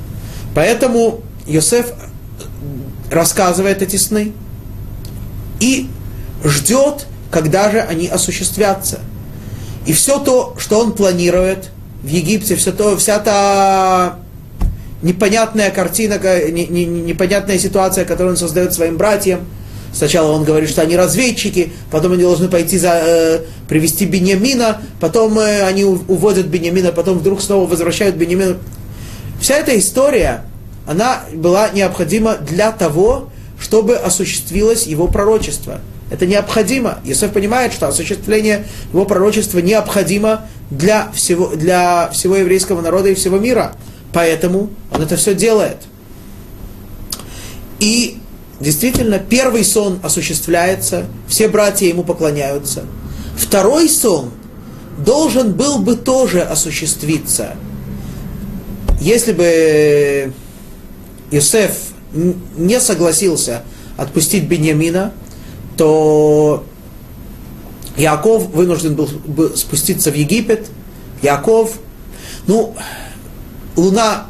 Поэтому 0.54 1.22
Йосеф 1.48 1.94
рассказывает 3.10 3.82
эти 3.82 3.96
сны 3.96 4.34
и 5.62 5.88
ждет, 6.44 7.08
когда 7.32 7.72
же 7.72 7.80
они 7.80 8.08
осуществятся. 8.08 9.00
И 9.86 9.94
все 9.94 10.20
то, 10.20 10.54
что 10.60 10.82
он 10.82 10.92
планирует 10.92 11.70
в 12.04 12.08
Египте, 12.08 12.58
все 12.58 12.74
то, 12.74 12.98
вся 12.98 13.20
та 13.20 14.20
непонятная 15.02 15.72
картина, 15.72 16.16
непонятная 16.16 17.58
ситуация, 17.58 18.04
которую 18.04 18.34
он 18.34 18.38
создает 18.38 18.74
своим 18.74 18.98
братьям– 18.98 19.40
Сначала 19.94 20.32
он 20.32 20.44
говорит, 20.44 20.70
что 20.70 20.82
они 20.82 20.96
разведчики, 20.96 21.72
потом 21.92 22.14
они 22.14 22.24
должны 22.24 22.48
пойти 22.48 22.78
за, 22.78 23.02
э, 23.04 23.40
привести 23.68 24.06
Беньямина, 24.06 24.82
потом 25.00 25.40
э, 25.40 25.64
они 25.64 25.84
уводят 25.84 26.46
Беньямина, 26.48 26.92
потом 26.92 27.18
вдруг 27.20 27.42
снова 27.42 27.68
возвращают 27.68 28.16
Беньямина. 28.16 28.58
Вся 29.42 29.56
эта 29.56 29.78
история, 29.78 30.46
она 30.86 31.24
была 31.34 31.70
необходима 31.70 32.36
для 32.36 32.72
того, 32.72 33.30
чтобы 33.60 33.96
осуществилось 33.96 34.86
его 34.86 35.08
пророчество. 35.08 35.82
Это 36.12 36.26
необходимо. 36.26 37.00
Иосиф 37.06 37.32
понимает, 37.32 37.74
что 37.74 37.88
осуществление 37.88 38.66
его 38.92 39.06
пророчества 39.06 39.60
необходимо 39.60 40.48
для 40.72 41.12
всего, 41.14 41.48
для 41.48 42.10
всего 42.12 42.38
еврейского 42.38 42.82
народа 42.82 43.10
и 43.10 43.16
всего 43.16 43.38
мира. 43.38 43.76
Поэтому 44.12 44.70
он 44.92 45.02
это 45.04 45.18
все 45.18 45.36
делает. 45.36 45.78
И 47.80 48.18
Действительно, 48.60 49.20
первый 49.20 49.64
сон 49.64 50.00
осуществляется, 50.04 51.06
все 51.28 51.48
братья 51.48 51.88
ему 51.88 52.04
поклоняются. 52.04 52.84
Второй 53.38 53.88
сон 53.88 54.32
должен 55.06 55.54
был 55.54 55.80
бы 55.80 55.96
тоже 55.96 56.42
осуществиться. 56.42 57.56
Если 59.00 59.32
бы 59.32 60.34
Иосиф 61.32 61.72
не 62.14 62.82
согласился 62.82 63.64
отпустить 63.96 64.44
Беньямина, 64.44 65.14
то 65.78 66.66
Яков 67.96 68.48
вынужден 68.50 68.96
был 68.96 69.08
бы 69.26 69.54
спуститься 69.56 70.12
в 70.12 70.16
Египет. 70.16 70.68
Яков, 71.22 71.80
ну, 72.48 72.76
Луна, 73.78 74.28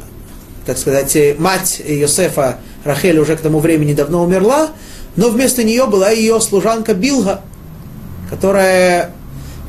так 0.66 0.78
сказать, 0.78 1.16
мать 1.38 1.80
Иосифа 1.84 2.60
Рахель 2.84 3.18
уже 3.18 3.36
к 3.36 3.40
тому 3.40 3.58
времени 3.60 3.92
давно 3.92 4.22
умерла, 4.24 4.70
но 5.16 5.28
вместо 5.28 5.64
нее 5.64 5.86
была 5.86 6.10
ее 6.10 6.40
служанка 6.40 6.94
Билга, 6.94 7.42
которая 8.28 9.12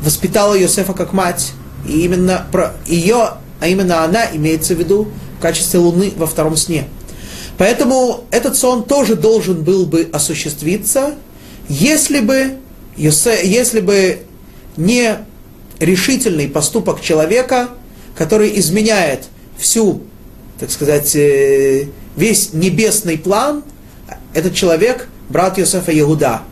воспитала 0.02 0.54
Йосефа 0.56 0.94
как 0.94 1.14
мать. 1.14 1.52
И 1.88 2.02
именно 2.02 2.46
про 2.52 2.74
ее, 2.86 3.32
а 3.60 3.68
именно 3.68 4.04
она 4.04 4.26
имеется 4.34 4.76
в 4.76 4.80
виду 4.80 5.08
в 5.38 5.42
качестве 5.42 5.80
луны 5.80 6.14
во 6.16 6.28
втором 6.28 6.56
сне. 6.56 6.88
Поэтому 7.58 8.24
этот 8.32 8.56
сон 8.56 8.84
тоже 8.84 9.16
должен 9.16 9.64
был 9.64 9.86
бы 9.86 10.10
осуществиться, 10.14 11.16
если 11.70 12.20
бы, 12.20 12.58
Йосе, 12.98 13.40
если 13.44 13.82
бы 13.82 14.20
не 14.78 15.18
решительный 15.80 16.48
поступок 16.48 17.02
человека, 17.02 17.70
который 18.16 18.58
изменяет 18.60 19.26
всю, 19.58 20.02
так 20.62 20.70
сказать, 20.70 21.16
э, 21.16 21.88
весь 22.16 22.54
небесный 22.54 23.18
план, 23.18 23.64
этот 24.36 24.54
человек, 24.54 25.08
брат 25.28 25.58
Йосефа 25.58 25.92
Иуда, 26.00 26.44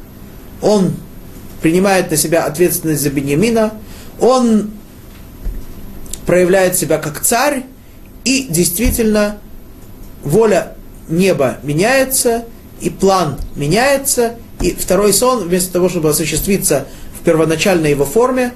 он 0.63 0.95
принимает 1.61 2.09
на 2.09 2.17
себя 2.17 2.45
ответственность 2.45 3.03
за 3.03 3.11
Беньямина, 3.11 3.75
он 4.19 4.71
проявляет 6.25 6.75
себя 6.75 6.97
как 6.97 7.21
царь, 7.21 7.65
и 8.25 8.47
действительно 8.49 9.37
воля 10.23 10.75
неба 11.07 11.57
меняется, 11.61 12.45
и 12.81 12.89
план 12.89 13.37
меняется, 13.55 14.37
и 14.59 14.71
второй 14.73 15.13
сон, 15.13 15.47
вместо 15.47 15.71
того, 15.71 15.87
чтобы 15.87 16.09
осуществиться 16.09 16.87
в 17.13 17.23
первоначальной 17.23 17.91
его 17.91 18.05
форме, 18.05 18.53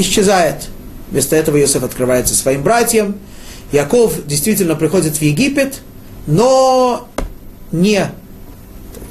исчезает. 0.00 0.68
Вместо 1.14 1.36
этого 1.36 1.60
Иосиф 1.60 1.84
открывается 1.84 2.34
своим 2.34 2.64
братьям. 2.64 3.14
Яков 3.70 4.26
действительно 4.26 4.74
приходит 4.74 5.16
в 5.16 5.22
Египет, 5.22 5.80
но 6.26 7.08
не, 7.70 8.10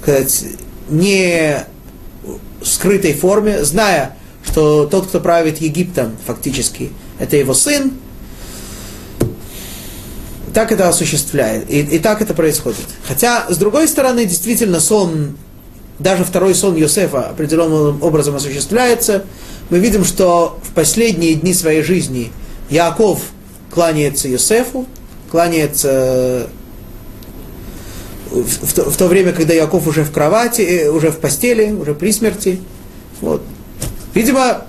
сказать, 0.02 0.44
не 0.90 1.66
в 2.60 2.68
скрытой 2.68 3.14
форме, 3.14 3.64
зная, 3.64 4.18
что 4.46 4.86
тот, 4.86 5.08
кто 5.08 5.22
правит 5.22 5.62
Египтом, 5.62 6.18
фактически, 6.28 6.92
это 7.20 7.38
его 7.38 7.54
сын. 7.54 7.94
так 10.54 10.74
это 10.74 10.90
осуществляет, 10.90 11.70
и, 11.70 11.80
и 11.80 12.00
так 12.00 12.22
это 12.22 12.34
происходит. 12.34 12.86
Хотя, 13.08 13.46
с 13.50 13.56
другой 13.56 13.88
стороны, 13.88 14.26
действительно, 14.26 14.82
сон, 14.82 15.38
даже 16.04 16.26
второй 16.26 16.54
сон 16.54 16.76
Йосефа 16.76 17.30
определенным 17.30 18.04
образом 18.04 18.36
осуществляется. 18.36 19.24
Мы 19.70 19.80
видим, 19.80 20.04
что 20.04 20.60
в 20.62 20.74
последние 20.74 21.34
дни 21.36 21.54
своей 21.54 21.82
жизни 21.82 22.32
Яков 22.70 23.22
кланяется 23.72 24.28
Йосефу, 24.28 24.86
кланяется 25.32 26.48
в 28.30 28.74
то, 28.74 28.90
в 28.90 28.98
то 28.98 29.08
время, 29.08 29.32
когда 29.32 29.54
Яков 29.54 29.88
уже 29.88 30.04
в 30.04 30.12
кровати, 30.12 30.62
э, 30.62 30.90
уже 30.90 31.12
в 31.12 31.18
постели, 31.18 31.72
уже 31.72 31.94
при 31.94 32.12
смерти. 32.12 32.60
Вот. 33.22 33.42
Видимо, 34.14 34.66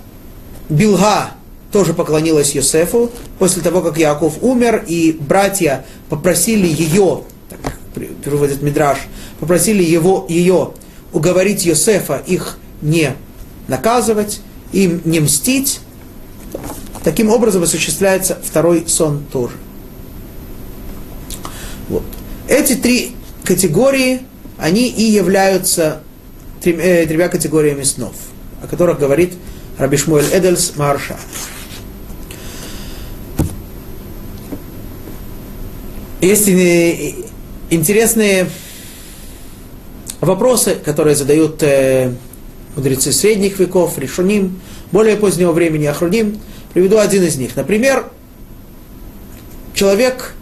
Билга 0.69 1.31
тоже 1.73 1.95
поклонилась 1.95 2.55
Йосефу 2.55 3.11
после 3.39 3.63
того, 3.63 3.83
как 3.83 3.99
Яков 3.99 4.35
умер, 4.43 4.85
и 4.87 5.17
братья 5.19 5.85
попросили 6.09 6.69
ее, 6.69 7.23
так 7.51 7.77
переводит 8.25 8.63
Мидраш, 8.63 8.99
попросили 9.41 9.83
его, 9.83 10.25
ее 10.29 10.73
уговорить 11.15 11.65
Йосефа 11.65 12.23
их 12.27 12.59
не 12.83 13.15
наказывать, 13.69 14.41
им 14.73 15.01
не 15.07 15.21
мстить. 15.21 15.81
Таким 17.03 17.31
образом 17.31 17.63
осуществляется 17.63 18.39
второй 18.45 18.87
сон 18.89 19.25
тоже. 19.33 19.55
Вот. 21.89 22.05
Эти 22.49 22.75
три 22.75 23.15
категории, 23.45 24.23
они 24.59 24.89
и 24.89 25.03
являются 25.03 26.03
э, 26.63 27.07
тремя 27.07 27.29
категориями 27.29 27.85
снов, 27.85 28.15
о 28.63 28.67
которых 28.67 28.99
говорит 28.99 29.35
Рабишмуэль 29.79 30.27
Эдельс 30.33 30.73
Марша. 30.77 31.17
Есть 36.21 36.49
интересные 37.69 38.49
вопросы, 40.25 40.77
которые 40.77 41.17
задают 41.17 41.63
э, 41.63 42.13
мудрецы 42.77 43.13
средних 43.13 43.59
веков, 43.59 43.99
решуним, 43.99 44.61
более 44.93 45.17
позднего 45.17 45.53
времени, 45.53 45.87
ахруним. 45.87 46.41
Приведу 46.73 46.99
один 46.99 47.23
из 47.23 47.37
них. 47.37 47.57
Например, 47.57 48.07
человек 49.75 50.35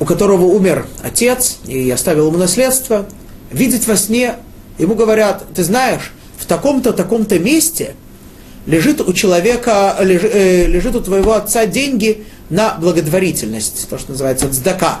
у 0.00 0.04
которого 0.06 0.44
умер 0.44 0.86
отец 1.02 1.58
и 1.66 1.90
оставил 1.90 2.28
ему 2.28 2.36
наследство, 2.36 3.06
видеть 3.50 3.86
во 3.86 3.96
сне, 3.96 4.34
ему 4.78 4.94
говорят, 4.94 5.44
ты 5.54 5.64
знаешь, 5.64 6.12
в 6.36 6.46
таком-то, 6.46 6.92
таком-то 6.92 7.38
месте 7.38 7.94
лежит 8.66 9.00
у 9.00 9.12
человека, 9.12 9.96
лежит, 10.00 10.30
э, 10.34 10.66
лежит 10.66 10.94
у 10.96 11.00
твоего 11.00 11.32
отца 11.32 11.66
деньги 11.66 12.24
на 12.50 12.74
благотворительность, 12.74 13.88
то, 13.88 13.98
что 13.98 14.12
называется 14.12 14.50
цдака. 14.52 15.00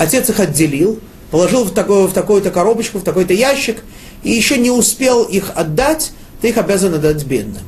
Отец 0.00 0.30
их 0.30 0.40
отделил, 0.40 0.98
положил 1.30 1.64
в, 1.64 1.74
такую, 1.74 2.08
в 2.08 2.14
такую-то 2.14 2.50
коробочку, 2.50 3.00
в 3.00 3.02
такой-то 3.02 3.34
ящик, 3.34 3.84
и 4.22 4.30
еще 4.30 4.56
не 4.56 4.70
успел 4.70 5.24
их 5.24 5.50
отдать, 5.54 6.12
ты 6.40 6.48
их 6.48 6.56
обязан 6.56 6.94
отдать 6.94 7.22
бедным. 7.26 7.62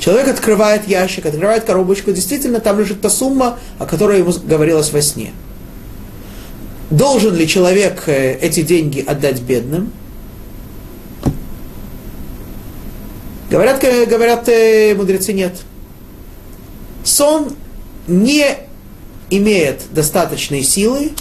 Человек 0.00 0.26
открывает 0.26 0.88
ящик, 0.88 1.26
открывает 1.26 1.62
коробочку, 1.62 2.10
действительно 2.10 2.58
там 2.58 2.80
лежит 2.80 3.00
та 3.00 3.10
сумма, 3.10 3.60
о 3.78 3.86
которой 3.86 4.18
ему 4.18 4.32
говорилось 4.32 4.90
во 4.90 5.00
сне. 5.00 5.30
Должен 6.90 7.36
ли 7.36 7.46
человек 7.46 8.02
э, 8.08 8.36
эти 8.40 8.62
деньги 8.62 8.98
отдать 9.06 9.40
бедным? 9.40 9.92
Говорят, 13.52 13.84
э, 13.84 14.04
говорят 14.06 14.48
э, 14.48 14.96
мудрецы, 14.96 15.32
нет. 15.32 15.58
Сон 17.04 17.54
не 18.08 18.66
имеет 19.30 19.82
достаточной 19.92 20.62
силы 20.62 21.12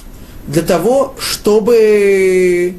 для 0.47 0.61
того, 0.61 1.15
чтобы 1.19 2.75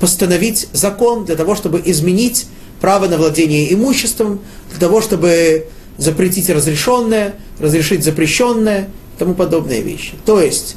постановить 0.00 0.68
закон, 0.72 1.24
для 1.26 1.36
того, 1.36 1.54
чтобы 1.54 1.82
изменить 1.84 2.46
право 2.80 3.06
на 3.06 3.18
владение 3.18 3.72
имуществом, 3.72 4.40
для 4.70 4.80
того, 4.80 5.00
чтобы 5.02 5.66
запретить 5.98 6.48
разрешенное, 6.48 7.34
разрешить 7.58 8.02
запрещенное 8.02 8.88
тому 9.18 9.34
подобные 9.34 9.82
вещи. 9.82 10.12
То 10.24 10.40
есть 10.40 10.76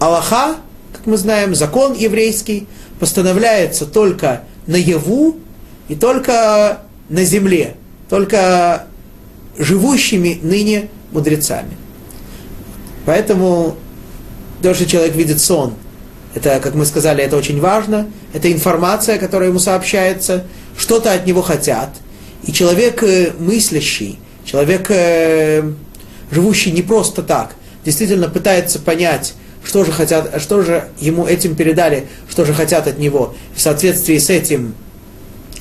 Аллаха, 0.00 0.56
как 0.92 1.04
мы 1.04 1.18
знаем, 1.18 1.54
закон 1.54 1.92
еврейский, 1.92 2.66
постановляется 2.98 3.84
только 3.84 4.44
наяву 4.66 5.36
и 5.88 5.94
только 5.94 6.82
на 7.10 7.24
земле, 7.24 7.76
только 8.08 8.86
живущими 9.58 10.38
ныне 10.42 10.88
мудрецами. 11.12 11.76
Поэтому 13.06 13.76
то, 14.62 14.74
что 14.74 14.84
человек 14.84 15.14
видит 15.14 15.40
сон, 15.40 15.74
это, 16.34 16.60
как 16.60 16.74
мы 16.74 16.84
сказали, 16.84 17.24
это 17.24 17.36
очень 17.36 17.60
важно, 17.60 18.10
это 18.34 18.52
информация, 18.52 19.18
которая 19.18 19.48
ему 19.48 19.58
сообщается, 19.58 20.44
что-то 20.76 21.12
от 21.12 21.24
него 21.26 21.40
хотят. 21.40 21.90
И 22.44 22.52
человек 22.52 23.02
э, 23.02 23.32
мыслящий, 23.38 24.18
человек, 24.44 24.90
э, 24.90 25.72
живущий 26.30 26.72
не 26.72 26.82
просто 26.82 27.22
так, 27.22 27.54
действительно 27.84 28.28
пытается 28.28 28.80
понять, 28.80 29.34
что 29.64 29.84
же 29.84 29.92
хотят, 29.92 30.40
что 30.42 30.62
же 30.62 30.88
ему 31.00 31.26
этим 31.26 31.56
передали, 31.56 32.06
что 32.28 32.44
же 32.44 32.52
хотят 32.52 32.86
от 32.86 32.98
него, 32.98 33.34
в 33.54 33.60
соответствии 33.60 34.18
с 34.18 34.28
этим 34.28 34.74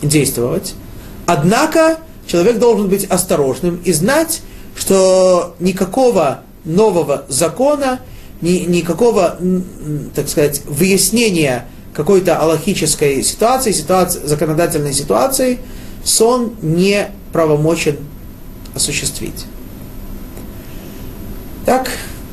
действовать. 0.02 0.74
Однако 1.26 2.00
человек 2.28 2.58
должен 2.58 2.89
быть 2.89 3.06
осторожным 3.06 3.82
и 3.86 3.93
знать, 3.93 4.41
что 4.76 5.56
никакого 5.60 6.41
нового 6.66 7.26
закона, 7.28 7.99
ни, 8.41 8.59
никакого, 8.66 9.38
так 10.13 10.28
сказать, 10.30 10.61
выяснения 10.66 11.66
какой-то 11.93 12.38
аллахической 12.38 13.24
ситуации, 13.24 13.72
ситуации, 13.72 14.26
законодательной 14.26 14.93
ситуации, 14.93 15.59
сон 16.03 16.55
не 16.61 17.07
правомочен 17.32 17.97
осуществить. 18.76 19.45
Так, 21.66 21.89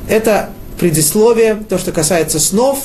это 0.09 0.49
предисловие, 0.79 1.63
то, 1.67 1.77
что 1.77 1.91
касается 1.91 2.39
снов. 2.39 2.79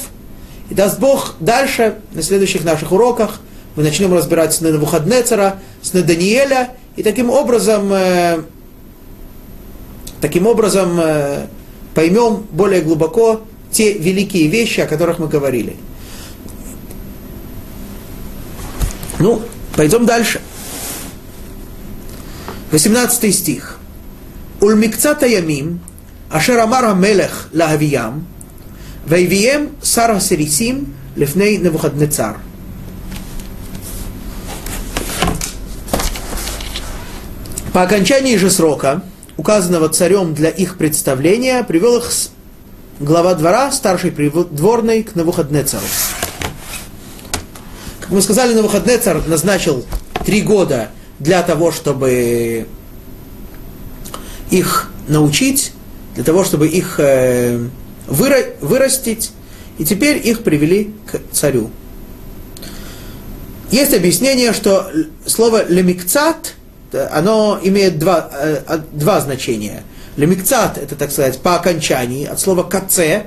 И 0.71 0.75
даст 0.75 0.99
Бог 0.99 1.35
дальше, 1.41 1.97
на 2.13 2.23
следующих 2.23 2.65
наших 2.65 2.93
уроках, 2.93 3.41
мы 3.75 3.83
начнем 3.83 4.13
разбирать 4.15 4.55
сны 4.55 4.73
Навуходнецера, 4.73 5.59
сны 5.83 6.03
Даниэля, 6.03 6.71
и 6.97 7.03
таким 7.03 7.31
образом, 7.31 7.93
э, 7.93 8.43
Таким 10.21 10.47
образом, 10.47 10.99
э, 11.01 11.47
поймем 11.95 12.45
более 12.51 12.83
глубоко 12.83 13.43
те 13.71 13.93
великие 13.93 14.49
вещи, 14.49 14.81
о 14.81 14.87
которых 14.87 15.19
мы 15.19 15.29
говорили. 15.29 15.77
Ну, 19.21 19.43
пойдем 19.77 20.07
дальше. 20.07 20.41
18 22.73 23.33
стих. 23.33 23.79
Ульмикца 24.61 25.17
ямим, 25.25 25.81
ашер 26.31 26.59
амар 26.59 26.95
мелех 26.97 27.49
лахавиям, 27.53 28.27
вайвием 29.07 29.71
сар 29.81 30.15
хасерисим 30.15 30.95
лефней 31.15 31.59
невухаднецар. 31.59 32.39
По 37.73 37.83
окончании 37.83 38.37
же 38.37 38.51
срока– 38.51 39.03
указанного 39.39 39.89
царем 39.89 40.35
для 40.35 40.51
их 40.51 40.77
представления, 40.77 41.63
привел 41.63 41.97
их 41.97 42.11
глава 43.01 43.35
двора, 43.35 43.71
старший 43.73 44.11
придворный, 44.11 45.05
к 45.05 45.15
Навуходнецару. 45.15 45.87
Как 48.01 48.11
мы 48.11 48.21
сказали, 48.21 48.53
на 48.53 48.63
выходные 48.63 48.99
царь 48.99 49.19
назначил 49.27 49.87
три 50.27 50.43
года 50.43 50.91
для 51.21 51.43
того, 51.43 51.71
чтобы 51.73 52.67
их 54.51 54.91
научить, 55.07 55.73
для 56.17 56.25
того, 56.25 56.45
чтобы 56.45 56.67
их 56.67 56.99
э, 56.99 57.65
вырастить, 58.09 59.31
и 59.79 59.85
теперь 59.85 60.21
их 60.27 60.43
привели 60.43 60.93
к 61.11 61.21
царю. 61.33 61.71
Есть 63.71 63.95
объяснение, 63.95 64.53
что 64.53 64.91
слово 65.27 65.65
лемикцат, 65.69 66.55
оно 66.95 67.59
имеет 67.63 67.99
два, 67.99 68.31
э, 68.33 68.79
два 68.93 69.21
значения. 69.21 69.83
Лемикцат, 70.17 70.79
это, 70.79 70.97
так 70.97 71.11
сказать, 71.13 71.39
по 71.41 71.55
окончании, 71.57 72.27
от 72.27 72.41
слова 72.41 72.63
каце, 72.63 73.27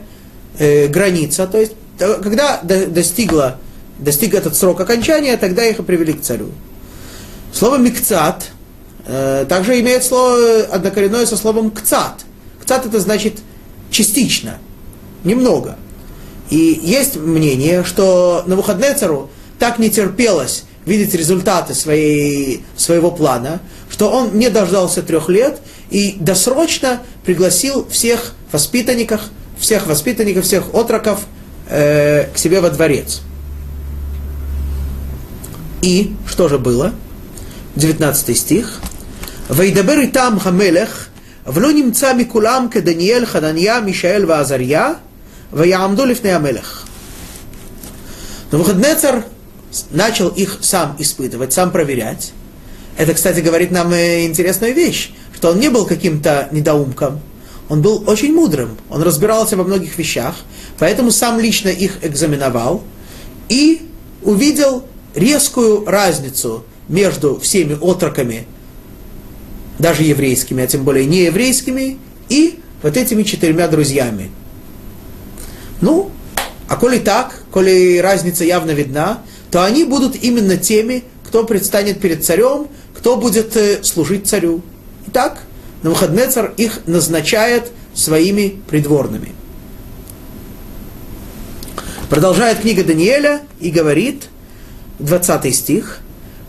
э, 0.58 0.88
граница, 0.88 1.48
то 1.48 1.60
есть 1.60 1.74
когда 1.98 2.60
достигла 2.64 3.58
достиг 4.02 4.34
этот 4.34 4.56
срок 4.56 4.82
окончания, 4.82 5.38
тогда 5.38 5.64
их 5.64 5.80
и 5.80 5.84
привели 5.84 6.14
к 6.14 6.22
царю. 6.22 6.50
Слово 7.54 7.78
«микцат» 7.78 8.48
э, 9.06 9.46
также 9.48 9.80
имеет 9.80 10.04
слово 10.04 10.64
однокоренное 10.72 11.26
со 11.26 11.38
словом 11.38 11.72
«кцат». 11.72 12.26
«Кцат» 12.62 12.86
это 12.86 13.00
значит 13.00 13.40
частично, 13.92 14.58
немного. 15.24 15.78
И 16.50 16.80
есть 16.84 17.16
мнение, 17.16 17.84
что 17.84 18.44
на 18.48 18.56
выходные 18.56 18.94
цару 18.96 19.30
так 19.60 19.80
не 19.80 19.90
терпелось 19.90 20.64
видеть 20.86 21.14
результаты 21.14 21.74
своей, 21.74 22.64
своего 22.76 23.12
плана, 23.12 23.60
что 23.90 24.10
он 24.10 24.38
не 24.38 24.50
дождался 24.50 25.02
трех 25.02 25.30
лет 25.30 25.60
и 25.90 26.18
досрочно 26.20 27.02
пригласил 27.24 27.88
всех 27.88 28.34
воспитанников, 28.52 29.22
всех 29.60 29.88
воспитанников, 29.88 30.46
всех 30.46 30.74
отроков 30.74 31.22
э, 31.70 32.28
к 32.34 32.38
себе 32.38 32.62
во 32.62 32.70
дворец. 32.70 33.22
И 35.82 36.14
что 36.28 36.48
же 36.48 36.58
было? 36.58 36.94
19 37.76 38.38
стих. 38.38 38.80
«Вейдабер 39.50 40.00
и 40.02 40.08
там 40.08 40.40
хамелех, 40.40 41.10
вло 41.46 41.72
немца 41.72 42.14
микулам 42.14 42.70
ке 42.70 42.82
Даниэль, 42.82 43.26
Хананья, 43.26 43.82
Мишаэль 43.82 44.26
ва 44.26 44.40
Азарья, 44.40 44.98
ваяамду 45.52 46.06
лифней 46.06 46.36
амелех». 46.36 46.86
Но 48.52 48.58
Навуходнецар 48.58 49.26
начал 49.92 50.30
их 50.30 50.60
сам 50.62 50.96
испытывать, 51.00 51.54
сам 51.54 51.72
проверять. 51.72 52.34
Это, 52.98 53.14
кстати, 53.14 53.40
говорит 53.40 53.72
нам 53.72 53.94
интересную 53.94 54.74
вещь, 54.74 55.12
что 55.36 55.52
он 55.52 55.60
не 55.60 55.70
был 55.70 55.86
каким-то 55.86 56.50
недоумком, 56.52 57.22
он 57.70 57.82
был 57.82 58.04
очень 58.08 58.34
мудрым, 58.34 58.78
он 58.90 59.02
разбирался 59.02 59.56
во 59.56 59.64
многих 59.64 59.98
вещах, 59.98 60.36
поэтому 60.78 61.10
сам 61.10 61.40
лично 61.40 61.70
их 61.70 62.00
экзаменовал 62.02 62.84
и 63.48 63.88
увидел 64.24 64.84
резкую 65.16 65.86
разницу 65.86 66.66
между 66.90 67.40
всеми 67.40 67.78
отроками, 67.82 68.46
даже 69.80 70.04
еврейскими, 70.04 70.64
а 70.64 70.68
тем 70.68 70.84
более 70.84 71.06
нееврейскими, 71.06 71.98
и 72.28 72.60
вот 72.84 72.98
этими 72.98 73.24
четырьмя 73.24 73.68
друзьями. 73.68 74.32
Ну, 75.80 76.12
а 76.68 76.76
коли 76.76 77.00
так, 77.00 77.44
коли 77.52 78.00
разница 78.00 78.44
явно 78.44 78.72
видна, 78.72 79.22
то 79.51 79.65
они 79.65 79.85
будут 79.85 80.17
именно 80.17 80.57
теми, 80.57 81.05
кто 81.27 81.45
предстанет 81.45 82.01
перед 82.01 82.25
царем, 82.25 82.69
кто 82.95 83.17
будет 83.17 83.57
э, 83.57 83.83
служить 83.83 84.27
царю. 84.27 84.63
Итак, 85.09 85.43
Навуходнецар 85.83 86.53
их 86.57 86.81
назначает 86.87 87.71
своими 87.95 88.61
придворными. 88.69 89.33
Продолжает 92.09 92.61
книга 92.61 92.85
Даниэля 92.85 93.43
и 93.61 93.71
говорит, 93.71 94.29
20 94.99 95.55
стих, 95.55 95.99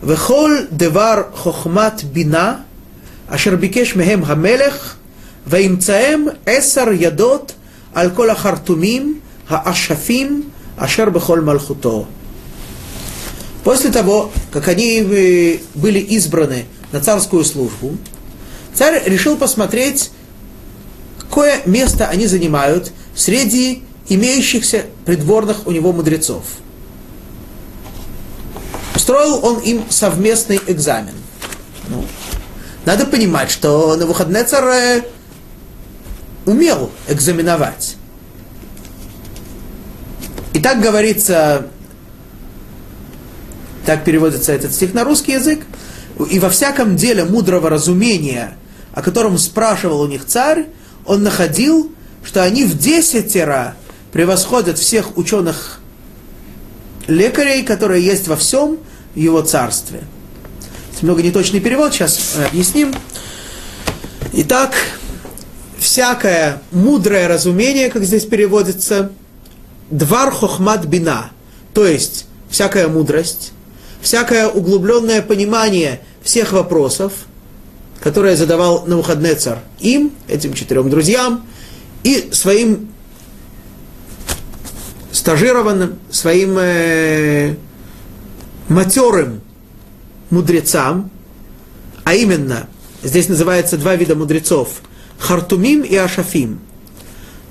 «Вехоль 0.02 0.68
девар 0.70 1.32
хохмат 1.34 2.04
бина, 2.04 2.64
ашер 3.28 3.56
бикеш 3.56 3.94
мехем 3.94 4.22
хамелех, 4.22 4.98
ואמצאם 5.48 6.26
עשר 6.46 6.88
ידות 6.92 7.52
על 7.94 8.10
כל 8.10 8.30
החרטומים, 8.30 9.20
האשפים, 9.48 10.48
אשר 10.76 11.10
בכל 11.10 11.40
מלכותו. 11.40 12.06
После 13.63 13.91
того, 13.91 14.31
как 14.51 14.67
они 14.67 14.99
э, 14.99 15.59
были 15.73 15.99
избраны 15.99 16.65
на 16.91 16.99
царскую 16.99 17.45
службу, 17.45 17.97
царь 18.73 19.01
решил 19.05 19.37
посмотреть, 19.37 20.11
какое 21.17 21.61
место 21.65 22.07
они 22.09 22.27
занимают 22.27 22.91
среди 23.15 23.83
имеющихся 24.09 24.85
придворных 25.05 25.65
у 25.65 25.71
него 25.71 25.93
мудрецов. 25.93 26.43
Устроил 28.95 29.43
он 29.43 29.59
им 29.59 29.85
совместный 29.89 30.59
экзамен. 30.67 31.13
Ну, 31.87 32.05
надо 32.85 33.05
понимать, 33.05 33.49
что 33.49 33.95
на 33.95 34.05
выходные 34.05 34.43
царь 34.43 35.03
умел 36.45 36.91
экзаменовать. 37.07 37.95
И 40.53 40.59
так 40.59 40.81
говорится 40.81 41.67
так 43.85 44.03
переводится 44.03 44.51
этот 44.53 44.73
стих 44.73 44.93
на 44.93 45.03
русский 45.03 45.33
язык. 45.33 45.61
И 46.29 46.39
во 46.39 46.49
всяком 46.49 46.95
деле 46.95 47.25
мудрого 47.25 47.69
разумения, 47.69 48.55
о 48.93 49.01
котором 49.01 49.37
спрашивал 49.37 50.01
у 50.01 50.07
них 50.07 50.25
царь, 50.25 50.67
он 51.05 51.23
находил, 51.23 51.91
что 52.23 52.43
они 52.43 52.65
в 52.65 52.77
десятеро 52.77 53.75
превосходят 54.11 54.77
всех 54.77 55.17
ученых 55.17 55.79
лекарей, 57.07 57.63
которые 57.63 58.05
есть 58.05 58.27
во 58.27 58.35
всем 58.35 58.77
его 59.15 59.41
царстве. 59.41 60.03
Немного 61.01 61.21
неточный 61.21 61.59
перевод, 61.59 61.93
сейчас 61.93 62.37
объясним. 62.47 62.93
Итак, 64.31 64.73
всякое 65.77 66.61
мудрое 66.71 67.27
разумение, 67.27 67.89
как 67.89 68.05
здесь 68.05 68.25
переводится, 68.25 69.11
двар 69.89 70.31
хохмат 70.31 70.85
бина, 70.85 71.31
то 71.73 71.85
есть 71.85 72.25
всякая 72.49 72.87
мудрость, 72.87 73.51
всякое 74.03 74.47
углубленное 74.47 75.21
понимание 75.21 76.01
всех 76.21 76.51
вопросов, 76.51 77.13
которые 78.01 78.35
задавал 78.35 78.85
на 78.85 78.97
выходные 78.97 79.35
царь 79.35 79.59
им, 79.79 80.11
этим 80.27 80.53
четырем 80.53 80.89
друзьям, 80.89 81.47
и 82.03 82.29
своим 82.33 82.89
стажированным, 85.11 85.99
своим 86.11 86.57
э, 86.59 87.55
матерым 88.67 89.41
мудрецам, 90.29 91.09
а 92.03 92.13
именно, 92.13 92.67
здесь 93.03 93.29
называется 93.29 93.77
два 93.77 93.95
вида 93.95 94.15
мудрецов, 94.15 94.81
хартумим 95.17 95.81
и 95.81 95.95
ашафим. 95.95 96.59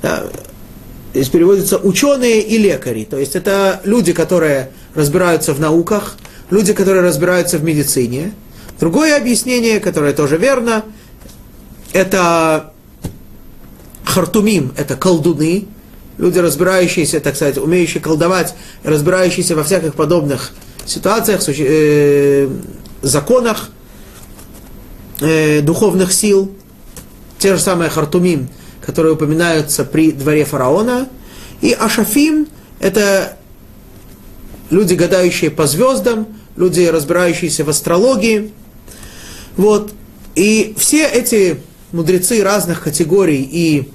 Да, 0.02 0.24
здесь 1.14 1.28
переводится 1.28 1.78
ученые 1.78 2.42
и 2.42 2.58
лекари, 2.58 3.04
то 3.08 3.16
есть 3.16 3.36
это 3.36 3.80
люди, 3.84 4.12
которые 4.12 4.70
разбираются 4.94 5.54
в 5.54 5.60
науках, 5.60 6.16
люди, 6.52 6.74
которые 6.74 7.02
разбираются 7.02 7.56
в 7.56 7.64
медицине. 7.64 8.34
Другое 8.78 9.16
объяснение, 9.16 9.80
которое 9.80 10.12
тоже 10.12 10.36
верно, 10.36 10.84
это 11.94 12.72
хартумим, 14.04 14.72
это 14.76 14.94
колдуны, 14.94 15.66
люди, 16.18 16.38
разбирающиеся, 16.38 17.20
так 17.20 17.36
сказать, 17.36 17.56
умеющие 17.56 18.02
колдовать, 18.02 18.54
разбирающиеся 18.84 19.56
во 19.56 19.64
всяких 19.64 19.94
подобных 19.94 20.52
ситуациях, 20.84 21.40
э, 21.48 22.50
законах 23.00 23.70
э, 25.22 25.62
духовных 25.62 26.12
сил, 26.12 26.52
те 27.38 27.56
же 27.56 27.62
самые 27.62 27.88
хартумим, 27.88 28.48
которые 28.84 29.14
упоминаются 29.14 29.84
при 29.84 30.12
дворе 30.12 30.44
фараона, 30.44 31.08
и 31.62 31.72
ашафим– 31.72 32.46
это 32.78 33.38
люди, 34.68 34.92
гадающие 34.92 35.50
по 35.50 35.66
звездам, 35.66 36.26
люди, 36.56 36.82
разбирающиеся 36.82 37.64
в 37.64 37.70
астрологии. 37.70 38.52
Вот. 39.56 39.92
И 40.34 40.74
все 40.78 41.06
эти 41.06 41.60
мудрецы 41.92 42.42
разных 42.42 42.82
категорий 42.82 43.42
и 43.42 43.90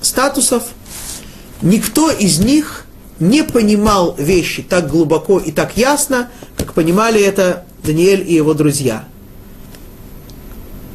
статусов, 0.00 0.64
никто 1.62 2.10
из 2.10 2.38
них 2.38 2.86
не 3.18 3.44
понимал 3.44 4.14
вещи 4.18 4.62
так 4.62 4.88
глубоко 4.88 5.38
и 5.38 5.52
так 5.52 5.76
ясно, 5.76 6.30
как 6.56 6.74
понимали 6.74 7.22
это 7.22 7.64
Даниэль 7.84 8.28
и 8.28 8.34
его 8.34 8.54
друзья. 8.54 9.04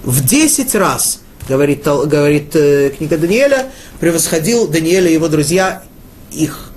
В 0.03 0.23
десять 0.23 0.75
раз, 0.75 1.21
говорит, 1.47 1.83
говорит 1.83 2.55
э, 2.55 2.91
книга 2.95 3.17
Даниэля, 3.17 3.71
превосходил 3.99 4.67
Даниэля 4.67 5.09
и 5.09 5.13
его 5.13 5.27
друзья 5.27 5.83
их. 6.31 6.71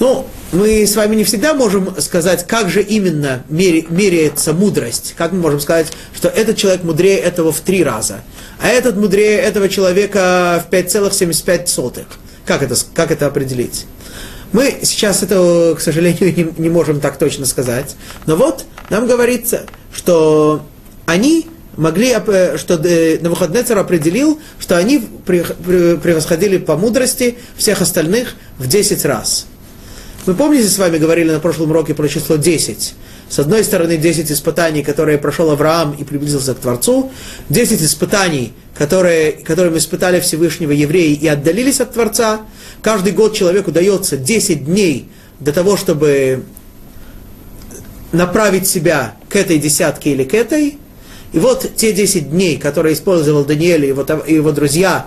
Ну, 0.00 0.26
мы 0.52 0.86
с 0.86 0.96
вами 0.96 1.16
не 1.16 1.24
всегда 1.24 1.52
можем 1.54 2.00
сказать, 2.00 2.46
как 2.46 2.70
же 2.70 2.82
именно 2.82 3.44
меряется 3.48 4.52
мудрость. 4.52 5.14
Как 5.16 5.32
мы 5.32 5.40
можем 5.40 5.60
сказать, 5.60 5.88
что 6.16 6.28
этот 6.28 6.56
человек 6.56 6.84
мудрее 6.84 7.18
этого 7.18 7.52
в 7.52 7.60
три 7.60 7.84
раза, 7.84 8.20
а 8.60 8.68
этот 8.68 8.96
мудрее 8.96 9.38
этого 9.38 9.68
человека 9.68 10.64
в 10.66 10.72
5,75. 10.72 12.06
Как 12.46 12.62
это, 12.62 12.74
как 12.94 13.10
это 13.10 13.26
определить? 13.26 13.86
Мы 14.52 14.78
сейчас 14.82 15.22
этого, 15.22 15.74
к 15.74 15.80
сожалению, 15.80 16.34
не, 16.56 16.62
не 16.62 16.70
можем 16.70 17.00
так 17.00 17.18
точно 17.18 17.44
сказать. 17.44 17.96
Но 18.26 18.36
вот 18.36 18.64
нам 18.88 19.06
говорится, 19.06 19.66
что 19.92 20.66
они 21.04 21.46
могли, 21.76 22.14
что 22.56 22.78
Навуходнецер 23.20 23.76
определил, 23.76 24.40
что 24.58 24.78
они 24.78 24.98
превосходили 25.26 26.56
по 26.56 26.76
мудрости 26.76 27.36
всех 27.56 27.82
остальных 27.82 28.34
в 28.56 28.66
10 28.66 29.04
раз. 29.04 29.46
Мы 30.28 30.34
помните, 30.34 30.68
с 30.68 30.76
вами 30.76 30.98
говорили 30.98 31.30
на 31.30 31.40
прошлом 31.40 31.70
уроке 31.70 31.94
про 31.94 32.06
число 32.06 32.36
10. 32.36 32.94
С 33.30 33.38
одной 33.38 33.64
стороны, 33.64 33.96
10 33.96 34.30
испытаний, 34.30 34.82
которые 34.82 35.16
прошел 35.16 35.50
Авраам 35.50 35.94
и 35.98 36.04
приблизился 36.04 36.54
к 36.54 36.58
Творцу, 36.58 37.10
10 37.48 37.80
испытаний, 37.80 38.52
которые, 38.76 39.32
которым 39.32 39.78
испытали 39.78 40.20
Всевышнего 40.20 40.72
евреи 40.72 41.14
и 41.14 41.26
отдалились 41.26 41.80
от 41.80 41.94
Творца. 41.94 42.42
Каждый 42.82 43.14
год 43.14 43.32
человеку 43.32 43.72
дается 43.72 44.18
10 44.18 44.66
дней 44.66 45.08
для 45.40 45.54
того, 45.54 45.78
чтобы 45.78 46.44
направить 48.12 48.68
себя 48.68 49.14
к 49.30 49.36
этой 49.36 49.58
десятке 49.58 50.10
или 50.10 50.24
к 50.24 50.34
этой. 50.34 50.76
И 51.32 51.38
вот 51.38 51.70
те 51.74 51.94
10 51.94 52.32
дней, 52.32 52.58
которые 52.58 52.92
использовал 52.92 53.46
Даниэль 53.46 53.86
и 53.86 53.88
его, 53.88 54.02
и 54.26 54.34
его 54.34 54.52
друзья, 54.52 55.06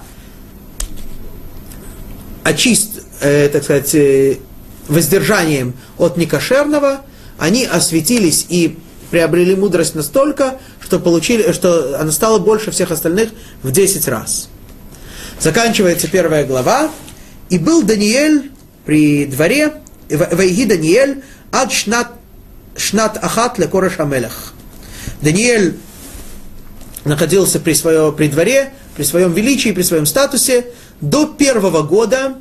очист, 2.43 3.03
э, 3.19 3.49
так 3.49 3.63
сказать, 3.63 3.93
э, 3.93 4.37
воздержанием 4.91 5.73
от 5.97 6.17
некошерного, 6.17 7.01
они 7.37 7.65
осветились 7.65 8.45
и 8.49 8.77
приобрели 9.09 9.55
мудрость 9.55 9.95
настолько, 9.95 10.59
что, 10.79 10.99
получили, 10.99 11.51
что 11.51 11.99
она 11.99 12.11
стала 12.11 12.39
больше 12.39 12.71
всех 12.71 12.91
остальных 12.91 13.29
в 13.63 13.71
10 13.71 14.07
раз. 14.07 14.49
Заканчивается 15.39 16.07
первая 16.07 16.45
глава. 16.45 16.91
И 17.49 17.57
был 17.57 17.83
Даниэль 17.83 18.51
при 18.85 19.25
дворе, 19.25 19.73
Вайги 20.09 20.65
Даниэль, 20.65 21.23
ад 21.51 21.71
шнат, 21.71 22.11
шнат 22.77 23.17
ахат 23.21 23.57
ле 23.57 23.67
кореш 23.67 23.99
амелах. 23.99 24.53
Даниэль 25.21 25.75
находился 27.03 27.59
при, 27.59 27.73
свое, 27.73 28.13
при 28.13 28.27
дворе, 28.27 28.71
при 28.95 29.03
своем 29.03 29.33
величии, 29.33 29.71
при 29.71 29.81
своем 29.81 30.05
статусе 30.05 30.67
до 31.01 31.25
первого 31.25 31.81
года, 31.81 32.35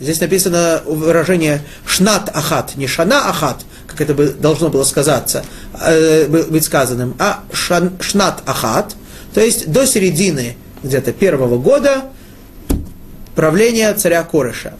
здесь 0.00 0.20
написано 0.20 0.82
выражение 0.86 1.62
шнат 1.86 2.30
ахат, 2.34 2.76
не 2.76 2.86
шана 2.86 3.28
ахат, 3.28 3.58
как 3.86 4.00
это 4.00 4.14
бы 4.14 4.28
должно 4.28 4.70
было 4.70 4.84
сказаться, 4.84 5.44
э, 5.80 6.26
быть 6.26 6.64
сказанным, 6.64 7.14
а 7.18 7.44
шан, 7.52 7.92
шнат 8.00 8.42
ахат, 8.46 8.96
то 9.34 9.40
есть 9.40 9.70
до 9.70 9.86
середины 9.86 10.56
где-то 10.82 11.12
первого 11.12 11.58
года 11.58 12.04
правления 13.34 13.92
царя 13.94 14.22
Корыша. 14.24 14.74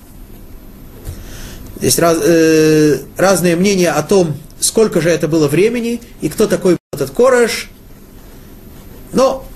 Есть 1.81 1.99
раз, 1.99 2.19
э, 2.23 2.99
разные 3.17 3.57
мнения 3.57 3.91
о 3.91 4.03
том, 4.03 4.37
сколько 4.61 5.01
же 5.01 5.09
это 5.09 5.29
было 5.29 5.49
времени 5.49 6.01
и 6.21 6.29
кто 6.29 6.47
такой 6.47 6.77
этот 6.93 7.11
Корыш. 7.11 7.71
Но 9.13 9.47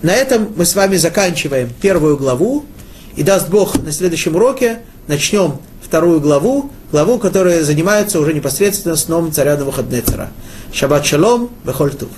на 0.00 0.12
этом 0.12 0.52
мы 0.56 0.64
с 0.64 0.74
вами 0.74 0.96
заканчиваем 0.96 1.70
первую 1.80 2.16
главу. 2.16 2.64
И 3.16 3.22
даст 3.22 3.48
Бог 3.48 3.82
на 3.82 3.92
следующем 3.92 4.36
уроке 4.36 4.80
начнем 5.06 5.58
вторую 5.82 6.20
главу, 6.20 6.70
главу, 6.90 7.18
которая 7.18 7.62
занимается 7.62 8.18
уже 8.20 8.32
непосредственно 8.32 8.96
сном 8.96 9.32
царя 9.32 9.56
Навуходнецера. 9.56 10.30
Шаббат 10.72 11.04
шалом, 11.04 11.50
бехоль 11.64 11.92
тув. 11.92 12.08